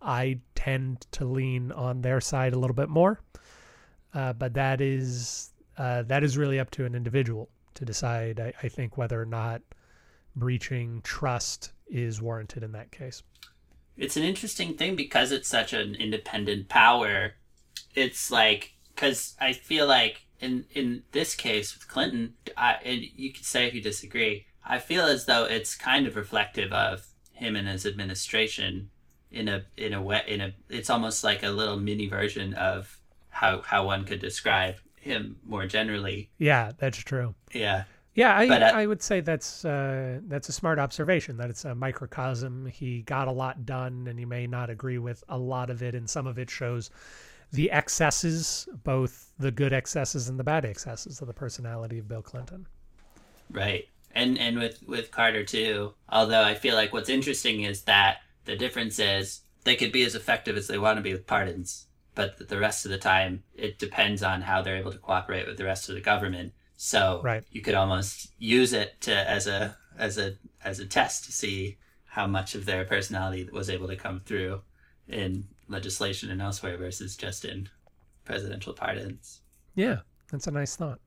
I 0.01 0.39
tend 0.55 1.07
to 1.11 1.25
lean 1.25 1.71
on 1.71 2.01
their 2.01 2.21
side 2.21 2.53
a 2.53 2.59
little 2.59 2.75
bit 2.75 2.87
more, 2.87 3.19
uh, 4.13 4.33
but 4.33 4.53
that 4.53 4.79
is 4.79 5.51
uh, 5.77 6.03
that 6.03 6.23
is 6.23 6.37
really 6.37 6.59
up 6.59 6.71
to 6.71 6.85
an 6.85 6.95
individual 6.95 7.49
to 7.73 7.83
decide. 7.85 8.39
I, 8.39 8.53
I 8.63 8.69
think 8.69 8.97
whether 8.97 9.21
or 9.21 9.25
not 9.25 9.61
breaching 10.35 11.01
trust 11.01 11.73
is 11.87 12.21
warranted 12.21 12.63
in 12.63 12.71
that 12.73 12.91
case. 12.91 13.23
it's 13.97 14.17
an 14.17 14.23
interesting 14.23 14.75
thing 14.75 14.95
because 14.95 15.31
it's 15.31 15.47
such 15.47 15.73
an 15.73 15.95
independent 15.95 16.69
power. 16.69 17.33
It's 17.95 18.29
like 18.29 18.73
because 18.93 19.35
I 19.41 19.53
feel 19.53 19.87
like 19.87 20.26
in 20.39 20.65
in 20.73 21.03
this 21.11 21.35
case 21.35 21.73
with 21.73 21.87
Clinton, 21.87 22.33
I 22.55 22.75
and 22.83 23.01
you 23.15 23.31
could 23.33 23.45
say 23.45 23.67
if 23.67 23.73
you 23.73 23.81
disagree. 23.81 24.45
I 24.65 24.79
feel 24.79 25.05
as 25.05 25.25
though 25.25 25.45
it's 25.45 25.75
kind 25.75 26.07
of 26.07 26.15
reflective 26.15 26.73
of 26.73 27.07
him 27.31 27.55
and 27.55 27.67
his 27.67 27.85
administration 27.85 28.89
in 29.31 29.47
a 29.47 29.65
in 29.77 29.93
a 29.93 30.01
way 30.01 30.21
in 30.27 30.41
a 30.41 30.53
it's 30.69 30.89
almost 30.89 31.23
like 31.23 31.43
a 31.43 31.49
little 31.49 31.77
mini 31.77 32.07
version 32.07 32.53
of 32.53 32.99
how 33.29 33.61
how 33.61 33.85
one 33.85 34.05
could 34.05 34.19
describe 34.19 34.75
him 34.95 35.37
more 35.45 35.65
generally. 35.65 36.29
Yeah, 36.37 36.71
that's 36.77 36.97
true. 36.97 37.35
Yeah. 37.53 37.83
Yeah, 38.13 38.35
I 38.35 38.47
But, 38.47 38.63
uh, 38.63 38.71
I 38.73 38.87
would 38.87 39.03
say 39.03 39.21
that's 39.21 39.63
uh, 39.63 40.21
that's 40.23 40.49
a 40.49 40.51
smart 40.51 40.79
observation. 40.79 41.37
That 41.37 41.51
it's 41.51 41.65
a 41.65 41.75
microcosm. 41.75 42.65
He 42.65 43.03
got 43.03 43.27
a 43.27 43.31
lot 43.31 43.63
done, 43.63 44.07
and 44.09 44.19
you 44.19 44.25
may 44.25 44.47
not 44.47 44.71
agree 44.71 44.97
with 44.97 45.23
a 45.29 45.37
lot 45.37 45.69
of 45.69 45.83
it, 45.83 45.93
and 45.93 46.09
some 46.09 46.25
of 46.25 46.39
it 46.39 46.49
shows 46.49 46.89
the 47.51 47.71
excesses, 47.71 48.67
both 48.83 49.31
the 49.39 49.51
good 49.51 49.73
excesses 49.73 50.29
and 50.29 50.39
the 50.39 50.43
bad 50.43 50.65
excesses 50.65 51.21
of 51.21 51.27
the 51.27 51.33
personality 51.33 51.99
of 51.99 52.07
Bill 52.07 52.21
Clinton. 52.21 52.67
Right. 53.49 53.85
And 54.11 54.37
and 54.37 54.57
with 54.57 54.83
with 54.87 55.11
Carter 55.11 55.43
too. 55.43 55.93
Although 56.09 56.43
I 56.43 56.55
feel 56.55 56.75
like 56.75 56.93
what's 56.93 57.09
interesting 57.09 57.61
is 57.61 57.83
that 57.83 58.17
the 58.45 58.55
difference 58.55 58.99
is 58.99 59.41
they 59.63 59.75
could 59.75 59.91
be 59.91 60.03
as 60.03 60.15
effective 60.15 60.57
as 60.57 60.67
they 60.67 60.77
want 60.77 60.97
to 60.97 61.03
be 61.03 61.13
with 61.13 61.27
pardons, 61.27 61.87
but 62.15 62.47
the 62.49 62.59
rest 62.59 62.85
of 62.85 62.91
the 62.91 62.97
time 62.97 63.43
it 63.53 63.79
depends 63.79 64.23
on 64.23 64.41
how 64.41 64.61
they're 64.61 64.77
able 64.77 64.91
to 64.91 64.97
cooperate 64.97 65.47
with 65.47 65.57
the 65.57 65.65
rest 65.65 65.89
of 65.89 65.95
the 65.95 66.01
government. 66.01 66.53
So 66.77 67.21
Right. 67.23 67.43
you 67.51 67.61
could 67.61 67.75
almost 67.75 68.33
use 68.37 68.73
it 68.73 68.99
to 69.01 69.13
as 69.13 69.47
a 69.47 69.77
as 69.97 70.17
a 70.17 70.37
as 70.63 70.79
a 70.79 70.85
test 70.85 71.25
to 71.25 71.31
see 71.31 71.77
how 72.05 72.27
much 72.27 72.55
of 72.55 72.65
their 72.65 72.85
personality 72.85 73.47
was 73.51 73.69
able 73.69 73.87
to 73.87 73.95
come 73.95 74.19
through 74.21 74.61
in 75.07 75.47
legislation 75.67 76.29
and 76.31 76.41
elsewhere 76.41 76.77
versus 76.77 77.15
just 77.15 77.45
in 77.45 77.69
presidential 78.25 78.73
pardons. 78.73 79.41
Yeah, 79.75 79.97
that's 80.31 80.47
a 80.47 80.51
nice 80.51 80.75
thought. 80.75 80.99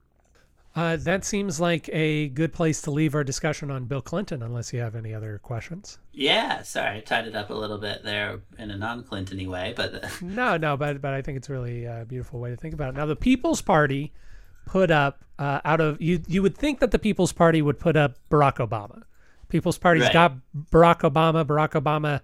Uh, 0.76 0.94
that 0.96 1.24
seems 1.24 1.60
like 1.60 1.88
a 1.92 2.28
good 2.28 2.52
place 2.52 2.80
to 2.82 2.92
leave 2.92 3.16
our 3.16 3.24
discussion 3.24 3.72
on 3.72 3.86
Bill 3.86 4.00
Clinton, 4.00 4.40
unless 4.40 4.72
you 4.72 4.78
have 4.78 4.94
any 4.94 5.12
other 5.12 5.38
questions. 5.42 5.98
Yeah, 6.12 6.62
sorry, 6.62 6.98
I 6.98 7.00
tied 7.00 7.26
it 7.26 7.34
up 7.34 7.50
a 7.50 7.54
little 7.54 7.78
bit 7.78 8.04
there 8.04 8.40
in 8.56 8.70
a 8.70 8.76
non-Clintony 8.76 9.48
way, 9.48 9.74
but 9.76 10.04
No, 10.22 10.56
no, 10.56 10.76
but 10.76 11.00
but 11.02 11.12
I 11.12 11.22
think 11.22 11.38
it's 11.38 11.50
really 11.50 11.86
a 11.86 12.04
beautiful 12.08 12.38
way 12.38 12.50
to 12.50 12.56
think 12.56 12.72
about 12.74 12.90
it. 12.90 12.96
Now, 12.98 13.06
the 13.06 13.16
People's 13.16 13.60
Party 13.60 14.12
put 14.64 14.92
up 14.92 15.24
uh, 15.40 15.60
out 15.64 15.80
of 15.80 16.00
you. 16.00 16.22
You 16.28 16.40
would 16.42 16.56
think 16.56 16.78
that 16.78 16.92
the 16.92 16.98
People's 17.00 17.32
Party 17.32 17.62
would 17.62 17.80
put 17.80 17.96
up 17.96 18.14
Barack 18.30 18.58
Obama. 18.58 19.02
People's 19.48 19.76
Party's 19.78 20.04
Right. 20.04 20.12
got 20.12 20.34
Barack 20.70 21.00
Obama. 21.00 21.44
Barack 21.44 21.70
Obama 21.70 22.20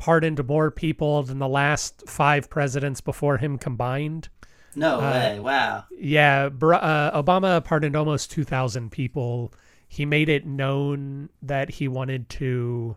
pardoned 0.00 0.44
more 0.48 0.70
people 0.70 1.22
than 1.22 1.38
the 1.38 1.46
last 1.46 2.02
five 2.08 2.48
presidents 2.48 3.00
before 3.00 3.36
him 3.36 3.58
combined. 3.58 4.30
no 4.74 4.98
way! 4.98 5.38
Wow. 5.38 5.84
Yeah, 5.90 6.46
uh, 6.46 7.22
Obama 7.22 7.62
pardoned 7.62 7.94
almost 7.94 8.30
2,000 8.32 8.90
people. 8.90 9.52
He 9.86 10.06
made 10.06 10.28
it 10.28 10.46
known 10.46 11.28
that 11.42 11.68
he 11.70 11.86
wanted 11.86 12.28
to 12.30 12.96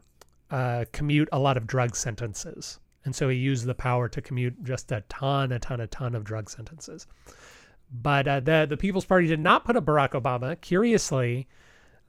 uh, 0.49 0.85
commute 0.93 1.27
a 1.31 1.39
lot 1.39 1.57
of 1.57 1.67
drug 1.67 1.95
sentences. 1.95 2.79
And 3.03 3.13
so 3.13 3.27
he 3.27 3.37
used 3.37 3.65
the 3.65 3.75
power 3.75 4.07
to 4.07 4.21
commute 4.21 4.63
just 4.63 4.91
a 4.91 5.03
ton, 5.09 5.51
a 5.51 5.59
ton, 5.59 5.81
a 5.81 5.87
ton 5.87 6.15
of 6.15 6.23
drug 6.23 6.49
sentences. 6.49 7.05
But 7.91 8.27
uh, 8.27 8.39
the, 8.39 8.65
the 8.69 8.77
People's 8.77 9.05
Party 9.05 9.27
did 9.27 9.41
not 9.41 9.65
put 9.65 9.75
up 9.75 9.83
Barack 9.83 10.11
Obama. 10.11 10.59
Curiously, 10.61 11.47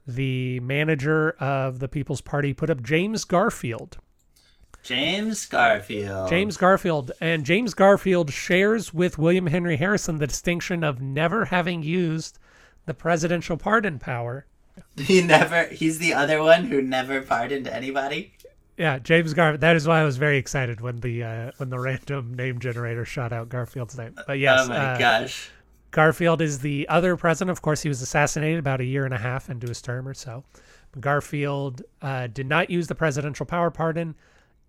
the 0.07 0.61
manager 0.61 1.31
of 1.31 1.79
the 1.79 1.89
People's 1.89 2.21
Party 2.21 2.53
put 2.53 2.69
up 2.69 2.81
James 2.81 3.25
Garfield. 3.25 3.97
James 4.85 5.47
Garfield. 5.47 6.29
James 6.29 6.57
Garfield. 6.57 7.11
And 7.19 7.43
James 7.43 7.73
Garfield 7.73 8.31
shares 8.31 8.93
with 8.93 9.17
William 9.17 9.47
Henry 9.47 9.77
Harrison 9.77 10.19
the 10.19 10.27
distinction 10.27 10.83
of 10.83 11.01
never 11.01 11.45
having 11.45 11.81
used 11.81 12.37
the 12.85 12.93
presidential 12.93 13.57
pardon 13.57 13.99
power. 13.99 14.45
He 14.97 15.21
never. 15.21 15.67
He's 15.67 15.99
the 15.99 16.13
other 16.13 16.43
one 16.43 16.65
who 16.65 16.81
never 16.81 17.21
pardoned 17.21 17.65
anybody. 17.65 18.33
Yeah, 18.77 18.99
James 18.99 19.33
Garfield. 19.33 19.61
That 19.61 19.77
is 19.77 19.87
why 19.87 20.01
I 20.01 20.03
was 20.03 20.17
very 20.17 20.37
excited 20.37 20.81
when 20.81 20.99
the 20.99 21.23
uh, 21.23 21.51
when 21.57 21.69
the 21.69 21.79
random 21.79 22.33
name 22.33 22.59
generator 22.59 23.05
shot 23.05 23.31
out 23.31 23.47
Garfield's 23.47 23.97
name. 23.97 24.15
But 24.27 24.37
yes, 24.39 24.65
oh 24.65 24.67
my 24.67 24.75
uh, 24.75 24.97
gosh. 24.99 25.49
Garfield 25.91 26.41
is 26.41 26.59
the 26.59 26.87
other 26.89 27.15
president. 27.15 27.51
Of 27.51 27.61
course, 27.61 27.83
he 27.83 27.89
was 27.89 28.01
assassinated 28.01 28.59
about 28.59 28.81
a 28.81 28.85
year 28.85 29.05
and 29.05 29.13
a 29.13 29.17
half 29.17 29.49
into 29.49 29.67
his 29.67 29.81
term 29.81 30.07
or 30.07 30.13
so. 30.13 30.43
Garfield 30.99 31.81
uh, 32.01 32.27
did 32.27 32.47
not 32.47 32.69
use 32.69 32.87
the 32.87 32.95
presidential 32.95 33.45
power 33.45 33.71
pardon 33.71 34.15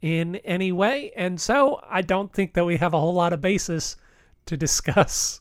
in 0.02 0.36
any 0.36 0.72
way, 0.72 1.12
and 1.16 1.40
so 1.40 1.80
I 1.88 2.02
don't 2.02 2.32
think 2.32 2.54
that 2.54 2.64
we 2.64 2.76
have 2.76 2.94
a 2.94 3.00
whole 3.00 3.14
lot 3.14 3.32
of 3.32 3.40
basis 3.40 3.96
to 4.46 4.56
discuss 4.56 5.40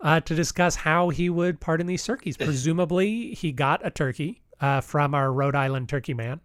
uh, 0.00 0.20
to 0.20 0.34
discuss 0.34 0.76
how 0.76 1.08
he 1.08 1.30
would 1.30 1.60
pardon 1.60 1.86
these 1.86 2.04
turkeys. 2.04 2.36
Presumably, 2.36 3.34
he 3.34 3.52
got 3.52 3.84
a 3.84 3.90
turkey 3.90 4.42
uh, 4.60 4.80
from 4.80 5.14
our 5.14 5.32
Rhode 5.32 5.56
Island 5.56 5.88
turkey 5.88 6.14
man. 6.14 6.40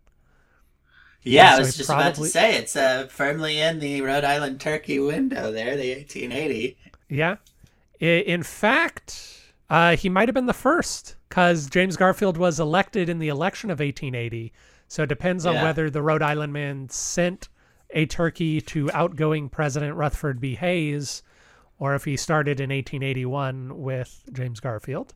Yeah, 1.24 1.52
so 1.52 1.56
I 1.56 1.60
was 1.60 1.78
just 1.78 1.89
about 1.89 2.16
to 2.16 2.26
say 2.26 2.58
it's 2.58 2.76
uh, 2.76 3.08
firmly 3.08 3.60
in 3.60 3.80
the 3.80 4.02
Rhode 4.02 4.24
Island 4.24 4.60
turkey 4.60 4.98
window 5.00 5.52
there, 5.52 5.78
the 5.78 5.94
1880. 5.94 6.78
Yeah. 7.10 7.36
In 8.00 8.42
fact, 8.42 9.54
uh, 9.70 9.96
he 9.96 10.10
might 10.10 10.28
have 10.28 10.34
been 10.34 10.48
the 10.48 10.54
first 10.54 11.16
because 11.30 11.70
James 11.70 11.96
Garfield 11.96 12.38
was 12.38 12.60
elected 12.60 13.08
in 13.08 13.20
the 13.20 13.28
election 13.28 13.70
of 13.70 13.80
1880. 13.80 14.52
So 14.92 15.04
it 15.04 15.08
depends 15.10 15.46
on 15.46 15.54
Yeah. 15.54 15.64
whether 15.64 15.89
the 15.89 16.02
Rhode 16.02 16.22
Island 16.22 16.52
man 16.52 16.89
sent 16.89 17.48
a 17.92 18.06
turkey 18.06 18.60
to 18.60 18.92
outgoing 18.92 19.48
President 19.48 19.96
Rutherford 19.96 20.42
B. 20.42 20.56
Hayes 20.56 21.24
or 21.80 21.96
if 21.96 22.04
he 22.04 22.18
started 22.18 22.60
in 22.60 22.72
1881 22.74 23.80
with 23.80 24.24
James 24.34 24.60
Garfield. 24.60 25.14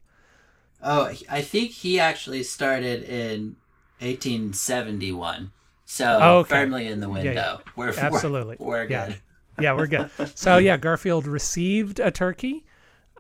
Oh, 0.82 1.12
I 1.30 1.42
think 1.42 1.72
he 1.72 2.00
actually 2.00 2.42
started 2.44 3.04
in 3.04 3.58
1871. 4.00 5.52
So 5.84 6.20
Oh, 6.22 6.38
okay. 6.38 6.50
firmly 6.56 6.88
in 6.88 7.02
the 7.02 7.10
window. 7.10 7.34
yeah. 7.34 7.58
We're 7.76 7.88
we're- 7.88 7.98
Absolutely. 8.00 8.56
We're, 8.58 8.88
good. 8.88 9.18
Yeah, 9.60 9.74
we're 9.74 9.88
good. 9.88 10.10
So 10.36 10.58
yeah, 10.58 10.78
Garfield 10.78 11.28
received 11.28 12.00
a 12.00 12.12
turkey, 12.12 12.66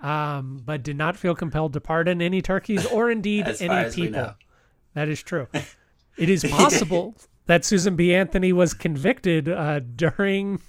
um, 0.01 0.61
but 0.65 0.83
did 0.83 0.95
not 0.95 1.17
feel 1.17 1.35
compelled 1.35 1.73
to 1.73 1.81
pardon 1.81 2.21
any 2.21 2.41
turkeys 2.41 2.85
or 2.85 3.11
indeed 3.11 3.45
any 3.59 3.91
people. 3.91 4.35
That 4.93 5.09
is 5.09 5.21
true. 5.21 5.49
It 6.17 6.29
is 6.29 6.43
possible 6.49 7.15
that 7.47 7.65
Susan 7.65 7.95
B. 7.95 8.13
Anthony 8.15 8.53
was 8.53 8.73
convicted 8.73 9.49
uh, 9.49 9.79
during. 9.79 10.59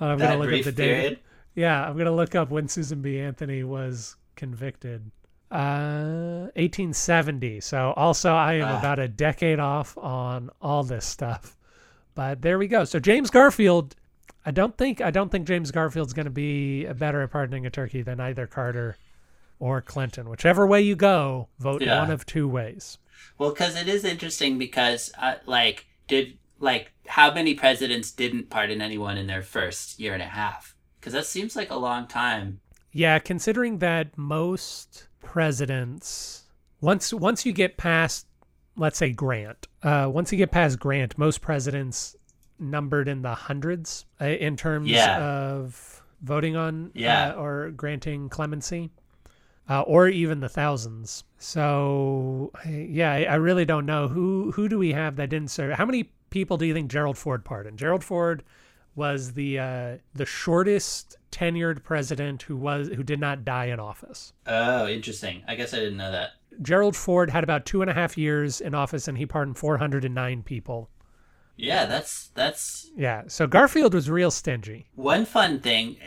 Uh, 0.00 0.04
I'm 0.06 0.18
That 0.18 0.36
gonna 0.36 0.44
look 0.44 0.52
at 0.52 0.64
the 0.64 0.72
date. 0.72 0.94
period. 0.94 1.18
Yeah, 1.54 1.88
I'm 1.88 1.96
gonna 1.98 2.14
look 2.14 2.34
up 2.34 2.50
when 2.50 2.68
Susan 2.68 3.02
B. 3.02 3.18
Anthony 3.18 3.64
was 3.64 4.16
convicted. 4.36 5.10
Uh, 5.50 6.50
1870. 6.56 7.60
So 7.60 7.92
also, 7.96 8.32
I 8.34 8.54
am 8.54 8.68
Ah. 8.68 8.78
about 8.78 8.98
a 8.98 9.08
decade 9.08 9.58
off 9.58 9.96
on 9.98 10.50
all 10.60 10.82
this 10.82 11.04
stuff. 11.06 11.56
But 12.14 12.42
there 12.42 12.58
we 12.58 12.68
go. 12.68 12.84
So 12.84 12.98
James 12.98 13.30
Garfield, 13.30 13.96
I 14.44 14.50
don't 14.50 14.76
think 14.76 15.00
I 15.00 15.10
don't 15.10 15.30
think 15.30 15.46
James 15.46 15.70
Garfield's 15.70 16.12
going 16.12 16.26
to 16.26 16.30
be 16.30 16.84
a 16.84 16.94
better 16.94 17.22
at 17.22 17.30
pardoning 17.30 17.64
a 17.66 17.70
turkey 17.70 18.02
than 18.02 18.20
either 18.20 18.46
Carter 18.46 18.96
or 19.58 19.80
Clinton. 19.80 20.28
Whichever 20.28 20.66
way 20.66 20.82
you 20.82 20.96
go, 20.96 21.48
vote 21.58 21.80
Yeah. 21.82 22.00
one 22.00 22.10
of 22.10 22.26
two 22.26 22.46
ways. 22.48 22.98
Well, 23.38 23.50
because 23.50 23.76
it 23.76 23.88
is 23.88 24.04
interesting 24.04 24.58
because, 24.58 25.12
uh, 25.18 25.34
like, 25.46 25.86
did 26.06 26.38
like 26.60 26.92
how 27.06 27.32
many 27.32 27.54
presidents 27.54 28.10
didn't 28.10 28.50
pardon 28.50 28.82
anyone 28.82 29.16
in 29.16 29.26
their 29.28 29.42
first 29.42 30.00
year 30.00 30.12
and 30.14 30.22
a 30.22 30.26
half? 30.26 30.74
Because 30.98 31.12
that 31.12 31.26
seems 31.26 31.54
like 31.54 31.70
a 31.70 31.76
long 31.76 32.06
time. 32.06 32.60
Yeah, 32.92 33.18
considering 33.18 33.78
that 33.78 34.16
most 34.18 35.08
presidents 35.20 36.44
once 36.80 37.12
once 37.12 37.44
you 37.46 37.52
get 37.52 37.76
past 37.76 38.26
let's 38.76 38.98
say 38.98 39.10
Grant, 39.10 39.66
uh, 39.82 40.08
once 40.12 40.30
you 40.30 40.38
get 40.38 40.52
past 40.52 40.78
Grant, 40.78 41.18
most 41.18 41.40
presidents 41.40 42.14
numbered 42.60 43.08
in 43.08 43.22
the 43.22 43.34
hundreds 43.34 44.04
uh, 44.20 44.26
in 44.26 44.56
terms 44.56 44.88
Yeah. 44.88 45.18
of 45.20 46.02
voting 46.22 46.56
on 46.56 46.90
Yeah. 46.94 47.30
uh, 47.30 47.40
or 47.40 47.70
granting 47.70 48.28
clemency, 48.28 48.90
uh, 49.68 49.82
or 49.82 50.08
even 50.08 50.40
the 50.40 50.48
thousands. 50.48 51.24
So 51.38 52.52
yeah, 52.66 53.12
I, 53.12 53.22
I 53.24 53.34
really 53.36 53.64
don't 53.64 53.86
know 53.86 54.08
who 54.08 54.52
who 54.52 54.68
do 54.68 54.78
we 54.78 54.92
have 54.92 55.16
that 55.16 55.30
didn't 55.30 55.50
serve. 55.50 55.76
How 55.76 55.86
many 55.86 56.10
people 56.30 56.56
do 56.56 56.66
you 56.66 56.74
think 56.74 56.90
Gerald 56.90 57.18
Ford 57.18 57.44
pardoned? 57.44 57.78
Gerald 57.78 58.04
Ford 58.04 58.42
was 58.94 59.32
the 59.34 59.58
uh, 59.58 59.96
the 60.14 60.26
shortest 60.26 61.16
tenured 61.30 61.82
president 61.82 62.42
who 62.42 62.56
was 62.56 62.88
who 62.88 63.02
did 63.02 63.20
not 63.20 63.44
die 63.44 63.66
in 63.66 63.78
office. 63.80 64.32
Oh, 64.46 64.86
interesting. 64.88 65.42
I 65.46 65.54
guess 65.54 65.72
I 65.74 65.78
didn't 65.78 65.98
know 65.98 66.12
that. 66.12 66.30
Gerald 66.60 66.96
Ford 66.96 67.30
had 67.30 67.44
about 67.44 67.66
two 67.66 67.82
and 67.82 67.90
a 67.90 67.94
half 67.94 68.18
years 68.18 68.60
in 68.60 68.74
office, 68.74 69.06
and 69.06 69.16
he 69.16 69.26
pardoned 69.26 69.58
409 69.58 70.42
people. 70.42 70.90
Yeah, 71.56 71.86
that's 71.86 72.28
that's 72.34 72.90
Yeah, 72.96 73.22
so 73.28 73.46
Garfield 73.46 73.94
was 73.94 74.10
real 74.10 74.30
stingy. 74.30 74.88
one 74.94 75.24
fun 75.24 75.60
thing 75.60 75.98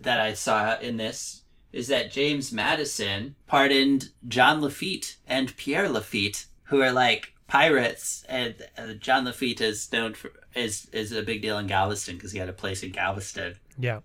that 0.00 0.20
I 0.20 0.32
saw 0.34 0.78
in 0.78 0.96
this 0.96 1.43
is 1.74 1.88
that 1.88 2.12
James 2.12 2.52
Madison 2.52 3.34
pardoned 3.46 4.10
John 4.28 4.60
Lafitte 4.60 5.16
and 5.26 5.56
Pierre 5.56 5.88
Lafitte, 5.88 6.46
who 6.64 6.80
are 6.80 6.92
like 6.92 7.34
pirates, 7.48 8.24
and 8.28 8.54
uh, 8.78 8.94
John 8.94 9.24
Lafitte 9.24 9.60
is 9.60 9.92
known 9.92 10.14
for 10.14 10.30
is 10.54 10.88
is 10.92 11.10
a 11.10 11.22
big 11.22 11.42
deal 11.42 11.58
in 11.58 11.66
Galveston 11.66 12.14
because 12.14 12.30
he 12.30 12.38
had 12.38 12.48
a 12.48 12.52
place 12.52 12.84
in 12.84 12.92
Galveston. 12.92 13.56
Yeah, 13.76 14.00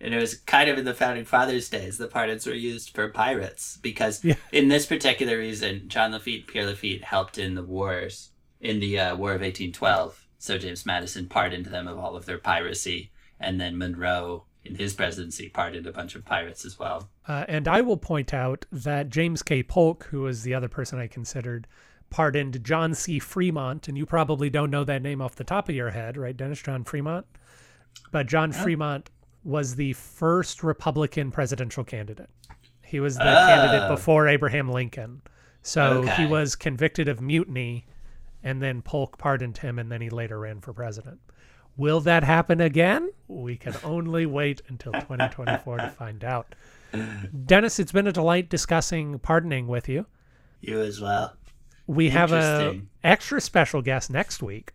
And 0.00 0.14
it 0.14 0.18
was 0.18 0.36
kind 0.36 0.70
of 0.70 0.78
in 0.78 0.86
the 0.86 0.94
founding 0.94 1.26
fathers' 1.26 1.68
days. 1.68 1.98
The 1.98 2.08
pardons 2.08 2.46
were 2.46 2.54
used 2.54 2.94
for 2.94 3.08
pirates 3.10 3.78
because, 3.82 4.24
Yeah. 4.24 4.36
in 4.52 4.68
this 4.68 4.86
particular 4.86 5.36
reason, 5.36 5.88
John 5.88 6.12
Lafitte, 6.12 6.46
Pierre 6.46 6.64
Lafitte 6.66 7.04
helped 7.04 7.36
in 7.36 7.54
the 7.54 7.62
wars, 7.62 8.30
in 8.58 8.80
the 8.80 8.98
uh, 8.98 9.16
War 9.16 9.32
of 9.32 9.42
1812. 9.42 10.26
So 10.38 10.56
James 10.56 10.86
Madison 10.86 11.28
pardoned 11.28 11.66
them 11.66 11.86
of 11.86 11.98
all 11.98 12.16
of 12.16 12.24
their 12.24 12.38
piracy, 12.38 13.12
and 13.38 13.60
then 13.60 13.76
Monroe, 13.76 14.46
in 14.64 14.74
his 14.76 14.94
presidency, 14.94 15.48
pardoned 15.48 15.86
a 15.86 15.92
bunch 15.92 16.14
of 16.14 16.24
pirates 16.24 16.64
as 16.64 16.78
well. 16.78 17.08
uh, 17.26 17.44
and 17.48 17.66
I 17.68 17.80
will 17.80 17.96
point 17.96 18.32
out 18.32 18.64
that 18.72 19.08
James 19.08 19.42
K. 19.42 19.62
Polk, 19.62 20.04
who 20.06 20.20
was 20.22 20.42
the 20.42 20.54
other 20.54 20.68
person 20.68 20.98
I 20.98 21.06
considered, 21.08 21.66
pardoned 22.10 22.62
John 22.62 22.94
C. 22.94 23.18
Fremont, 23.18 23.88
and 23.88 23.96
you 23.96 24.06
probably 24.06 24.50
don't 24.50 24.70
know 24.70 24.84
that 24.84 25.02
name 25.02 25.20
off 25.22 25.34
the 25.36 25.44
top 25.44 25.68
of 25.68 25.74
your 25.74 25.90
head, 25.90 26.16
right, 26.16 26.36
Dennis? 26.36 26.60
John 26.62 26.84
Fremont. 26.84 27.26
But 28.10 28.26
John 28.26 28.52
Fremont 28.52 29.10
was 29.44 29.74
the 29.74 29.92
first 29.94 30.62
Republican 30.62 31.30
presidential 31.32 31.82
candidate. 31.84 32.30
He 32.84 33.00
was 33.00 33.16
the 33.16 33.22
candidate 33.24 33.82
Oh. 33.90 33.94
before 33.96 34.28
Abraham 34.28 34.70
Lincoln. 34.70 35.22
So 35.62 36.02
he 36.02 36.26
was 36.26 36.54
convicted 36.56 37.08
of 37.08 37.20
mutiny, 37.20 37.86
and 38.42 38.60
then 38.62 38.82
Polk 38.82 39.16
pardoned 39.18 39.58
him, 39.58 39.78
and 39.78 39.90
then 39.90 40.00
he 40.00 40.10
later 40.10 40.38
ran 40.38 40.60
for 40.60 40.72
president. 40.72 41.20
Will 41.76 42.00
that 42.00 42.24
happen 42.24 42.60
again? 42.60 43.10
We 43.28 43.56
can 43.56 43.74
only 43.82 44.26
wait 44.26 44.62
until 44.68 44.92
2024 44.92 45.78
to 45.78 45.88
find 45.90 46.22
out. 46.22 46.54
Dennis, 47.46 47.78
it's 47.78 47.92
been 47.92 48.06
a 48.06 48.12
delight 48.12 48.50
discussing 48.50 49.18
pardoning 49.18 49.66
with 49.66 49.88
you. 49.88 50.06
You 50.60 50.80
as 50.80 51.00
well. 51.00 51.34
We 51.86 52.10
have 52.10 52.32
a 52.32 52.80
extra 53.02 53.40
special 53.40 53.82
guest 53.82 54.10
next 54.10 54.42
week. 54.42 54.72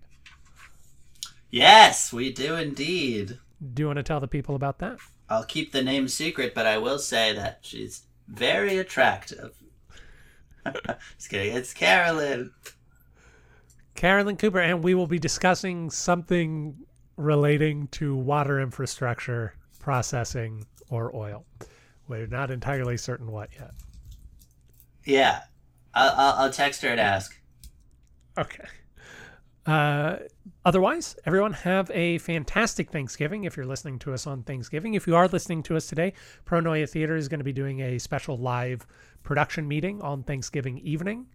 Yes, 1.49 2.11
we 2.11 2.31
do 2.31 2.55
indeed. 2.55 3.37
Do 3.73 3.83
you 3.83 3.87
want 3.87 3.97
to 3.97 4.03
tell 4.03 4.19
the 4.19 4.27
people 4.27 4.55
about 4.55 4.79
that? 4.79 4.97
I'll 5.29 5.45
keep 5.45 5.71
the 5.71 5.83
name 5.83 6.07
secret, 6.07 6.53
but 6.53 6.65
I 6.65 6.77
will 6.77 6.99
say 6.99 7.33
that 7.33 7.59
she's 7.61 8.03
very 8.27 8.77
attractive. 8.77 9.55
Just 11.17 11.29
kidding. 11.29 11.55
It's 11.55 11.73
Carolyn. 11.73 12.51
Carolyn 13.95 14.37
Cooper, 14.37 14.59
and 14.59 14.83
we 14.83 14.93
will 14.93 15.07
be 15.07 15.19
discussing 15.19 15.89
something 15.89 16.75
relating 17.17 17.87
to 17.87 18.15
water 18.15 18.61
infrastructure, 18.61 19.53
processing, 19.79 20.65
or 20.89 21.15
oil. 21.15 21.45
We're 22.07 22.27
not 22.27 22.51
entirely 22.51 22.95
certain 22.97 23.31
what 23.31 23.49
yet. 23.59 23.71
Yeah, 25.03 25.41
I'll, 25.93 26.13
I'll, 26.15 26.33
I'll 26.43 26.51
text 26.51 26.81
her 26.83 26.89
and 26.89 26.99
ask. 26.99 27.37
Okay. 28.37 28.65
Uh, 29.65 30.17
otherwise, 30.63 31.17
everyone 31.25 31.51
have 31.51 31.91
a 31.93 32.19
fantastic 32.19 32.89
Thanksgiving 32.89 33.43
if 33.43 33.57
you're 33.57 33.65
listening 33.65 33.99
to 33.99 34.13
us 34.13 34.25
on 34.25 34.43
Thanksgiving. 34.43 34.93
If 34.93 35.07
you 35.07 35.15
are 35.15 35.27
listening 35.27 35.63
to 35.63 35.75
us 35.75 35.87
today, 35.87 36.13
Pronoia 36.45 36.89
Theater 36.89 37.17
is 37.17 37.27
going 37.27 37.39
to 37.39 37.43
be 37.43 37.51
doing 37.51 37.81
a 37.81 37.97
special 37.97 38.37
live 38.37 38.87
production 39.23 39.67
meeting 39.67 40.01
on 40.01 40.23
Thanksgiving 40.23 40.77
evening 40.77 41.27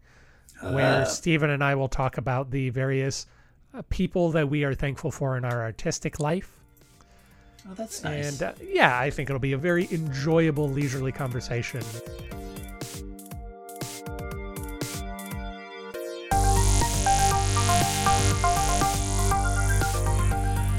where 0.62 1.02
Uh, 1.02 1.04
Stephen 1.04 1.50
and 1.50 1.62
I 1.62 1.74
will 1.74 1.88
talk 1.88 2.16
about 2.16 2.50
the 2.50 2.70
various 2.70 3.26
uh, 3.74 3.82
people 3.90 4.30
that 4.32 4.48
we 4.48 4.64
are 4.64 4.74
thankful 4.74 5.10
for 5.10 5.36
in 5.36 5.44
our 5.44 5.62
artistic 5.62 6.20
life. 6.20 6.58
oh, 7.68 7.74
that's 7.74 8.02
nice. 8.04 8.40
And 8.40 8.42
uh, 8.42 8.52
yeah, 8.62 8.98
I 8.98 9.10
think 9.10 9.30
it'll 9.30 9.40
be 9.40 9.52
a 9.52 9.58
very 9.58 9.88
enjoyable, 9.90 10.68
leisurely 10.68 11.12
conversation. 11.12 11.82